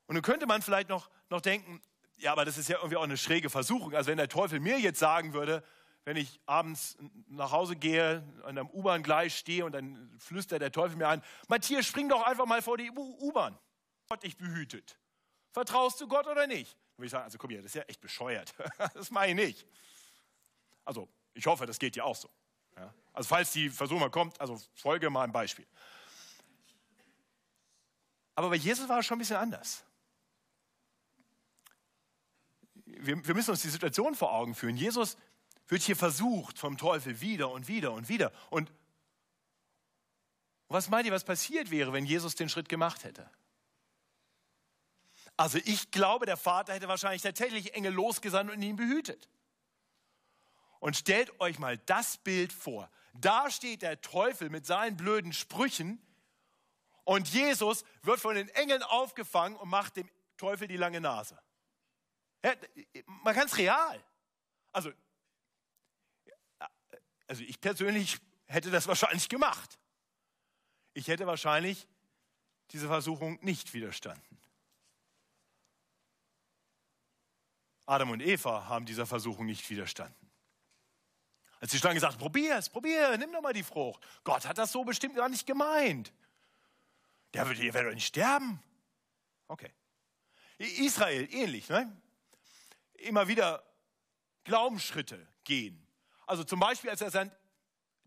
und 0.07 0.15
nun 0.15 0.21
könnte 0.21 0.45
man 0.45 0.61
vielleicht 0.61 0.89
noch, 0.89 1.09
noch 1.29 1.41
denken, 1.41 1.81
ja, 2.17 2.31
aber 2.31 2.45
das 2.45 2.57
ist 2.57 2.69
ja 2.69 2.77
irgendwie 2.77 2.97
auch 2.97 3.03
eine 3.03 3.17
schräge 3.17 3.49
Versuchung. 3.49 3.93
Also 3.93 4.09
wenn 4.11 4.17
der 4.17 4.29
Teufel 4.29 4.59
mir 4.59 4.79
jetzt 4.79 4.99
sagen 4.99 5.33
würde, 5.33 5.63
wenn 6.05 6.17
ich 6.17 6.39
abends 6.45 6.97
nach 7.27 7.51
Hause 7.51 7.75
gehe, 7.75 8.23
an 8.43 8.57
einem 8.57 8.69
U-Bahn-Gleis 8.69 9.33
stehe 9.33 9.65
und 9.65 9.71
dann 9.71 10.13
flüstert 10.19 10.61
der 10.61 10.71
Teufel 10.71 10.97
mir 10.97 11.07
an, 11.07 11.23
Matthias, 11.47 11.85
spring 11.85 12.09
doch 12.09 12.23
einfach 12.23 12.45
mal 12.45 12.61
vor 12.61 12.77
die 12.77 12.91
U-Bahn. 12.91 13.57
Gott 14.09 14.23
dich 14.23 14.37
behütet. 14.37 14.97
Vertraust 15.51 16.01
du 16.01 16.07
Gott 16.07 16.27
oder 16.27 16.45
nicht? 16.47 16.73
Dann 16.73 16.97
würde 16.97 17.05
ich 17.05 17.11
sagen, 17.11 17.23
also 17.23 17.37
komm 17.37 17.51
hier, 17.51 17.61
das 17.61 17.67
ist 17.67 17.75
ja 17.75 17.83
echt 17.83 18.01
bescheuert. 18.01 18.53
Das 18.93 19.11
mache 19.11 19.27
ich 19.27 19.35
nicht. 19.35 19.65
Also, 20.83 21.07
ich 21.33 21.45
hoffe, 21.45 21.65
das 21.65 21.79
geht 21.79 21.95
dir 21.95 22.05
auch 22.05 22.15
so. 22.15 22.29
Ja? 22.75 22.93
Also, 23.13 23.29
falls 23.29 23.51
die 23.51 23.69
Versuchung 23.69 24.01
mal 24.01 24.09
kommt, 24.09 24.39
also 24.41 24.59
folge 24.73 25.09
mal 25.09 25.23
ein 25.23 25.31
Beispiel. 25.31 25.65
Aber 28.35 28.49
bei 28.49 28.55
Jesus 28.55 28.89
war 28.89 28.99
es 28.99 29.05
schon 29.05 29.17
ein 29.17 29.19
bisschen 29.19 29.37
anders. 29.37 29.83
Wir, 32.85 33.25
wir 33.25 33.33
müssen 33.33 33.51
uns 33.51 33.61
die 33.61 33.69
Situation 33.69 34.15
vor 34.15 34.33
Augen 34.33 34.53
führen. 34.55 34.75
Jesus 34.75 35.17
wird 35.73 35.81
hier 35.81 35.95
versucht 35.95 36.59
vom 36.59 36.77
Teufel 36.77 37.19
wieder 37.19 37.49
und 37.49 37.67
wieder 37.67 37.93
und 37.93 38.07
wieder. 38.07 38.31
Und 38.51 38.71
was 40.67 40.87
meint 40.87 41.07
ihr, 41.07 41.11
was 41.11 41.23
passiert 41.23 41.71
wäre, 41.71 41.91
wenn 41.93 42.05
Jesus 42.05 42.35
den 42.35 42.47
Schritt 42.47 42.69
gemacht 42.69 43.03
hätte? 43.03 43.27
Also 45.35 45.57
ich 45.65 45.89
glaube, 45.89 46.27
der 46.27 46.37
Vater 46.37 46.75
hätte 46.75 46.87
wahrscheinlich 46.87 47.23
tatsächlich 47.23 47.73
Engel 47.73 47.91
losgesandt 47.91 48.51
und 48.51 48.61
ihn 48.61 48.75
behütet. 48.75 49.27
Und 50.79 50.95
stellt 50.95 51.39
euch 51.41 51.57
mal 51.57 51.79
das 51.79 52.17
Bild 52.17 52.53
vor. 52.53 52.87
Da 53.15 53.49
steht 53.49 53.81
der 53.81 53.99
Teufel 53.99 54.51
mit 54.51 54.67
seinen 54.67 54.95
blöden 54.95 55.33
Sprüchen 55.33 55.99
und 57.03 57.29
Jesus 57.29 57.83
wird 58.03 58.19
von 58.19 58.35
den 58.35 58.49
Engeln 58.49 58.83
aufgefangen 58.83 59.57
und 59.57 59.69
macht 59.69 59.95
dem 59.95 60.07
Teufel 60.37 60.67
die 60.67 60.77
lange 60.77 61.01
Nase. 61.01 61.41
Ja, 62.45 62.53
man 63.23 63.33
kann 63.33 63.47
es 63.47 63.57
real. 63.57 64.03
Also 64.71 64.91
also 67.27 67.43
ich 67.43 67.59
persönlich 67.59 68.17
hätte 68.45 68.71
das 68.71 68.87
wahrscheinlich 68.87 69.29
gemacht. 69.29 69.79
Ich 70.93 71.07
hätte 71.07 71.25
wahrscheinlich 71.25 71.87
diese 72.71 72.87
Versuchung 72.87 73.39
nicht 73.41 73.73
widerstanden. 73.73 74.39
Adam 77.85 78.11
und 78.11 78.21
Eva 78.21 78.67
haben 78.67 78.85
dieser 78.85 79.05
Versuchung 79.05 79.45
nicht 79.45 79.69
widerstanden. 79.69 80.31
Als 81.59 81.71
die 81.71 81.77
Schlange 81.77 81.99
sagt, 81.99 82.17
probier 82.17 82.57
es, 82.57 82.69
probier, 82.69 83.17
nimm 83.17 83.31
doch 83.31 83.41
mal 83.41 83.53
die 83.53 83.63
Frucht. 83.63 84.05
Gott 84.23 84.45
hat 84.45 84.57
das 84.57 84.71
so 84.71 84.83
bestimmt 84.83 85.15
gar 85.15 85.29
nicht 85.29 85.45
gemeint. 85.45 86.13
Der 87.33 87.47
wird, 87.47 87.59
ihr 87.59 87.93
nicht 87.93 88.07
sterben. 88.07 88.61
Okay. 89.47 89.71
Israel 90.57 91.27
ähnlich, 91.31 91.69
ne? 91.69 91.95
Immer 92.95 93.27
wieder 93.27 93.63
Glaubensschritte 94.43 95.27
gehen. 95.43 95.82
Also 96.25 96.43
zum 96.43 96.59
Beispiel, 96.59 96.89
als 96.89 97.01
er 97.01 97.31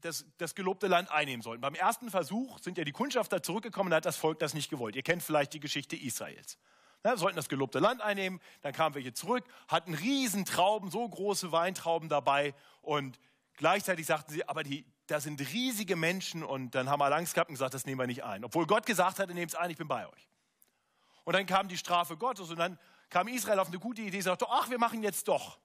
das, 0.00 0.24
das 0.38 0.55
gelobte 0.55 0.87
Land 0.87 1.11
einnehmen 1.11 1.42
sollte. 1.42 1.61
Beim 1.61 1.74
ersten 1.74 2.11
Versuch 2.11 2.59
sind 2.59 2.79
ja 2.79 2.85
die 2.85 2.92
Kundschafter 2.92 3.42
zurückgekommen 3.42 3.90
und 3.90 3.96
hat 3.96 4.05
das 4.05 4.16
Volk 4.16 4.38
das 4.38 4.55
nicht 4.55 4.70
gewollt. 4.70 4.96
Ihr 4.96 5.02
kennt 5.02 5.22
vielleicht 5.22 5.52
die 5.52 5.61
Geschichte 5.61 5.96
Israels. 5.96 6.59
Ja, 7.05 7.16
sollten 7.16 7.37
das 7.37 7.48
gelobte 7.48 7.79
Land 7.79 8.00
einnehmen, 8.00 8.40
dann 8.62 8.72
kamen 8.72 8.94
welche 8.94 9.12
zurück, 9.12 9.44
hatten 9.68 9.94
Riesentrauben, 9.94 10.90
so 10.90 11.09
große 11.09 11.52
Weintrauben 11.52 12.09
dabei 12.09 12.55
und 12.83 13.20
gleichzeitig 13.55 14.07
sagten 14.07 14.33
sie, 14.33 14.48
aber 14.48 14.64
die, 14.64 14.85
da 15.07 15.20
sind 15.20 15.40
riesige 15.40 15.94
Menschen 15.94 16.42
und 16.42 16.74
dann 16.74 16.90
haben 16.90 17.00
alle 17.02 17.14
Angst 17.14 17.35
gehabt 17.35 17.48
und 17.48 17.55
gesagt, 17.55 17.74
das 17.74 17.87
nehmen 17.87 18.00
wir 18.00 18.09
nicht 18.09 18.24
ein. 18.24 18.44
Obwohl 18.44 18.66
Gott 18.66 18.87
gesagt 18.87 19.18
hatte, 19.18 19.35
nehmt 19.35 19.52
es 19.52 19.55
ein, 19.55 19.70
ich 19.70 19.76
bin 19.76 19.87
bei 19.87 20.07
euch. 20.09 20.29
Und 21.24 21.35
dann 21.35 21.46
kam 21.46 21.68
die 21.68 21.76
Strafe 21.76 22.16
Gottes 22.16 22.50
und 22.50 22.59
dann 22.59 22.79
kam 23.09 23.29
Israel 23.29 23.61
auf 23.61 23.68
eine 23.68 23.79
gute 23.79 24.02
Idee, 24.02 24.20
sagte, 24.20 24.46
ach, 24.48 24.68
wir 24.70 24.79
machen 24.79 25.02
jetzt 25.02 25.29
doch. 25.29 25.61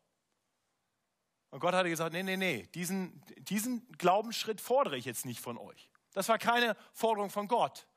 Und 1.51 1.59
Gott 1.59 1.73
hatte 1.73 1.89
gesagt, 1.89 2.13
nee, 2.13 2.23
nee, 2.23 2.37
nee, 2.37 2.67
diesen, 2.73 3.21
diesen 3.39 3.87
Glaubensschritt 3.97 4.61
fordere 4.61 4.97
ich 4.97 5.05
jetzt 5.05 5.25
nicht 5.25 5.41
von 5.41 5.57
euch. 5.57 5.89
Das 6.13 6.29
war 6.29 6.37
keine 6.37 6.75
Forderung 6.93 7.29
von 7.29 7.47
Gott. 7.47 7.87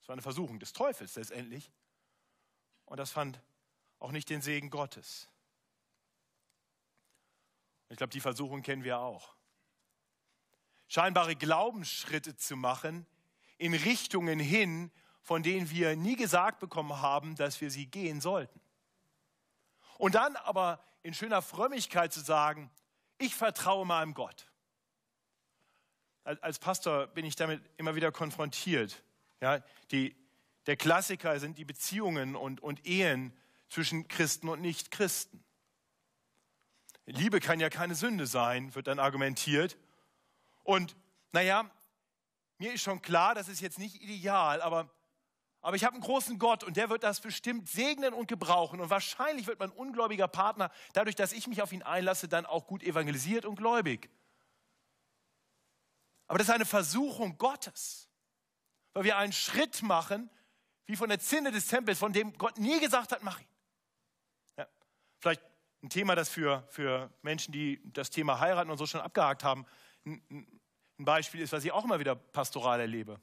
Das 0.00 0.08
war 0.08 0.14
eine 0.14 0.22
Versuchung 0.22 0.58
des 0.58 0.72
Teufels 0.72 1.14
letztendlich. 1.14 1.70
Und 2.84 2.98
das 2.98 3.10
fand 3.10 3.40
auch 4.00 4.10
nicht 4.10 4.28
den 4.30 4.42
Segen 4.42 4.68
Gottes. 4.70 5.28
Ich 7.88 7.96
glaube, 7.96 8.12
die 8.12 8.20
Versuchung 8.20 8.62
kennen 8.62 8.84
wir 8.84 8.98
auch. 8.98 9.34
Scheinbare 10.88 11.36
Glaubensschritte 11.36 12.36
zu 12.36 12.56
machen 12.56 13.06
in 13.58 13.74
Richtungen 13.74 14.40
hin, 14.40 14.90
von 15.22 15.42
denen 15.42 15.70
wir 15.70 15.96
nie 15.96 16.16
gesagt 16.16 16.58
bekommen 16.58 17.00
haben, 17.00 17.36
dass 17.36 17.60
wir 17.60 17.70
sie 17.70 17.86
gehen 17.86 18.20
sollten. 18.20 18.60
Und 19.98 20.14
dann 20.14 20.36
aber 20.36 20.82
in 21.02 21.12
schöner 21.12 21.42
Frömmigkeit 21.42 22.12
zu 22.12 22.20
sagen, 22.20 22.70
ich 23.18 23.34
vertraue 23.34 23.86
meinem 23.86 24.14
Gott. 24.14 24.46
Als 26.24 26.58
Pastor 26.58 27.06
bin 27.06 27.24
ich 27.24 27.36
damit 27.36 27.62
immer 27.76 27.94
wieder 27.94 28.12
konfrontiert. 28.12 29.02
Ja, 29.40 29.62
die, 29.90 30.14
der 30.66 30.76
Klassiker 30.76 31.38
sind 31.40 31.58
die 31.58 31.64
Beziehungen 31.64 32.36
und, 32.36 32.60
und 32.60 32.86
Ehen 32.86 33.32
zwischen 33.68 34.08
Christen 34.08 34.48
und 34.48 34.60
Nichtchristen. 34.60 35.42
Liebe 37.06 37.40
kann 37.40 37.60
ja 37.60 37.70
keine 37.70 37.94
Sünde 37.94 38.26
sein, 38.26 38.74
wird 38.74 38.86
dann 38.86 38.98
argumentiert. 38.98 39.78
Und 40.62 40.94
naja, 41.32 41.70
mir 42.58 42.74
ist 42.74 42.82
schon 42.82 43.00
klar, 43.00 43.34
das 43.34 43.48
ist 43.48 43.60
jetzt 43.60 43.78
nicht 43.78 44.02
ideal, 44.02 44.60
aber 44.60 44.90
aber 45.60 45.76
ich 45.76 45.84
habe 45.84 45.94
einen 45.94 46.02
großen 46.02 46.38
Gott 46.38 46.62
und 46.62 46.76
der 46.76 46.88
wird 46.88 47.02
das 47.02 47.20
bestimmt 47.20 47.68
segnen 47.68 48.14
und 48.14 48.28
gebrauchen. 48.28 48.80
Und 48.80 48.90
wahrscheinlich 48.90 49.46
wird 49.46 49.58
mein 49.58 49.70
ungläubiger 49.70 50.28
Partner, 50.28 50.70
dadurch, 50.92 51.16
dass 51.16 51.32
ich 51.32 51.48
mich 51.48 51.62
auf 51.62 51.72
ihn 51.72 51.82
einlasse, 51.82 52.28
dann 52.28 52.46
auch 52.46 52.66
gut 52.66 52.82
evangelisiert 52.82 53.44
und 53.44 53.56
gläubig. 53.56 54.08
Aber 56.28 56.38
das 56.38 56.48
ist 56.48 56.54
eine 56.54 56.66
Versuchung 56.66 57.38
Gottes, 57.38 58.08
weil 58.92 59.04
wir 59.04 59.16
einen 59.16 59.32
Schritt 59.32 59.82
machen, 59.82 60.30
wie 60.86 60.96
von 60.96 61.08
der 61.08 61.18
Zinne 61.18 61.50
des 61.50 61.66
Tempels, 61.66 61.98
von 61.98 62.12
dem 62.12 62.36
Gott 62.38 62.58
nie 62.58 62.78
gesagt 62.80 63.12
hat, 63.12 63.22
mach 63.22 63.40
ihn. 63.40 63.48
Ja, 64.58 64.66
vielleicht 65.18 65.42
ein 65.82 65.90
Thema, 65.90 66.14
das 66.14 66.28
für, 66.28 66.66
für 66.70 67.12
Menschen, 67.22 67.52
die 67.52 67.80
das 67.92 68.10
Thema 68.10 68.38
heiraten 68.38 68.70
und 68.70 68.78
so 68.78 68.86
schon 68.86 69.00
abgehakt 69.00 69.42
haben, 69.42 69.66
ein, 70.06 70.22
ein 70.98 71.04
Beispiel 71.04 71.40
ist, 71.40 71.52
was 71.52 71.64
ich 71.64 71.72
auch 71.72 71.84
immer 71.84 71.98
wieder 71.98 72.14
pastoral 72.14 72.80
erlebe 72.80 73.20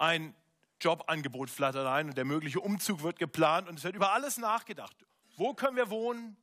ein 0.00 0.34
Jobangebot 0.80 1.50
flattert 1.50 1.86
ein 1.86 2.08
und 2.08 2.16
der 2.16 2.24
mögliche 2.24 2.60
Umzug 2.60 3.02
wird 3.02 3.18
geplant 3.18 3.68
und 3.68 3.78
es 3.78 3.84
wird 3.84 3.96
über 3.96 4.12
alles 4.12 4.38
nachgedacht. 4.38 4.96
Wo 5.36 5.54
können 5.54 5.76
wir 5.76 5.90
wohnen? 5.90 6.36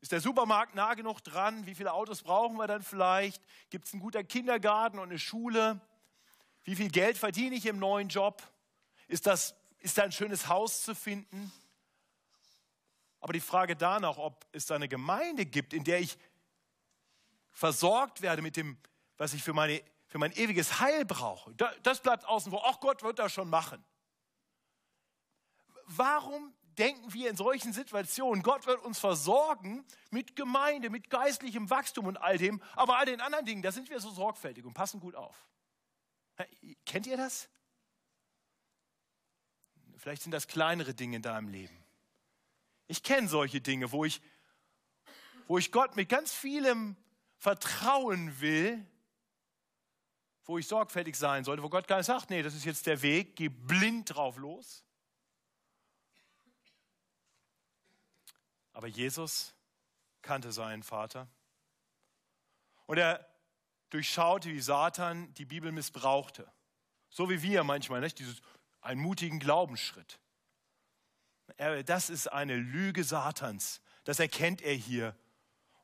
Ist 0.00 0.12
der 0.12 0.20
Supermarkt 0.20 0.74
nah 0.74 0.94
genug 0.94 1.22
dran? 1.22 1.66
Wie 1.66 1.74
viele 1.74 1.92
Autos 1.92 2.22
brauchen 2.22 2.56
wir 2.56 2.66
dann 2.66 2.82
vielleicht? 2.82 3.42
Gibt 3.70 3.86
es 3.86 3.92
einen 3.92 4.02
guten 4.02 4.26
Kindergarten 4.28 4.98
und 4.98 5.08
eine 5.08 5.18
Schule? 5.18 5.80
Wie 6.62 6.76
viel 6.76 6.90
Geld 6.90 7.18
verdiene 7.18 7.56
ich 7.56 7.66
im 7.66 7.78
neuen 7.78 8.08
Job? 8.08 8.42
Ist 9.08 9.26
das 9.26 9.54
ist 9.84 9.98
da 9.98 10.02
ein 10.02 10.12
schönes 10.12 10.48
Haus 10.48 10.82
zu 10.82 10.94
finden. 10.94 11.52
Aber 13.20 13.34
die 13.34 13.40
Frage 13.40 13.76
danach, 13.76 14.16
ob 14.16 14.46
es 14.52 14.64
da 14.64 14.76
eine 14.76 14.88
Gemeinde 14.88 15.44
gibt, 15.44 15.74
in 15.74 15.84
der 15.84 16.00
ich 16.00 16.16
versorgt 17.50 18.22
werde 18.22 18.40
mit 18.40 18.56
dem, 18.56 18.78
was 19.18 19.34
ich 19.34 19.42
für, 19.42 19.52
meine, 19.52 19.82
für 20.14 20.18
mein 20.18 20.30
ewiges 20.30 20.78
Heil 20.78 21.04
brauche, 21.04 21.52
das 21.82 22.00
bleibt 22.00 22.24
außen 22.24 22.52
vor. 22.52 22.62
Ach, 22.66 22.78
Gott 22.78 23.02
wird 23.02 23.18
das 23.18 23.32
schon 23.32 23.50
machen. 23.50 23.84
Warum 25.86 26.54
denken 26.78 27.12
wir 27.12 27.28
in 27.28 27.36
solchen 27.36 27.72
Situationen, 27.72 28.44
Gott 28.44 28.64
wird 28.68 28.80
uns 28.84 29.00
versorgen 29.00 29.84
mit 30.12 30.36
Gemeinde, 30.36 30.88
mit 30.88 31.10
geistlichem 31.10 31.68
Wachstum 31.68 32.06
und 32.06 32.16
all 32.16 32.38
dem, 32.38 32.62
aber 32.76 32.96
all 32.96 33.06
den 33.06 33.20
anderen 33.20 33.44
Dingen, 33.44 33.62
da 33.62 33.72
sind 33.72 33.90
wir 33.90 33.98
so 33.98 34.08
sorgfältig 34.08 34.64
und 34.64 34.72
passen 34.72 35.00
gut 35.00 35.16
auf. 35.16 35.48
Kennt 36.86 37.08
ihr 37.08 37.16
das? 37.16 37.48
Vielleicht 39.96 40.22
sind 40.22 40.30
das 40.30 40.46
kleinere 40.46 40.94
Dinge 40.94 41.16
in 41.16 41.22
deinem 41.22 41.48
Leben. 41.48 41.76
Ich 42.86 43.02
kenne 43.02 43.26
solche 43.26 43.60
Dinge, 43.60 43.90
wo 43.90 44.04
ich, 44.04 44.22
wo 45.48 45.58
ich 45.58 45.72
Gott 45.72 45.96
mit 45.96 46.08
ganz 46.08 46.32
vielem 46.32 46.94
vertrauen 47.36 48.40
will, 48.40 48.86
wo 50.44 50.58
ich 50.58 50.66
sorgfältig 50.66 51.16
sein 51.16 51.44
sollte, 51.44 51.62
wo 51.62 51.68
Gott 51.68 51.88
gar 51.88 51.98
nicht 51.98 52.06
sagt, 52.06 52.30
nee, 52.30 52.42
das 52.42 52.54
ist 52.54 52.64
jetzt 52.64 52.86
der 52.86 53.02
Weg, 53.02 53.36
geh 53.36 53.48
blind 53.48 54.14
drauf 54.14 54.36
los. 54.36 54.84
Aber 58.72 58.88
Jesus 58.88 59.54
kannte 60.20 60.52
seinen 60.52 60.82
Vater. 60.82 61.28
Und 62.86 62.98
er 62.98 63.26
durchschaute, 63.90 64.48
wie 64.50 64.60
Satan 64.60 65.32
die 65.34 65.44
Bibel 65.44 65.72
missbrauchte. 65.72 66.50
So 67.08 67.30
wie 67.30 67.42
wir 67.42 67.62
manchmal, 67.62 68.00
nicht? 68.00 68.18
Dieses, 68.18 68.42
einen 68.80 69.00
mutigen 69.00 69.38
Glaubensschritt. 69.38 70.18
Das 71.86 72.10
ist 72.10 72.26
eine 72.26 72.56
Lüge 72.56 73.04
Satans. 73.04 73.80
Das 74.02 74.18
erkennt 74.18 74.60
er 74.62 74.74
hier. 74.74 75.16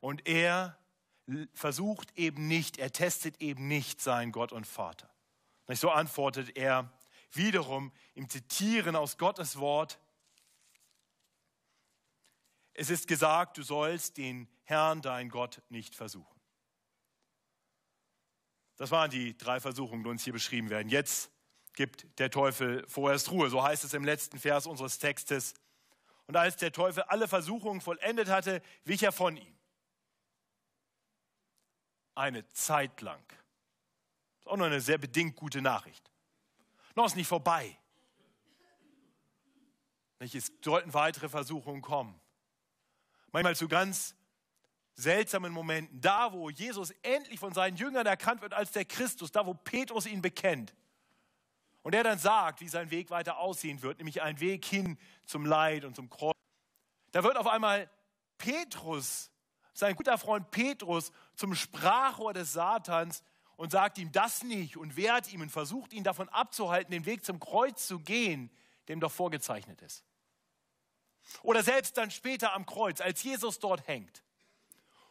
Und 0.01 0.27
er 0.27 0.80
versucht 1.55 2.17
eben 2.17 2.49
nicht, 2.49 2.79
er 2.79 2.93
testet 2.93 3.41
eben 3.41 3.69
nicht 3.69 4.01
seinen 4.01 4.33
Gott 4.33 4.53
und 4.53 4.67
Vater. 4.67 5.11
So 5.69 5.91
antwortet 5.91 6.57
er 6.57 6.91
wiederum 7.33 7.93
im 8.15 8.29
Zitieren 8.29 8.97
aus 8.97 9.19
Gottes 9.19 9.59
Wort, 9.59 10.01
es 12.75 12.89
ist 12.89 13.09
gesagt, 13.09 13.59
du 13.59 13.63
sollst 13.63 14.17
den 14.17 14.49
Herrn, 14.63 15.03
dein 15.03 15.29
Gott, 15.29 15.61
nicht 15.69 15.95
versuchen. 15.95 16.41
Das 18.77 18.91
waren 18.91 19.11
die 19.11 19.37
drei 19.37 19.61
Versuchungen, 19.61 20.03
die 20.03 20.09
uns 20.09 20.25
hier 20.25 20.33
beschrieben 20.33 20.71
werden. 20.71 20.89
Jetzt 20.89 21.31
gibt 21.75 22.19
der 22.19 22.31
Teufel 22.31 22.87
vorerst 22.89 23.31
Ruhe, 23.31 23.51
so 23.51 23.63
heißt 23.63 23.85
es 23.85 23.93
im 23.93 24.05
letzten 24.05 24.39
Vers 24.39 24.67
unseres 24.67 24.99
Textes. 24.99 25.53
Und 26.27 26.37
als 26.37 26.57
der 26.57 26.73
Teufel 26.73 27.03
alle 27.03 27.29
Versuchungen 27.29 27.83
vollendet 27.83 28.29
hatte, 28.29 28.63
wich 28.85 29.03
er 29.03 29.13
von 29.13 29.37
ihm. 29.37 29.60
Eine 32.15 32.47
Zeit 32.51 33.01
lang. 33.01 33.23
Das 33.29 34.41
ist 34.41 34.47
auch 34.49 34.57
noch 34.57 34.67
eine 34.67 34.81
sehr 34.81 34.99
bedingt 34.99 35.37
gute 35.37 35.63
Nachricht. 35.63 36.11
Noch 36.95 37.07
ist 37.07 37.17
nicht 37.17 37.29
vorbei. 37.29 37.77
Es 40.19 40.53
sollten 40.63 40.93
weitere 40.93 41.29
Versuchungen 41.29 41.81
kommen 41.81 42.21
manchmal 43.33 43.57
zu 43.57 43.69
ganz 43.69 44.15
seltsamen 44.95 45.53
Momenten. 45.53 46.01
Da, 46.01 46.33
wo 46.33 46.51
Jesus 46.51 46.91
endlich 47.03 47.41
von 47.41 47.55
seinen 47.55 47.77
Jüngern 47.77 48.07
erkannt 48.07 48.43
wird 48.43 48.55
als 48.55 48.73
der 48.73 48.85
Christus, 48.85 49.33
da, 49.33 49.47
wo 49.47 49.55
Petrus 49.55 50.07
ihn 50.07 50.23
bekennt. 50.23 50.75
Und 51.83 51.95
er 51.95 52.05
dann 52.05 52.19
sagt, 52.19 52.61
wie 52.61 52.69
sein 52.69 52.91
Weg 52.91 53.11
weiter 53.11 53.39
aussehen 53.39 53.81
wird, 53.83 53.99
nämlich 53.99 54.21
ein 54.21 54.41
Weg 54.41 54.65
hin 54.65 54.99
zum 55.25 55.47
Leid 55.47 55.85
und 55.85 55.97
zum 55.97 56.11
Kreuz. 56.11 56.35
Da 57.13 57.25
wird 57.25 57.37
auf 57.37 57.47
einmal 57.47 57.91
Petrus, 58.37 59.31
sein 59.81 59.97
guter 59.97 60.17
Freund 60.19 60.51
Petrus, 60.51 61.11
zum 61.35 61.55
Sprachrohr 61.55 62.33
des 62.33 62.53
Satans 62.53 63.23
und 63.57 63.73
sagt 63.73 63.99
ihm 63.99 64.13
das 64.13 64.43
nicht 64.43 64.77
und 64.77 64.97
wehrt 64.97 65.33
ihm 65.33 65.41
und 65.41 65.51
versucht 65.51 65.93
ihn 65.93 66.05
davon 66.05 66.29
abzuhalten, 66.29 66.93
den 66.93 67.05
Weg 67.05 67.25
zum 67.25 67.41
Kreuz 67.41 67.87
zu 67.87 67.99
gehen, 67.99 68.51
dem 68.89 69.01
doch 69.01 69.13
vorgezeichnet 69.13 69.83
ist. 69.83 70.05
Oder 71.43 71.63
selbst 71.63 71.97
dann 71.97 72.11
später 72.11 72.55
am 72.55 72.67
Kreuz, 72.67 73.01
als 73.01 73.23
Jesus 73.23 73.59
dort 73.59 73.87
hängt, 73.87 74.23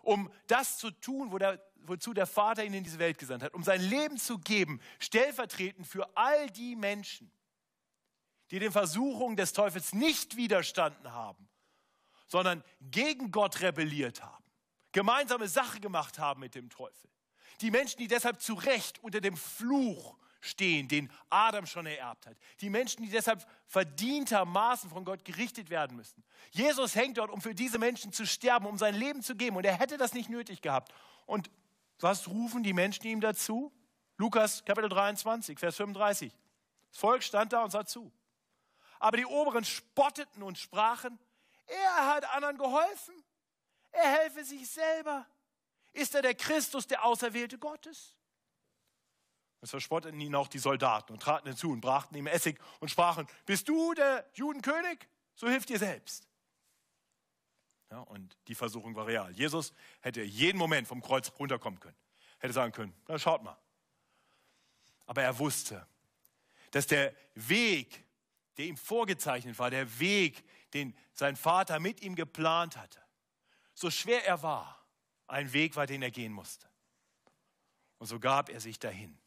um 0.02 0.32
das 0.48 0.78
zu 0.78 0.92
tun, 0.92 1.32
wo 1.32 1.38
der, 1.38 1.62
wozu 1.82 2.14
der 2.14 2.26
Vater 2.26 2.64
ihn 2.64 2.74
in 2.74 2.84
diese 2.84 3.00
Welt 3.00 3.18
gesandt 3.18 3.44
hat, 3.44 3.54
um 3.54 3.64
sein 3.64 3.82
Leben 3.82 4.18
zu 4.18 4.40
geben, 4.40 4.82
stellvertretend 5.00 5.88
für 5.88 6.10
all 6.18 6.50
die 6.50 6.76
Menschen, 6.76 7.32
die 8.52 8.60
den 8.60 8.72
Versuchungen 8.72 9.36
des 9.36 9.54
Teufels 9.54 9.94
nicht 9.94 10.36
widerstanden 10.36 11.12
haben, 11.12 11.48
sondern 12.28 12.64
gegen 12.82 13.32
Gott 13.32 13.62
rebelliert 13.62 14.24
haben, 14.24 14.39
gemeinsame 14.92 15.48
Sache 15.48 15.80
gemacht 15.80 16.20
haben 16.20 16.40
mit 16.42 16.56
dem 16.56 16.70
Teufel. 16.70 17.10
Die 17.62 17.72
Menschen, 17.72 18.00
die 18.00 18.08
deshalb 18.08 18.42
zu 18.42 18.54
Recht 18.54 19.00
unter 19.04 19.22
dem 19.22 19.36
Fluch 19.36 20.18
stehen, 20.42 20.88
den 20.88 21.12
Adam 21.30 21.66
schon 21.66 21.86
ererbt 21.86 22.28
hat. 22.28 22.38
Die 22.62 22.70
Menschen, 22.70 23.04
die 23.04 23.10
deshalb 23.10 23.46
verdientermaßen 23.68 24.90
von 24.90 25.04
Gott 25.04 25.26
gerichtet 25.26 25.70
werden 25.70 25.98
müssen. 25.98 26.24
Jesus 26.52 26.96
hängt 26.96 27.18
dort, 27.18 27.30
um 27.30 27.42
für 27.42 27.54
diese 27.54 27.78
Menschen 27.78 28.14
zu 28.14 28.26
sterben, 28.26 28.66
um 28.66 28.78
sein 28.78 28.96
Leben 28.96 29.22
zu 29.22 29.36
geben. 29.36 29.58
Und 29.58 29.66
er 29.66 29.78
hätte 29.78 29.98
das 29.98 30.14
nicht 30.14 30.30
nötig 30.30 30.62
gehabt. 30.62 30.94
Und 31.26 31.52
was 32.00 32.28
rufen 32.28 32.64
die 32.64 32.74
Menschen 32.74 33.06
ihm 33.08 33.22
dazu? 33.22 33.74
Lukas 34.18 34.64
Kapitel 34.64 34.90
23, 34.90 35.60
Vers 35.60 35.76
35. 35.76 36.34
Das 36.92 37.00
Volk 37.00 37.24
stand 37.24 37.54
da 37.54 37.64
und 37.64 37.72
sah 37.72 37.86
zu. 37.86 38.12
Aber 39.00 39.18
die 39.18 39.26
Oberen 39.26 39.64
spotteten 39.64 40.44
und 40.44 40.58
sprachen, 40.58 41.20
er 41.68 42.08
hat 42.08 42.34
anderen 42.34 42.58
geholfen. 42.58 43.14
Er 43.92 44.12
helfe 44.20 44.44
sich 44.44 44.70
selber. 44.70 45.26
Ist 45.94 46.16
er 46.16 46.22
der 46.22 46.36
Christus, 46.36 46.88
der 46.88 47.04
Auserwählte 47.04 47.58
Gottes? 47.58 48.16
Es 49.62 49.72
verspotteten 49.72 50.20
ihn 50.22 50.36
auch 50.36 50.48
die 50.48 50.60
Soldaten 50.60 51.14
und 51.14 51.22
traten 51.22 51.48
hinzu 51.48 51.72
und 51.72 51.82
brachten 51.82 52.16
ihm 52.16 52.28
Essig 52.28 52.60
und 52.80 52.90
sprachen, 52.90 53.28
bist 53.46 53.68
du 53.68 53.94
der 53.94 54.26
Judenkönig? 54.34 55.08
So 55.36 55.48
hilf 55.48 55.66
dir 55.66 55.80
selbst. 55.80 56.28
Ja, 57.92 58.00
und 58.02 58.38
die 58.48 58.56
Versuchung 58.56 58.96
war 58.96 59.08
real. 59.08 59.32
Jesus 59.32 59.74
hätte 60.02 60.22
jeden 60.22 60.58
Moment 60.58 60.88
vom 60.88 61.02
Kreuz 61.02 61.32
runterkommen 61.40 61.80
können. 61.80 61.98
Hätte 62.38 62.54
sagen 62.54 62.72
können, 62.72 62.94
na 63.08 63.18
schaut 63.18 63.44
mal. 63.44 63.58
Aber 65.08 65.24
er 65.24 65.38
wusste, 65.40 65.86
dass 66.72 66.88
der 66.88 67.14
Weg, 67.34 68.06
der 68.58 68.66
ihm 68.66 68.78
vorgezeichnet 68.78 69.58
war, 69.58 69.72
der 69.72 70.00
Weg, 70.00 70.44
den 70.74 70.96
sein 71.14 71.36
Vater 71.36 71.80
mit 71.80 72.02
ihm 72.02 72.16
geplant 72.16 72.78
hatte, 72.78 73.02
so 73.80 73.90
schwer 73.90 74.26
er 74.26 74.44
war, 74.44 74.86
ein 75.28 75.54
Weg 75.54 75.78
war, 75.78 75.88
den 75.88 76.02
er 76.02 76.12
gehen 76.12 76.34
musste. 76.34 76.68
Und 77.98 78.08
so 78.08 78.20
gab 78.20 78.50
er 78.50 78.60
sich 78.60 78.78
dahin 78.78 79.18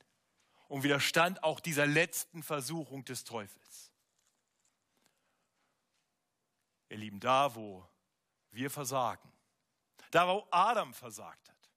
und 0.69 0.83
widerstand 0.83 1.43
auch 1.43 1.59
dieser 1.59 1.87
letzten 1.87 2.43
Versuchung 2.43 3.05
des 3.05 3.25
Teufels. 3.25 3.91
Ihr 6.91 6.99
Lieben, 6.99 7.19
da 7.19 7.55
wo 7.55 7.89
wir 8.51 8.71
versagen, 8.71 9.33
da 10.11 10.29
wo 10.29 10.47
Adam 10.51 10.93
versagt 10.93 11.49
hat, 11.49 11.71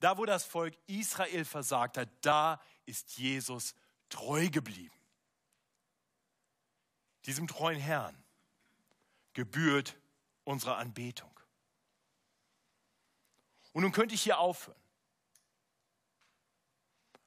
da 0.00 0.18
wo 0.18 0.24
das 0.24 0.44
Volk 0.44 0.76
Israel 0.88 1.44
versagt 1.44 1.96
hat, 1.96 2.08
da 2.22 2.60
ist 2.86 3.18
Jesus 3.18 3.76
treu 4.08 4.48
geblieben. 4.48 4.94
Diesem 7.26 7.46
treuen 7.46 7.78
Herrn 7.78 8.20
gebührt 9.32 9.96
unsere 10.42 10.74
Anbetung. 10.74 11.37
Und 13.72 13.82
nun 13.82 13.92
könnte 13.92 14.14
ich 14.14 14.22
hier 14.22 14.38
aufhören. 14.38 14.80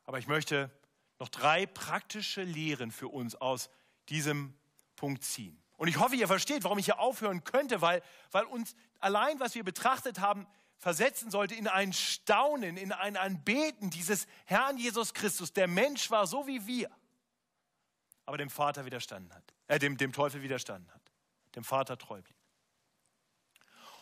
Aber 0.06 0.20
ich 0.20 0.28
möchte 0.28 0.72
noch 1.20 1.30
drei 1.30 1.66
praktische 1.66 2.44
Lehren 2.44 2.92
für 2.92 3.08
uns 3.08 3.36
aus 3.36 3.70
diesem 4.10 4.58
Punkt 4.96 5.24
ziehen. 5.24 5.62
Und 5.78 5.88
ich 5.88 6.00
hoffe, 6.00 6.16
ihr 6.16 6.28
versteht, 6.28 6.64
warum 6.64 6.78
ich 6.78 6.86
hier 6.86 7.00
aufhören 7.00 7.44
könnte, 7.44 7.82
weil, 7.82 8.04
weil 8.32 8.46
uns 8.46 8.76
allein, 9.00 9.40
was 9.40 9.56
wir 9.56 9.64
betrachtet 9.64 10.20
haben, 10.20 10.46
versetzen 10.78 11.30
sollte 11.30 11.56
in 11.56 11.68
ein 11.68 11.94
Staunen, 11.94 12.76
in 12.76 12.92
ein 12.92 13.16
Anbeten 13.16 13.90
dieses 13.90 14.28
Herrn 14.46 14.78
Jesus 14.78 15.14
Christus, 15.14 15.54
der 15.54 15.68
Mensch 15.68 16.10
war 16.10 16.26
so 16.28 16.48
wie 16.48 16.66
wir, 16.66 16.90
aber 18.26 18.38
dem 18.38 18.50
Vater 18.50 18.86
widerstanden 18.86 19.34
hat, 19.34 19.44
äh, 19.68 19.80
dem, 19.80 19.98
dem 19.98 20.12
Teufel 20.12 20.42
widerstanden 20.42 20.92
hat, 20.94 21.02
dem 21.56 21.64
Vater 21.64 21.98
treu 21.98 22.22
blieb. 22.22 22.38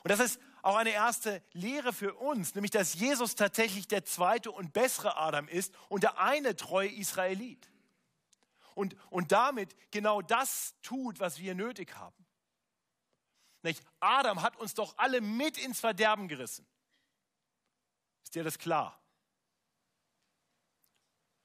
Und 0.04 0.10
das 0.10 0.20
ist 0.20 0.40
auch 0.62 0.76
eine 0.76 0.92
erste 0.92 1.44
Lehre 1.54 1.94
für 1.94 2.16
uns, 2.16 2.56
nämlich 2.56 2.72
dass 2.72 2.94
Jesus 2.94 3.36
tatsächlich 3.36 3.88
der 3.88 4.06
zweite 4.06 4.52
und 4.52 4.74
bessere 4.74 5.18
Adam 5.18 5.48
ist 5.48 5.74
und 5.90 6.04
der 6.04 6.20
eine 6.20 6.56
treue 6.56 6.90
Israelit. 6.90 7.70
Und, 8.76 8.96
und 9.10 9.32
damit 9.32 9.76
genau 9.92 10.22
das 10.22 10.76
tut, 10.82 11.20
was 11.20 11.40
wir 11.40 11.56
nötig 11.56 11.96
haben. 11.96 12.26
Nicht? 13.62 13.84
Adam 14.00 14.42
hat 14.42 14.56
uns 14.58 14.74
doch 14.74 14.98
alle 14.98 15.22
mit 15.22 15.58
ins 15.58 15.80
Verderben 15.80 16.28
gerissen. 16.28 16.66
Ist 18.24 18.36
dir 18.36 18.44
das 18.44 18.58
klar? 18.58 19.02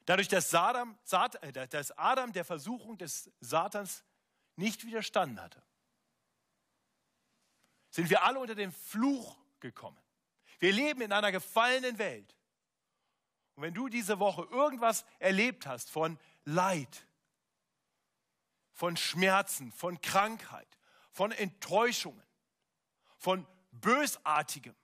Dadurch, 0.05 0.29
dass, 0.29 0.53
äh, 0.53 1.68
dass 1.68 1.90
Adam 1.92 2.33
der 2.33 2.44
Versuchung 2.44 2.98
des 2.98 3.31
Satans 3.40 4.05
nicht 4.57 4.85
widerstanden 4.85 5.40
hatte, 5.40 5.62
sind 7.95 8.11
wir 8.11 8.25
alle 8.25 8.41
unter 8.41 8.57
den 8.57 8.73
Fluch 8.73 9.39
gekommen. 9.61 10.01
Wir 10.59 10.73
leben 10.73 11.01
in 11.01 11.13
einer 11.13 11.31
gefallenen 11.31 11.97
Welt. 11.99 12.37
Und 13.55 13.63
wenn 13.63 13.73
du 13.73 13.89
diese 13.89 14.19
Woche 14.19 14.43
irgendwas 14.51 15.05
erlebt 15.21 15.65
hast 15.69 15.91
von 15.91 16.19
Leid, 16.45 17.07
von 18.73 18.97
Schmerzen, 18.97 19.71
von 19.71 20.01
Krankheit, 20.01 20.67
von 21.13 21.31
Enttäuschungen, 21.31 22.25
von 23.17 23.47
Bösartigem, 23.71 24.75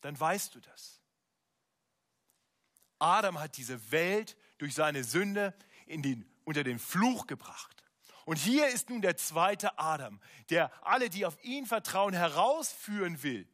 dann 0.00 0.18
weißt 0.18 0.54
du 0.54 0.60
das. 0.60 1.02
Adam 2.98 3.38
hat 3.38 3.58
diese 3.58 3.90
Welt 3.90 4.38
durch 4.56 4.74
seine 4.74 5.04
Sünde 5.04 5.54
den, 5.86 6.24
unter 6.44 6.64
den 6.64 6.78
Fluch 6.78 7.26
gebracht. 7.26 7.81
Und 8.24 8.36
hier 8.36 8.68
ist 8.68 8.90
nun 8.90 9.02
der 9.02 9.16
zweite 9.16 9.78
Adam, 9.78 10.20
der 10.50 10.70
alle, 10.86 11.10
die 11.10 11.26
auf 11.26 11.42
ihn 11.42 11.66
vertrauen, 11.66 12.14
herausführen 12.14 13.22
will. 13.22 13.48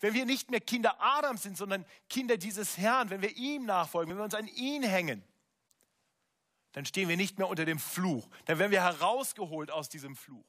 Wenn 0.00 0.14
wir 0.14 0.26
nicht 0.26 0.50
mehr 0.50 0.60
Kinder 0.60 0.96
Adams 1.00 1.42
sind, 1.42 1.56
sondern 1.56 1.84
Kinder 2.08 2.36
dieses 2.36 2.76
Herrn, 2.78 3.10
wenn 3.10 3.22
wir 3.22 3.36
ihm 3.36 3.64
nachfolgen, 3.64 4.10
wenn 4.10 4.18
wir 4.18 4.24
uns 4.24 4.34
an 4.34 4.48
ihn 4.48 4.82
hängen, 4.82 5.24
dann 6.72 6.86
stehen 6.86 7.08
wir 7.08 7.16
nicht 7.16 7.38
mehr 7.38 7.48
unter 7.48 7.64
dem 7.64 7.78
Fluch. 7.78 8.28
Dann 8.46 8.58
werden 8.58 8.72
wir 8.72 8.82
herausgeholt 8.82 9.70
aus 9.70 9.88
diesem 9.88 10.16
Fluch. 10.16 10.46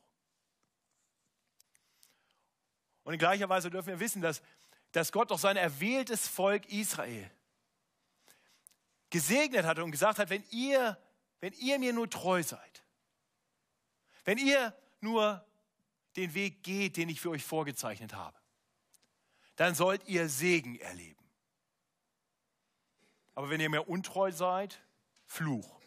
Und 3.04 3.14
in 3.14 3.20
gleicher 3.20 3.50
Weise 3.50 3.70
dürfen 3.70 3.90
wir 3.90 4.00
wissen, 4.00 4.22
dass, 4.22 4.42
dass 4.92 5.12
Gott 5.12 5.32
doch 5.32 5.40
sein 5.40 5.58
erwähltes 5.58 6.28
Volk 6.28 6.72
Israel 6.72 7.30
gesegnet 9.10 9.66
hat 9.66 9.78
und 9.78 9.92
gesagt 9.92 10.18
hat, 10.18 10.30
wenn 10.32 10.44
ihr, 10.50 10.98
wenn 11.40 11.54
ihr 11.54 11.78
mir 11.78 11.94
nur 11.94 12.10
treu 12.10 12.42
seid, 12.42 12.73
wenn 14.26 14.38
ihr 14.38 14.76
nur 15.02 15.46
den 16.16 16.34
Weg 16.34 16.64
geht, 16.64 16.98
den 16.98 17.10
ich 17.10 17.20
für 17.20 17.30
euch 17.30 17.44
vorgezeichnet 17.44 18.14
habe, 18.14 18.38
dann 19.56 19.76
sollt 19.76 20.08
ihr 20.08 20.30
Segen 20.30 20.80
erleben. 20.80 21.24
Aber 23.36 23.50
wenn 23.50 23.60
ihr 23.60 23.70
mir 23.70 23.88
untreu 23.88 24.32
seid, 24.32 24.82
Fluch. 25.26 25.80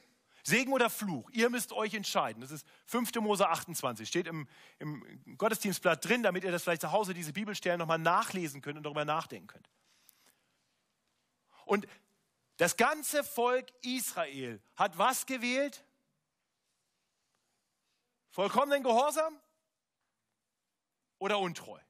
Segen 0.43 0.73
oder 0.73 0.91
Fluch, 0.91 1.29
ihr 1.31 1.51
müsst 1.51 1.73
euch 1.73 1.95
entscheiden. 1.95 2.41
Das 2.41 2.53
ist 2.53 2.67
5. 2.87 3.15
Mose 3.17 3.49
28, 3.49 4.09
steht 4.09 4.27
im, 4.29 4.49
im 4.79 5.37
Gottesdienstblatt 5.37 6.05
drin, 6.05 6.23
damit 6.23 6.45
ihr 6.45 6.53
das 6.53 6.63
vielleicht 6.63 6.83
zu 6.83 6.93
Hause, 6.93 7.15
diese 7.15 7.33
Bibelstellen 7.33 7.79
nochmal 7.79 7.99
nachlesen 7.99 8.63
könnt 8.63 8.77
und 8.77 8.85
darüber 8.85 9.05
nachdenken 9.05 9.49
könnt. 9.49 9.69
Und 11.65 11.87
das 12.59 12.77
ganze 12.77 13.25
Volk 13.25 13.67
Israel 13.83 14.63
hat 14.77 14.97
was 14.99 15.27
gewählt? 15.27 15.85
Vollkommenen 18.37 18.83
Gehorsam 18.83 19.41
oder 21.19 21.39
untreu? 21.39 21.81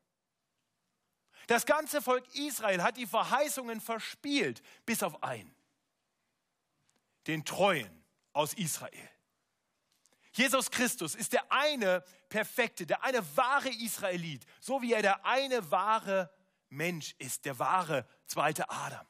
Das 1.48 1.66
ganze 1.66 2.00
Volk 2.00 2.24
Israel 2.36 2.84
hat 2.84 2.96
die 2.96 3.06
Verheißungen 3.08 3.80
verspielt, 3.80 4.62
bis 4.84 5.02
auf 5.02 5.24
einen, 5.24 5.52
den 7.26 7.44
Treuen 7.44 8.04
aus 8.32 8.54
Israel. 8.54 9.10
Jesus 10.34 10.70
Christus 10.70 11.16
ist 11.16 11.32
der 11.32 11.50
eine 11.50 12.04
perfekte, 12.28 12.86
der 12.86 13.02
eine 13.02 13.24
wahre 13.36 13.70
Israelit, 13.70 14.46
so 14.60 14.80
wie 14.82 14.92
er 14.92 15.02
der 15.02 15.26
eine 15.26 15.68
wahre 15.72 16.30
Mensch 16.68 17.16
ist, 17.18 17.44
der 17.44 17.58
wahre 17.58 18.06
zweite 18.26 18.70
Adam. 18.70 19.06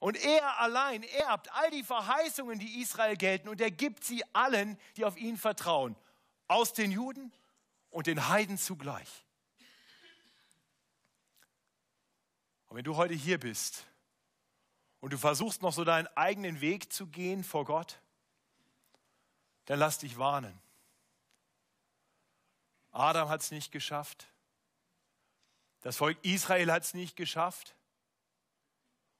Und 0.00 0.22
er 0.22 0.60
allein 0.60 1.02
erbt 1.02 1.50
all 1.54 1.70
die 1.70 1.82
Verheißungen, 1.82 2.58
die 2.58 2.82
Israel 2.82 3.16
gelten, 3.16 3.48
und 3.48 3.58
er 3.62 3.70
gibt 3.70 4.04
sie 4.04 4.22
allen, 4.34 4.78
die 4.98 5.06
auf 5.06 5.16
ihn 5.16 5.38
vertrauen, 5.38 5.96
aus 6.48 6.72
den 6.72 6.90
Juden 6.90 7.32
und 7.90 8.06
den 8.06 8.28
Heiden 8.28 8.58
zugleich. 8.58 9.24
Und 12.68 12.76
wenn 12.76 12.84
du 12.84 12.96
heute 12.96 13.14
hier 13.14 13.38
bist 13.38 13.86
und 15.00 15.12
du 15.12 15.18
versuchst 15.18 15.62
noch 15.62 15.72
so 15.72 15.84
deinen 15.84 16.08
eigenen 16.16 16.60
Weg 16.60 16.92
zu 16.92 17.06
gehen 17.06 17.44
vor 17.44 17.64
Gott, 17.64 18.00
dann 19.66 19.78
lass 19.78 19.98
dich 19.98 20.18
warnen. 20.18 20.58
Adam 22.92 23.28
hat 23.28 23.42
es 23.42 23.50
nicht 23.50 23.72
geschafft. 23.72 24.26
Das 25.80 25.96
Volk 25.96 26.18
Israel 26.24 26.72
hat 26.72 26.82
es 26.82 26.94
nicht 26.94 27.16
geschafft 27.16 27.76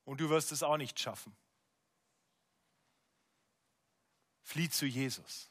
und 0.05 0.21
du 0.21 0.31
wirst 0.31 0.51
es 0.53 0.63
auch 0.63 0.77
nicht 0.77 0.99
schaffen. 0.99 1.37
Flieh 4.43 4.71
zu 4.71 4.87
Jesus, 4.87 5.51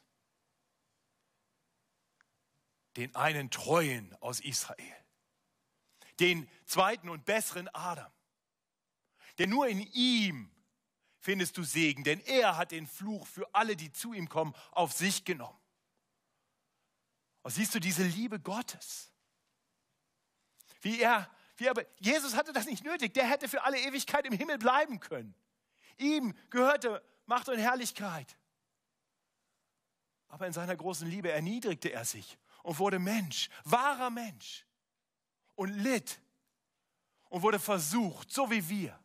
den 2.96 3.14
einen 3.14 3.50
Treuen 3.50 4.14
aus 4.20 4.40
Israel, 4.40 5.04
den 6.20 6.48
zweiten 6.64 7.08
und 7.08 7.24
besseren 7.24 7.68
Adam. 7.68 8.10
Denn 9.38 9.50
nur 9.50 9.68
in 9.68 9.80
ihm 9.92 10.50
findest 11.18 11.56
du 11.58 11.62
Segen, 11.62 12.04
denn 12.04 12.20
er 12.20 12.56
hat 12.56 12.70
den 12.70 12.86
Fluch 12.86 13.26
für 13.26 13.54
alle, 13.54 13.76
die 13.76 13.92
zu 13.92 14.12
ihm 14.12 14.28
kommen, 14.28 14.54
auf 14.70 14.92
sich 14.92 15.24
genommen. 15.24 15.58
Und 17.42 17.50
siehst 17.50 17.74
du 17.74 17.80
diese 17.80 18.02
Liebe 18.02 18.40
Gottes, 18.40 19.12
wie 20.80 21.00
er 21.00 21.30
wie 21.56 21.68
aber, 21.70 21.86
Jesus 21.98 22.34
hatte 22.34 22.52
das 22.52 22.66
nicht 22.66 22.84
nötig. 22.84 23.14
Der 23.14 23.28
hätte 23.28 23.48
für 23.48 23.64
alle 23.64 23.78
Ewigkeit 23.80 24.26
im 24.26 24.32
Himmel 24.32 24.58
bleiben 24.58 25.00
können. 25.00 25.34
Ihm 25.96 26.34
gehörte 26.50 27.02
Macht 27.24 27.48
und 27.48 27.58
Herrlichkeit. 27.58 28.36
Aber 30.28 30.46
in 30.46 30.52
seiner 30.52 30.76
großen 30.76 31.08
Liebe 31.08 31.30
erniedrigte 31.30 31.92
er 31.92 32.04
sich 32.04 32.38
und 32.66 32.80
wurde 32.80 32.98
Mensch, 32.98 33.48
wahrer 33.62 34.10
Mensch 34.10 34.66
und 35.54 35.68
litt 35.68 36.20
und 37.28 37.42
wurde 37.42 37.60
versucht, 37.60 38.32
so 38.32 38.50
wie 38.50 38.68
wir. 38.68 38.98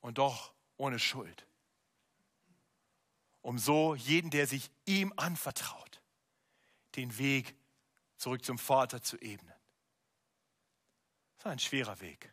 Und 0.00 0.18
doch 0.18 0.52
ohne 0.76 0.98
Schuld. 0.98 1.46
Um 3.40 3.58
so 3.58 3.94
jeden, 3.94 4.30
der 4.30 4.46
sich 4.46 4.70
ihm 4.84 5.10
anvertraut, 5.16 6.02
den 6.96 7.16
Weg 7.16 7.56
zurück 8.18 8.44
zum 8.44 8.58
Vater 8.58 9.00
zu 9.00 9.16
ebnen. 9.16 9.54
Das 11.36 11.46
war 11.46 11.52
ein 11.52 11.58
schwerer 11.58 11.98
Weg. 12.00 12.30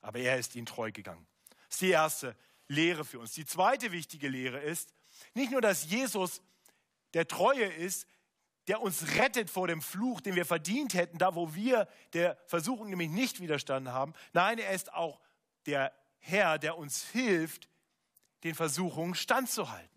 Aber 0.00 0.18
er 0.18 0.38
ist 0.38 0.54
ihn 0.54 0.64
treu 0.64 0.90
gegangen. 0.92 1.26
Das 1.50 1.74
ist 1.74 1.82
die 1.82 1.90
erste 1.90 2.36
Lehre 2.68 3.04
für 3.04 3.18
uns. 3.18 3.34
Die 3.34 3.44
zweite 3.44 3.92
wichtige 3.92 4.28
Lehre 4.28 4.60
ist, 4.60 4.94
nicht 5.34 5.52
nur, 5.52 5.60
dass 5.60 5.84
Jesus 5.84 6.40
der 7.12 7.28
Treue 7.28 7.66
ist, 7.66 8.06
der 8.68 8.80
uns 8.80 9.16
rettet 9.16 9.50
vor 9.50 9.68
dem 9.68 9.82
Fluch, 9.82 10.20
den 10.20 10.36
wir 10.36 10.46
verdient 10.46 10.94
hätten, 10.94 11.18
da 11.18 11.34
wo 11.34 11.54
wir 11.54 11.88
der 12.12 12.38
Versuchung 12.46 12.88
nämlich 12.88 13.10
nicht 13.10 13.40
widerstanden 13.40 13.92
haben. 13.92 14.14
Nein, 14.32 14.58
er 14.58 14.72
ist 14.72 14.92
auch 14.92 15.20
der 15.66 15.92
Herr, 16.18 16.58
der 16.58 16.78
uns 16.78 17.04
hilft, 17.10 17.68
den 18.42 18.54
Versuchungen 18.54 19.14
standzuhalten. 19.14 19.90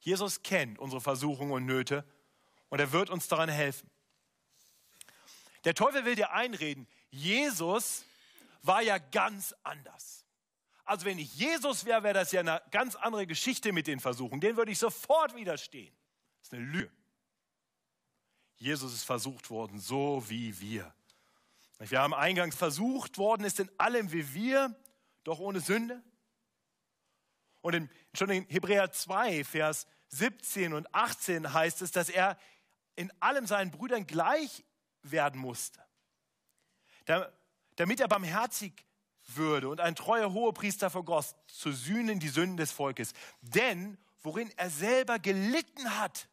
Jesus 0.00 0.42
kennt 0.42 0.78
unsere 0.78 1.00
Versuchungen 1.00 1.52
und 1.52 1.66
Nöte 1.66 2.04
und 2.68 2.80
er 2.80 2.92
wird 2.92 3.08
uns 3.08 3.28
daran 3.28 3.48
helfen. 3.48 3.88
Der 5.64 5.74
Teufel 5.74 6.04
will 6.04 6.16
dir 6.16 6.32
einreden, 6.32 6.88
Jesus 7.10 8.04
war 8.62 8.82
ja 8.82 8.98
ganz 8.98 9.54
anders. 9.62 10.26
Also 10.84 11.06
wenn 11.06 11.18
ich 11.18 11.34
Jesus 11.34 11.84
wäre, 11.84 12.02
wäre 12.02 12.14
das 12.14 12.32
ja 12.32 12.40
eine 12.40 12.60
ganz 12.70 12.96
andere 12.96 13.26
Geschichte 13.26 13.72
mit 13.72 13.86
den 13.86 14.00
Versuchen. 14.00 14.40
Den 14.40 14.56
würde 14.56 14.72
ich 14.72 14.78
sofort 14.78 15.36
widerstehen. 15.36 15.94
Das 16.40 16.48
ist 16.48 16.54
eine 16.54 16.64
Lüge. 16.64 16.90
Jesus 18.56 18.92
ist 18.92 19.04
versucht 19.04 19.50
worden, 19.50 19.80
so 19.80 20.22
wie 20.28 20.60
wir. 20.60 20.94
Wir 21.78 22.00
haben 22.00 22.14
eingangs 22.14 22.54
versucht 22.54 23.18
worden, 23.18 23.44
ist 23.44 23.58
in 23.58 23.70
allem 23.78 24.12
wie 24.12 24.34
wir, 24.34 24.74
doch 25.24 25.40
ohne 25.40 25.60
Sünde. 25.60 26.02
Und 27.60 27.74
in, 27.74 27.90
schon 28.14 28.30
in 28.30 28.46
Hebräer 28.46 28.92
2, 28.92 29.44
Vers 29.44 29.86
17 30.08 30.74
und 30.74 30.92
18 30.94 31.52
heißt 31.52 31.82
es, 31.82 31.90
dass 31.90 32.08
er 32.08 32.38
in 32.96 33.10
allem 33.20 33.46
seinen 33.46 33.70
Brüdern 33.70 34.06
gleich 34.06 34.64
werden 35.02 35.40
musste. 35.40 35.80
Damit 37.76 38.00
er 38.00 38.08
barmherzig 38.08 38.84
würde 39.26 39.68
und 39.68 39.80
ein 39.80 39.94
treuer 39.94 40.32
Hohepriester 40.32 40.90
vor 40.90 41.04
Gott 41.04 41.34
zu 41.46 41.72
sühnen 41.72 42.20
die 42.20 42.28
Sünden 42.28 42.56
des 42.56 42.72
Volkes. 42.72 43.12
Denn 43.40 43.98
worin 44.22 44.52
er 44.56 44.70
selber 44.70 45.18
gelitten 45.18 45.98
hat 45.98 46.28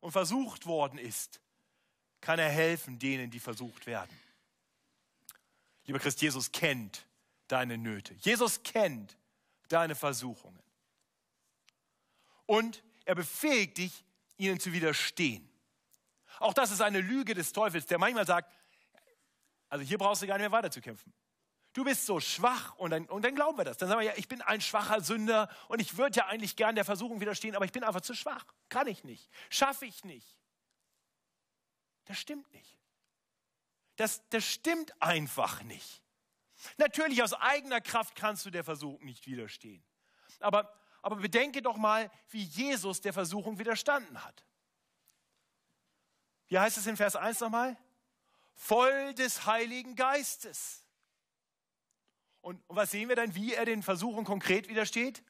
und 0.00 0.12
versucht 0.12 0.66
worden 0.66 0.98
ist, 0.98 1.40
kann 2.20 2.38
er 2.38 2.48
helfen 2.48 2.98
denen, 2.98 3.30
die 3.30 3.40
versucht 3.40 3.86
werden. 3.86 4.16
Lieber 5.84 5.98
Christ, 5.98 6.20
Jesus 6.20 6.52
kennt 6.52 7.06
deine 7.46 7.78
Nöte. 7.78 8.14
Jesus 8.14 8.62
kennt 8.62 9.16
deine 9.68 9.94
Versuchungen. 9.94 10.62
Und 12.46 12.82
er 13.04 13.14
befähigt 13.14 13.78
dich, 13.78 14.04
ihnen 14.36 14.60
zu 14.60 14.72
widerstehen. 14.72 15.48
Auch 16.40 16.54
das 16.54 16.70
ist 16.70 16.80
eine 16.80 17.00
Lüge 17.00 17.34
des 17.34 17.52
Teufels, 17.52 17.86
der 17.86 17.98
manchmal 17.98 18.26
sagt, 18.26 18.52
also 19.68 19.84
hier 19.84 19.98
brauchst 19.98 20.22
du 20.22 20.26
gar 20.26 20.34
nicht 20.34 20.42
mehr 20.42 20.52
weiterzukämpfen. 20.52 21.12
Du 21.72 21.84
bist 21.84 22.06
so 22.06 22.18
schwach 22.18 22.74
und 22.76 22.90
dann, 22.90 23.06
und 23.06 23.24
dann 23.24 23.34
glauben 23.34 23.58
wir 23.58 23.64
das. 23.64 23.76
Dann 23.76 23.88
sagen 23.88 24.00
wir 24.00 24.06
ja, 24.06 24.16
ich 24.16 24.28
bin 24.28 24.42
ein 24.42 24.60
schwacher 24.60 25.00
Sünder 25.00 25.48
und 25.68 25.80
ich 25.80 25.96
würde 25.96 26.16
ja 26.16 26.26
eigentlich 26.26 26.56
gern 26.56 26.74
der 26.74 26.84
Versuchung 26.84 27.20
widerstehen, 27.20 27.54
aber 27.54 27.64
ich 27.64 27.72
bin 27.72 27.84
einfach 27.84 28.00
zu 28.00 28.14
schwach. 28.14 28.44
Kann 28.68 28.86
ich 28.86 29.04
nicht. 29.04 29.30
Schaffe 29.50 29.86
ich 29.86 30.04
nicht. 30.04 30.36
Das 32.06 32.18
stimmt 32.18 32.50
nicht. 32.52 32.78
Das, 33.96 34.26
das 34.30 34.44
stimmt 34.44 35.00
einfach 35.02 35.62
nicht. 35.62 36.02
Natürlich 36.78 37.22
aus 37.22 37.34
eigener 37.34 37.80
Kraft 37.80 38.16
kannst 38.16 38.46
du 38.46 38.50
der 38.50 38.64
Versuchung 38.64 39.04
nicht 39.04 39.26
widerstehen. 39.26 39.84
Aber, 40.40 40.72
aber 41.02 41.16
bedenke 41.16 41.62
doch 41.62 41.76
mal, 41.76 42.10
wie 42.30 42.42
Jesus 42.42 43.00
der 43.00 43.12
Versuchung 43.12 43.58
widerstanden 43.58 44.24
hat. 44.24 44.44
Wie 46.48 46.58
heißt 46.58 46.78
es 46.78 46.86
in 46.86 46.96
Vers 46.96 47.14
1 47.14 47.40
nochmal? 47.40 47.76
Voll 48.54 49.14
des 49.14 49.46
Heiligen 49.46 49.94
Geistes. 49.94 50.84
Und, 52.40 52.62
was 52.68 52.90
sehen 52.90 53.08
wir 53.08 53.16
dann, 53.16 53.34
wie 53.34 53.54
er 53.54 53.64
den 53.64 53.82
Versuchungen 53.82 54.24
konkret 54.24 54.68
widersteht? 54.68 55.22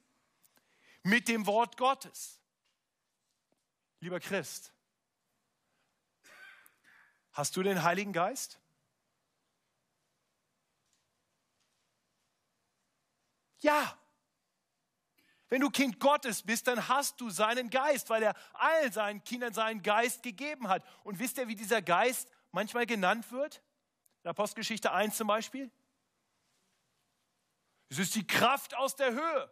Mit 1.03 1.29
dem 1.29 1.47
Wort 1.47 1.77
Gottes. 1.77 2.41
Lieber 4.01 4.21
Christ, 4.21 4.73
hast 7.33 7.57
du 7.57 7.63
den 7.63 7.83
Heiligen 7.83 8.13
Geist? 8.13 8.61
Ja. 13.59 13.99
Wenn 15.49 15.63
du 15.63 15.71
Kind 15.71 15.99
Gottes 15.99 16.43
bist, 16.43 16.67
dann 16.67 16.89
hast 16.89 17.21
du 17.21 17.31
seinen 17.31 17.71
Geist, 17.71 18.11
weil 18.11 18.23
er 18.23 18.37
allen 18.53 18.93
seinen 18.93 19.25
Kindern 19.25 19.55
seinen 19.55 19.83
Geist 19.83 20.23
gegeben 20.23 20.69
hat. 20.69 20.85
Und 21.05 21.19
wisst 21.19 21.39
ihr, 21.39 21.49
wie 21.49 21.57
dieser 21.57 21.81
Geist 21.81 22.29
manchmal 22.53 22.87
genannt 22.87 23.33
wird? 23.33 23.63
In 24.23 24.31
Apostelgeschichte 24.31 24.93
1 24.93 25.17
zum 25.17 25.27
Beispiel. 25.27 25.71
Es 27.91 27.99
ist 27.99 28.15
die 28.15 28.27
Kraft 28.27 28.77
aus 28.77 28.97
der 28.97 29.13
Höhe. 29.13 29.51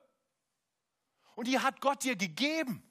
Und 1.35 1.47
die 1.47 1.59
hat 1.59 1.81
Gott 1.81 2.05
dir 2.05 2.17
gegeben. 2.17 2.83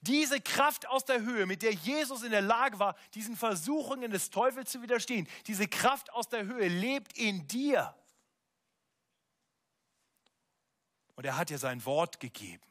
Diese 0.00 0.40
Kraft 0.40 0.86
aus 0.86 1.04
der 1.04 1.22
Höhe, 1.22 1.46
mit 1.46 1.62
der 1.62 1.72
Jesus 1.72 2.22
in 2.22 2.30
der 2.30 2.42
Lage 2.42 2.78
war, 2.78 2.96
diesen 3.14 3.36
Versuchungen 3.36 4.10
des 4.10 4.30
Teufels 4.30 4.70
zu 4.70 4.82
widerstehen, 4.82 5.28
diese 5.46 5.66
Kraft 5.66 6.12
aus 6.12 6.28
der 6.28 6.44
Höhe 6.44 6.68
lebt 6.68 7.16
in 7.16 7.46
dir. 7.48 7.94
Und 11.14 11.24
er 11.24 11.36
hat 11.36 11.50
dir 11.50 11.58
sein 11.58 11.84
Wort 11.84 12.20
gegeben, 12.20 12.62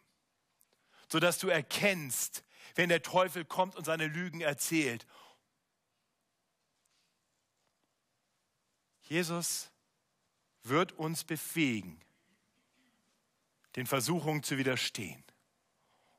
sodass 1.08 1.40
du 1.40 1.48
erkennst, 1.48 2.44
wenn 2.76 2.90
der 2.90 3.02
Teufel 3.02 3.46
kommt 3.46 3.76
und 3.76 3.86
seine 3.86 4.08
Lügen 4.08 4.42
erzählt. 4.42 5.06
Jesus 9.02 9.72
wird 10.64 10.94
uns 10.94 11.24
befähigen, 11.24 12.00
den 13.76 13.88
Versuchungen 13.88 14.44
zu 14.44 14.58
widerstehen. 14.58 15.24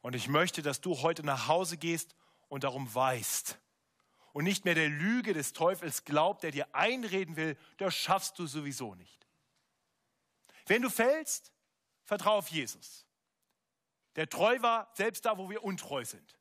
Und 0.00 0.14
ich 0.14 0.28
möchte, 0.28 0.62
dass 0.62 0.80
du 0.80 1.00
heute 1.02 1.22
nach 1.22 1.48
Hause 1.48 1.76
gehst 1.76 2.14
und 2.48 2.64
darum 2.64 2.92
weißt 2.94 3.58
und 4.32 4.44
nicht 4.44 4.64
mehr 4.64 4.74
der 4.74 4.88
Lüge 4.88 5.32
des 5.32 5.52
Teufels 5.52 6.04
glaubt, 6.04 6.42
der 6.42 6.50
dir 6.50 6.74
einreden 6.74 7.36
will, 7.36 7.56
das 7.78 7.94
schaffst 7.94 8.38
du 8.38 8.46
sowieso 8.46 8.94
nicht. 8.96 9.26
Wenn 10.66 10.82
du 10.82 10.90
fällst, 10.90 11.52
vertraue 12.02 12.38
auf 12.38 12.48
Jesus, 12.48 13.06
der 14.16 14.28
treu 14.28 14.60
war, 14.60 14.90
selbst 14.94 15.24
da, 15.24 15.38
wo 15.38 15.50
wir 15.50 15.62
untreu 15.62 16.04
sind. 16.04 16.38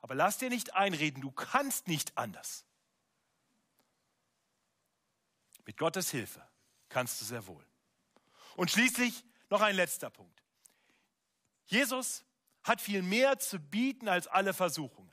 Aber 0.00 0.14
lass 0.14 0.38
dir 0.38 0.50
nicht 0.50 0.74
einreden, 0.74 1.22
du 1.22 1.30
kannst 1.30 1.88
nicht 1.88 2.18
anders. 2.18 2.64
Mit 5.64 5.76
Gottes 5.76 6.10
Hilfe 6.10 6.46
kannst 6.88 7.20
du 7.20 7.24
sehr 7.24 7.46
wohl. 7.46 7.64
Und 8.56 8.70
schließlich 8.70 9.24
noch 9.50 9.60
ein 9.60 9.76
letzter 9.76 10.10
Punkt. 10.10 10.42
Jesus 11.66 12.24
hat 12.62 12.80
viel 12.80 13.02
mehr 13.02 13.38
zu 13.38 13.58
bieten 13.58 14.08
als 14.08 14.26
alle 14.26 14.52
Versuchungen. 14.52 15.12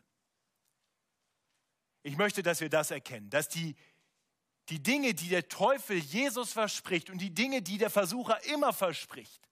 Ich 2.03 2.17
möchte, 2.17 2.43
dass 2.43 2.59
wir 2.59 2.69
das 2.69 2.91
erkennen, 2.91 3.29
dass 3.29 3.47
die, 3.47 3.75
die 4.69 4.81
Dinge, 4.81 5.13
die 5.13 5.29
der 5.29 5.47
Teufel 5.47 5.97
Jesus 5.97 6.51
verspricht 6.51 7.09
und 7.09 7.19
die 7.19 7.34
Dinge, 7.34 7.61
die 7.61 7.77
der 7.77 7.89
Versucher 7.89 8.43
immer 8.45 8.73
verspricht, 8.73 9.49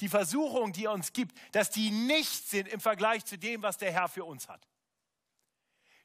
die 0.00 0.08
Versuchung, 0.08 0.72
die 0.72 0.86
er 0.86 0.92
uns 0.92 1.12
gibt, 1.12 1.36
dass 1.54 1.70
die 1.70 1.90
nicht 1.90 2.48
sind 2.48 2.66
im 2.68 2.80
Vergleich 2.80 3.24
zu 3.24 3.38
dem, 3.38 3.62
was 3.62 3.78
der 3.78 3.92
Herr 3.92 4.08
für 4.08 4.24
uns 4.24 4.48
hat. 4.48 4.66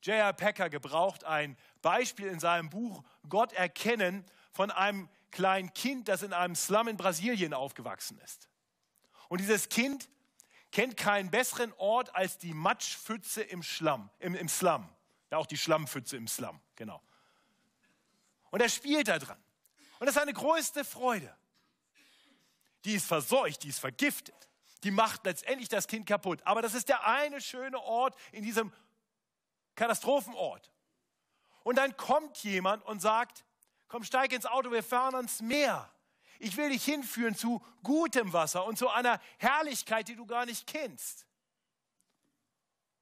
J.R. 0.03 0.31
Packer 0.33 0.69
gebraucht 0.69 1.23
ein 1.23 1.57
Beispiel 1.81 2.27
in 2.27 2.39
seinem 2.39 2.69
Buch 2.69 3.03
Gott 3.27 3.51
erkennen 3.53 4.25
von 4.51 4.71
einem 4.71 5.09
kleinen 5.31 5.73
Kind, 5.73 6.07
das 6.07 6.23
in 6.23 6.33
einem 6.33 6.55
Slum 6.55 6.87
in 6.87 6.97
Brasilien 6.97 7.53
aufgewachsen 7.53 8.19
ist. 8.19 8.49
Und 9.27 9.39
dieses 9.39 9.69
Kind 9.69 10.09
kennt 10.71 10.97
keinen 10.97 11.29
besseren 11.31 11.73
Ort 11.77 12.13
als 12.15 12.37
die 12.37 12.53
Matschpfütze 12.53 13.41
im, 13.41 13.63
Schlamm, 13.63 14.09
im, 14.19 14.35
im 14.35 14.49
Slum. 14.49 14.89
Ja, 15.31 15.37
auch 15.37 15.45
die 15.45 15.57
Schlammpfütze 15.57 16.17
im 16.17 16.27
Slum, 16.27 16.59
genau. 16.75 17.01
Und 18.51 18.61
er 18.61 18.69
spielt 18.69 19.07
da 19.07 19.19
dran. 19.19 19.37
Und 19.99 20.05
das 20.05 20.15
ist 20.15 20.19
seine 20.19 20.33
größte 20.33 20.83
Freude. 20.83 21.35
Die 22.85 22.95
ist 22.95 23.05
verseucht, 23.05 23.63
die 23.63 23.69
ist 23.69 23.79
vergiftet. 23.79 24.49
Die 24.83 24.91
macht 24.91 25.25
letztendlich 25.25 25.69
das 25.69 25.87
Kind 25.87 26.07
kaputt. 26.07 26.41
Aber 26.45 26.61
das 26.61 26.73
ist 26.73 26.89
der 26.89 27.05
eine 27.05 27.41
schöne 27.41 27.79
Ort 27.79 28.17
in 28.31 28.43
diesem 28.43 28.71
Katastrophenort. 29.75 30.71
Und 31.63 31.77
dann 31.77 31.95
kommt 31.97 32.37
jemand 32.43 32.83
und 32.85 33.01
sagt, 33.01 33.43
komm, 33.89 34.03
steig 34.03 34.31
ins 34.31 34.45
Auto, 34.45 34.71
wir 34.71 34.83
fahren 34.83 35.15
ans 35.15 35.41
Meer. 35.41 35.91
Ich 36.39 36.55
will 36.55 36.69
dich 36.69 36.85
hinführen 36.85 37.35
zu 37.35 37.61
gutem 37.83 38.31
Wasser 38.31 38.65
und 38.65 38.77
zu 38.77 38.87
einer 38.89 39.19
Herrlichkeit, 39.37 40.07
die 40.07 40.15
du 40.15 40.25
gar 40.25 40.45
nicht 40.45 40.65
kennst. 40.65 41.25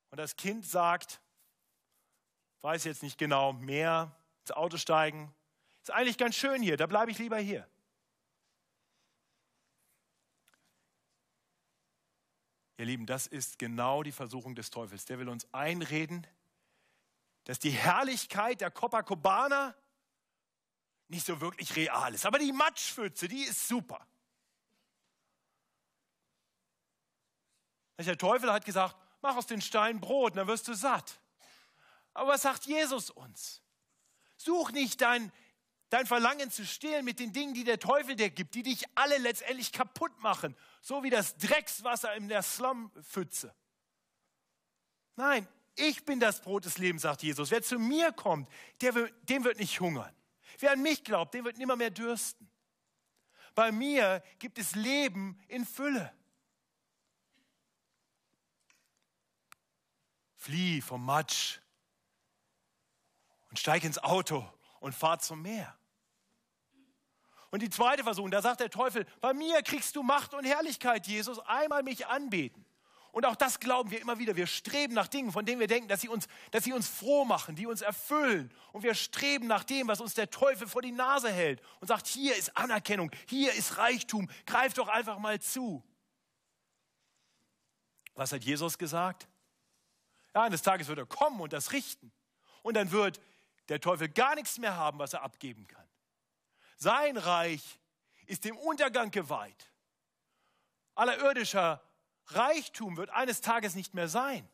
Und 0.10 0.18
das 0.18 0.36
Kind 0.36 0.66
sagt, 0.66 1.22
weiß 2.62 2.86
jetzt 2.86 3.04
nicht 3.04 3.20
genau, 3.20 3.54
Meer, 3.54 4.16
ins 4.42 4.52
Auto 4.52 4.78
steigen. 4.78 5.32
Ist 5.84 5.92
eigentlich 5.92 6.18
ganz 6.18 6.36
schön 6.36 6.64
hier, 6.64 6.78
da 6.78 6.88
bleibe 6.88 7.12
ich 7.12 7.20
lieber 7.20 7.38
hier. 7.38 7.68
Ihr 12.78 12.86
Lieben, 12.86 13.06
das 13.06 13.28
ist 13.28 13.58
genau 13.58 14.04
die 14.04 14.12
Versuchung 14.12 14.56
des 14.56 14.70
Teufels. 14.70 15.06
Der 15.06 15.18
will 15.20 15.30
uns 15.30 15.52
einreden, 15.52 16.28
dass 17.44 17.58
die 17.60 17.72
Herrlichkeit 17.72 18.62
der 18.62 18.70
Copacabana 18.70 19.76
nicht 21.10 21.26
so 21.26 21.40
wirklich 21.42 21.76
real 21.76 22.14
ist. 22.14 22.26
Aber 22.26 22.40
die 22.40 22.52
Matschpfütze, 22.52 23.28
die 23.28 23.44
ist 23.44 23.68
super. 23.68 24.06
Der 27.98 28.18
Teufel 28.18 28.52
hat 28.52 28.66
gesagt, 28.66 28.96
mach 29.22 29.36
aus 29.36 29.48
den 29.48 29.62
Steinen 29.62 30.00
Brot, 30.00 30.38
dann 30.38 30.48
wirst 30.48 30.68
du 30.68 30.74
satt. 30.74 31.20
Aber 32.14 32.30
was 32.30 32.44
sagt 32.44 32.66
Jesus 32.66 33.10
uns? 33.10 33.62
Such 34.38 34.72
nicht 34.72 35.02
dein, 35.02 35.32
dein 35.90 36.06
Verlangen 36.06 36.52
zu 36.52 36.66
stehlen 36.66 37.06
mit 37.06 37.20
den 37.20 37.34
Dingen, 37.34 37.54
die 37.54 37.64
der 37.64 37.80
Teufel 37.80 38.16
dir 38.16 38.30
gibt, 38.30 38.54
die 38.54 38.64
dich 38.64 38.86
alle 38.96 39.18
letztendlich 39.18 39.72
kaputt 39.72 40.20
machen, 40.20 40.56
so 40.82 41.04
wie 41.04 41.10
das 41.10 41.38
Dreckswasser 41.38 42.14
in 42.16 42.28
der 42.28 42.44
Slumpfütze. 42.44 43.56
Nein, 45.16 45.48
ich 45.76 46.06
bin 46.06 46.20
das 46.20 46.42
Brot 46.42 46.66
des 46.66 46.78
Lebens, 46.78 47.04
sagt 47.04 47.24
Jesus. 47.24 47.50
Wer 47.50 47.64
zu 47.64 47.80
mir 47.80 48.12
kommt, 48.12 48.50
der, 48.82 48.94
dem 49.24 49.44
wird 49.44 49.60
nicht 49.60 49.80
hungern. 49.80 50.16
Wer 50.60 50.72
an 50.72 50.82
mich 50.82 51.04
glaubt, 51.04 51.34
der 51.34 51.44
wird 51.44 51.58
nimmer 51.58 51.76
mehr 51.76 51.92
dürsten. 51.92 52.50
Bei 53.54 53.72
mir 53.72 54.24
gibt 54.40 54.60
es 54.60 54.76
Leben 54.76 55.40
in 55.48 55.66
Fülle. 55.66 56.14
Flieh 60.36 60.82
vom 60.82 61.04
Matsch 61.04 61.60
und 63.50 63.60
steig 63.60 63.84
ins 63.84 63.98
Auto 63.98 64.48
und 64.80 64.94
fahr 64.94 65.20
zum 65.20 65.42
Meer. 65.42 65.78
Und 67.50 67.62
die 67.62 67.70
zweite 67.70 68.04
Versuchung, 68.04 68.32
da 68.32 68.42
sagt 68.42 68.60
der 68.60 68.70
Teufel, 68.70 69.06
bei 69.22 69.34
mir 69.34 69.62
kriegst 69.64 69.96
du 69.96 70.04
Macht 70.04 70.34
und 70.34 70.46
Herrlichkeit, 70.46 71.08
Jesus, 71.08 71.40
einmal 71.40 71.82
mich 71.82 72.08
anbeten. 72.08 72.66
Und 73.18 73.26
auch 73.26 73.36
das 73.36 73.60
glauben 73.60 73.90
wir 73.90 74.00
immer 74.00 74.20
wieder. 74.20 74.36
Wir 74.36 74.46
streben 74.46 74.94
nach 74.94 75.08
Dingen, 75.08 75.32
von 75.32 75.44
denen 75.44 75.60
wir 75.60 75.66
denken, 75.66 75.88
dass 75.88 76.02
sie, 76.02 76.08
uns, 76.08 76.28
dass 76.52 76.66
sie 76.66 76.72
uns 76.72 76.88
froh 76.88 77.26
machen, 77.26 77.56
die 77.56 77.66
uns 77.66 77.82
erfüllen. 77.82 78.54
Und 78.74 78.84
wir 78.84 78.94
streben 78.94 79.48
nach 79.48 79.64
dem, 79.64 79.88
was 79.88 80.00
uns 80.00 80.14
der 80.14 80.30
Teufel 80.30 80.68
vor 80.68 80.84
die 80.84 80.92
Nase 80.92 81.32
hält 81.32 81.60
und 81.80 81.88
sagt, 81.88 82.06
hier 82.06 82.36
ist 82.36 82.56
Anerkennung, 82.56 83.10
hier 83.28 83.54
ist 83.54 83.80
Reichtum, 83.80 84.30
greif 84.46 84.76
doch 84.76 84.88
einfach 84.88 85.18
mal 85.18 85.42
zu. 85.42 85.84
Was 88.14 88.34
hat 88.34 88.44
Jesus 88.44 88.78
gesagt? 88.78 89.28
Ja, 90.36 90.44
eines 90.44 90.62
Tages 90.62 90.88
wird 90.88 91.00
er 91.00 91.08
kommen 91.08 91.42
und 91.42 91.54
das 91.54 91.72
richten. 91.72 92.12
Und 92.62 92.76
dann 92.76 92.92
wird 92.92 93.20
der 93.70 93.82
Teufel 93.82 94.10
gar 94.10 94.36
nichts 94.36 94.60
mehr 94.60 94.76
haben, 94.76 95.00
was 95.00 95.14
er 95.14 95.24
abgeben 95.24 95.66
kann. 95.66 95.90
Sein 96.76 97.18
Reich 97.18 97.80
ist 98.28 98.46
dem 98.46 98.58
Untergang 98.58 99.10
geweiht. 99.10 99.72
Aller 100.94 101.18
irdischer 101.18 101.82
Reichtum 102.28 102.98
wird 102.98 103.10
eines 103.10 103.42
Tages 103.42 103.76
nicht 103.76 103.94
mehr 103.94 104.08
sein. 104.08 104.48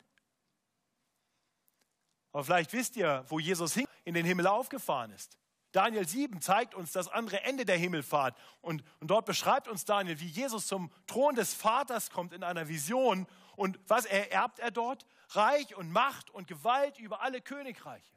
Aber 2.31 2.43
vielleicht 2.43 2.73
wisst 2.73 2.95
ihr, 2.95 3.25
wo 3.27 3.39
Jesus 3.39 3.77
in 4.03 4.13
den 4.13 4.25
Himmel 4.25 4.47
aufgefahren 4.47 5.11
ist. 5.11 5.37
Daniel 5.71 6.07
7 6.07 6.39
zeigt 6.39 6.75
uns 6.75 6.91
das 6.91 7.07
andere 7.07 7.41
Ende 7.43 7.65
der 7.65 7.77
Himmelfahrt. 7.77 8.37
Und, 8.61 8.83
und 8.99 9.07
dort 9.07 9.25
beschreibt 9.25 9.67
uns 9.67 9.85
Daniel, 9.85 10.19
wie 10.19 10.27
Jesus 10.27 10.67
zum 10.67 10.91
Thron 11.07 11.35
des 11.35 11.53
Vaters 11.53 12.11
kommt 12.11 12.33
in 12.33 12.43
einer 12.43 12.67
Vision. 12.67 13.27
Und 13.55 13.79
was 13.87 14.05
ererbt 14.05 14.59
er 14.59 14.71
dort? 14.71 15.05
Reich 15.29 15.75
und 15.75 15.91
Macht 15.91 16.29
und 16.29 16.47
Gewalt 16.47 16.99
über 16.99 17.21
alle 17.21 17.41
Königreiche. 17.41 18.13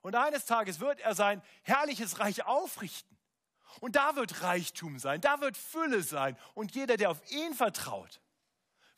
Und 0.00 0.14
eines 0.14 0.46
Tages 0.46 0.80
wird 0.80 1.00
er 1.00 1.14
sein 1.14 1.42
herrliches 1.62 2.18
Reich 2.18 2.44
aufrichten. 2.44 3.16
Und 3.80 3.94
da 3.94 4.16
wird 4.16 4.42
Reichtum 4.42 4.98
sein, 4.98 5.20
da 5.20 5.40
wird 5.40 5.56
Fülle 5.56 6.02
sein. 6.02 6.36
Und 6.54 6.74
jeder, 6.74 6.96
der 6.96 7.10
auf 7.10 7.30
ihn 7.30 7.54
vertraut, 7.54 8.20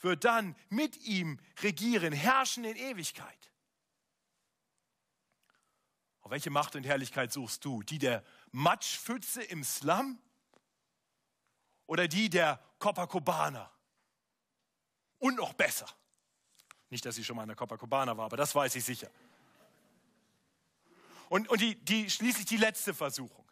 wird 0.01 0.25
dann 0.25 0.57
mit 0.69 0.97
ihm 0.99 1.39
regieren, 1.63 2.13
herrschen 2.13 2.65
in 2.65 2.77
Ewigkeit. 2.77 3.51
Auf 6.23 6.31
welche 6.31 6.51
Macht 6.51 6.77
und 6.77 6.85
Herrlichkeit 6.85 7.33
suchst 7.33 7.65
du? 7.65 7.83
Die 7.83 7.99
der 7.99 8.25
Matschpfütze 8.53 9.43
im 9.43 9.65
Slum 9.65 10.19
oder 11.87 12.09
die 12.09 12.31
der 12.31 12.63
Copacabana? 12.79 13.71
Und 15.19 15.37
noch 15.37 15.53
besser. 15.53 15.87
Nicht, 16.89 17.05
dass 17.05 17.19
ich 17.19 17.27
schon 17.27 17.37
mal 17.37 17.43
in 17.43 17.49
der 17.49 17.57
Copacabana 17.57 18.17
war, 18.17 18.27
aber 18.27 18.37
das 18.37 18.55
weiß 18.55 18.75
ich 18.75 18.85
sicher. 18.85 19.11
Und, 21.29 21.49
und 21.49 21.61
die, 21.61 21.77
die, 21.77 22.11
schließlich 22.11 22.47
die 22.47 22.57
letzte 22.57 22.93
Versuchung. 22.93 23.45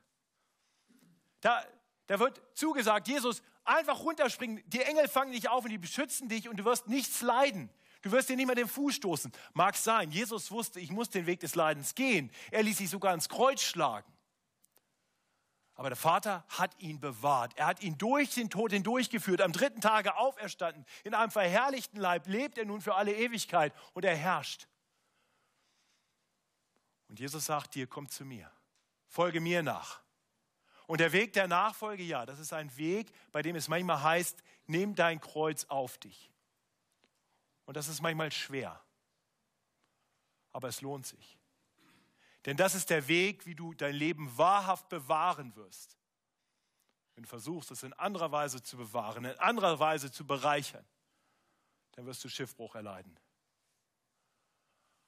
Da, 1.41 1.65
da 2.07 2.19
wird 2.19 2.41
zugesagt, 2.55 3.07
Jesus, 3.07 3.43
einfach 3.69 4.01
runterspringen, 4.01 4.63
die 4.67 4.83
Engel 4.83 5.09
fangen 5.09 5.33
dich 5.33 5.49
auf 5.49 5.65
und 5.65 5.71
die 5.71 5.79
beschützen 5.79 6.29
dich 6.29 6.49
und 6.49 6.57
du 6.57 6.65
wirst 6.65 6.89
nichts 6.89 7.21
leiden. 7.21 7.71
Du 8.03 8.13
wirst 8.13 8.29
dir 8.29 8.37
nicht 8.37 8.47
mehr 8.47 8.55
den 8.55 8.69
Fuß 8.69 8.95
stoßen. 8.95 9.33
Mag 9.55 9.77
sein, 9.77 10.11
Jesus 10.11 10.51
wusste, 10.51 10.81
ich 10.81 10.91
muss 10.91 11.11
den 11.11 11.27
Weg 11.27 11.41
des 11.41 11.55
Leidens 11.55 11.95
gehen. 11.95 12.31
Er 12.51 12.63
ließ 12.63 12.79
sich 12.79 12.91
sogar 12.91 13.13
ins 13.13 13.29
Kreuz 13.29 13.61
schlagen. 13.61 14.13
Aber 15.75 15.91
der 15.91 15.97
Vater 15.97 16.45
hat 16.49 16.81
ihn 16.81 17.01
bewahrt. 17.01 17.57
Er 17.57 17.67
hat 17.67 17.83
ihn 17.83 17.97
durch 17.99 18.35
den 18.35 18.51
Tod 18.51 18.73
hindurchgeführt, 18.73 19.41
am 19.41 19.53
dritten 19.53 19.81
Tage 19.81 20.17
auferstanden. 20.17 20.85
In 21.05 21.15
einem 21.15 21.31
verherrlichten 21.31 22.01
Leib 22.01 22.27
lebt 22.27 22.59
er 22.59 22.65
nun 22.65 22.81
für 22.81 22.97
alle 22.97 23.15
Ewigkeit 23.15 23.73
und 23.95 24.05
er 24.05 24.17
herrscht. 24.17 24.67
Und 27.09 27.21
Jesus 27.21 27.47
sagt 27.47 27.75
dir, 27.75 27.87
komm 27.87 28.09
zu 28.09 28.25
mir, 28.25 28.51
folge 29.07 29.41
mir 29.41 29.63
nach. 29.63 30.03
Und 30.89 31.01
der 31.01 31.13
Weg 31.13 31.35
der 31.35 31.49
Nachfolge, 31.49 32.03
ja, 32.03 32.25
das 32.25 32.39
ist 32.39 32.55
ein 32.55 32.75
Weg, 32.79 33.13
bei 33.31 33.43
dem 33.43 33.57
es 33.57 33.69
manchmal 33.69 34.03
heißt, 34.03 34.43
nimm 34.67 34.95
dein 34.95 35.21
Kreuz 35.21 35.67
auf 35.67 35.99
dich. 35.99 36.33
Und 37.67 37.77
das 37.77 37.89
ist 37.89 38.01
manchmal 38.01 38.33
schwer. 38.33 38.83
Aber 40.51 40.69
es 40.69 40.81
lohnt 40.81 41.07
sich. 41.07 41.39
Denn 42.47 42.57
das 42.57 42.75
ist 42.75 42.89
der 42.89 43.07
Weg, 43.07 43.45
wie 43.45 43.55
du 43.55 43.75
dein 43.75 43.95
Leben 43.95 44.35
wahrhaft 44.39 44.89
bewahren 44.89 45.55
wirst. 45.57 45.99
Wenn 47.15 47.25
du 47.25 47.29
versuchst, 47.29 47.71
es 47.71 47.83
in 47.83 47.93
anderer 47.93 48.33
Weise 48.33 48.63
zu 48.63 48.79
bewahren, 48.79 49.27
in 49.27 49.39
anderer 49.41 49.79
Weise 49.79 50.11
zu 50.11 50.27
bereichern, 50.27 50.87
dann 51.93 52.07
wirst 52.07 52.25
du 52.25 52.31
Schiffbruch 52.31 52.75
erleiden. 52.75 53.15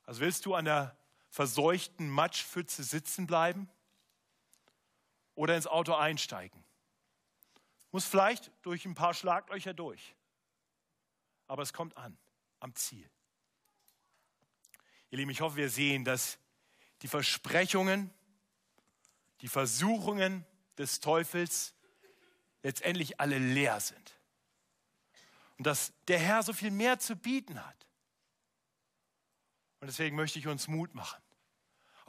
Also 0.04 0.20
willst 0.20 0.44
du 0.44 0.54
an 0.54 0.66
der 0.66 0.94
verseuchten 1.30 2.10
Matschpfütze 2.10 2.84
sitzen 2.84 3.26
bleiben? 3.26 3.70
Oder 5.34 5.56
ins 5.56 5.66
Auto 5.66 5.94
einsteigen. 5.94 6.64
Muss 7.92 8.04
vielleicht 8.04 8.50
durch 8.62 8.84
ein 8.84 8.94
paar 8.94 9.14
Schlaglöcher 9.14 9.74
durch. 9.74 10.14
Aber 11.46 11.62
es 11.62 11.72
kommt 11.72 11.96
an, 11.96 12.16
am 12.60 12.74
Ziel. 12.74 13.08
Ihr 15.10 15.18
Lieben, 15.18 15.30
ich 15.30 15.40
hoffe, 15.40 15.56
wir 15.56 15.70
sehen, 15.70 16.04
dass 16.04 16.38
die 17.02 17.08
Versprechungen, 17.08 18.12
die 19.40 19.48
Versuchungen 19.48 20.46
des 20.78 21.00
Teufels 21.00 21.74
letztendlich 22.62 23.18
alle 23.18 23.38
leer 23.38 23.80
sind. 23.80 24.16
Und 25.58 25.66
dass 25.66 25.92
der 26.06 26.18
Herr 26.18 26.42
so 26.42 26.52
viel 26.52 26.70
mehr 26.70 26.98
zu 27.00 27.16
bieten 27.16 27.64
hat. 27.66 27.86
Und 29.80 29.88
deswegen 29.88 30.14
möchte 30.14 30.38
ich 30.38 30.46
uns 30.46 30.68
Mut 30.68 30.94
machen 30.94 31.20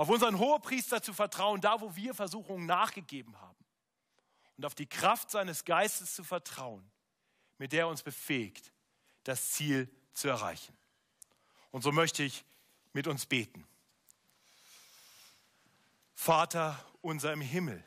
auf 0.01 0.09
unseren 0.09 0.39
Hohepriester 0.39 1.03
zu 1.03 1.13
vertrauen, 1.13 1.61
da 1.61 1.79
wo 1.79 1.95
wir 1.95 2.15
Versuchungen 2.15 2.65
nachgegeben 2.65 3.39
haben. 3.39 3.63
Und 4.57 4.65
auf 4.65 4.73
die 4.73 4.87
Kraft 4.87 5.29
seines 5.29 5.63
Geistes 5.63 6.15
zu 6.15 6.23
vertrauen, 6.23 6.89
mit 7.59 7.71
der 7.71 7.81
er 7.81 7.87
uns 7.87 8.01
befähigt, 8.01 8.71
das 9.25 9.51
Ziel 9.51 9.87
zu 10.13 10.27
erreichen. 10.27 10.75
Und 11.69 11.83
so 11.83 11.91
möchte 11.91 12.23
ich 12.23 12.43
mit 12.93 13.05
uns 13.05 13.27
beten. 13.27 13.67
Vater 16.15 16.83
unser 17.01 17.31
im 17.31 17.41
Himmel, 17.41 17.83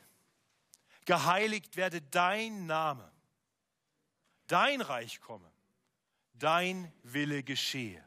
geheiligt 1.03 1.75
werde 1.75 2.01
dein 2.01 2.65
Name, 2.65 3.11
dein 4.47 4.79
Reich 4.79 5.19
komme, 5.19 5.51
dein 6.31 6.93
Wille 7.03 7.43
geschehe, 7.43 8.01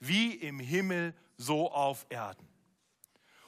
wie 0.00 0.34
im 0.34 0.60
Himmel 0.60 1.16
so 1.38 1.72
auf 1.72 2.04
Erden. 2.10 2.51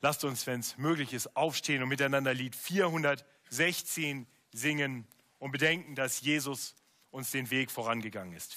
Lasst 0.00 0.24
uns, 0.24 0.46
wenn 0.46 0.60
es 0.60 0.78
möglich 0.78 1.12
ist, 1.12 1.36
aufstehen 1.36 1.82
und 1.82 1.88
miteinander 1.88 2.32
Lied 2.32 2.54
416 2.54 4.26
singen 4.52 5.06
und 5.38 5.50
bedenken, 5.50 5.94
dass 5.94 6.20
Jesus 6.20 6.74
uns 7.10 7.30
den 7.30 7.50
Weg 7.50 7.70
vorangegangen 7.70 8.34
ist. 8.34 8.56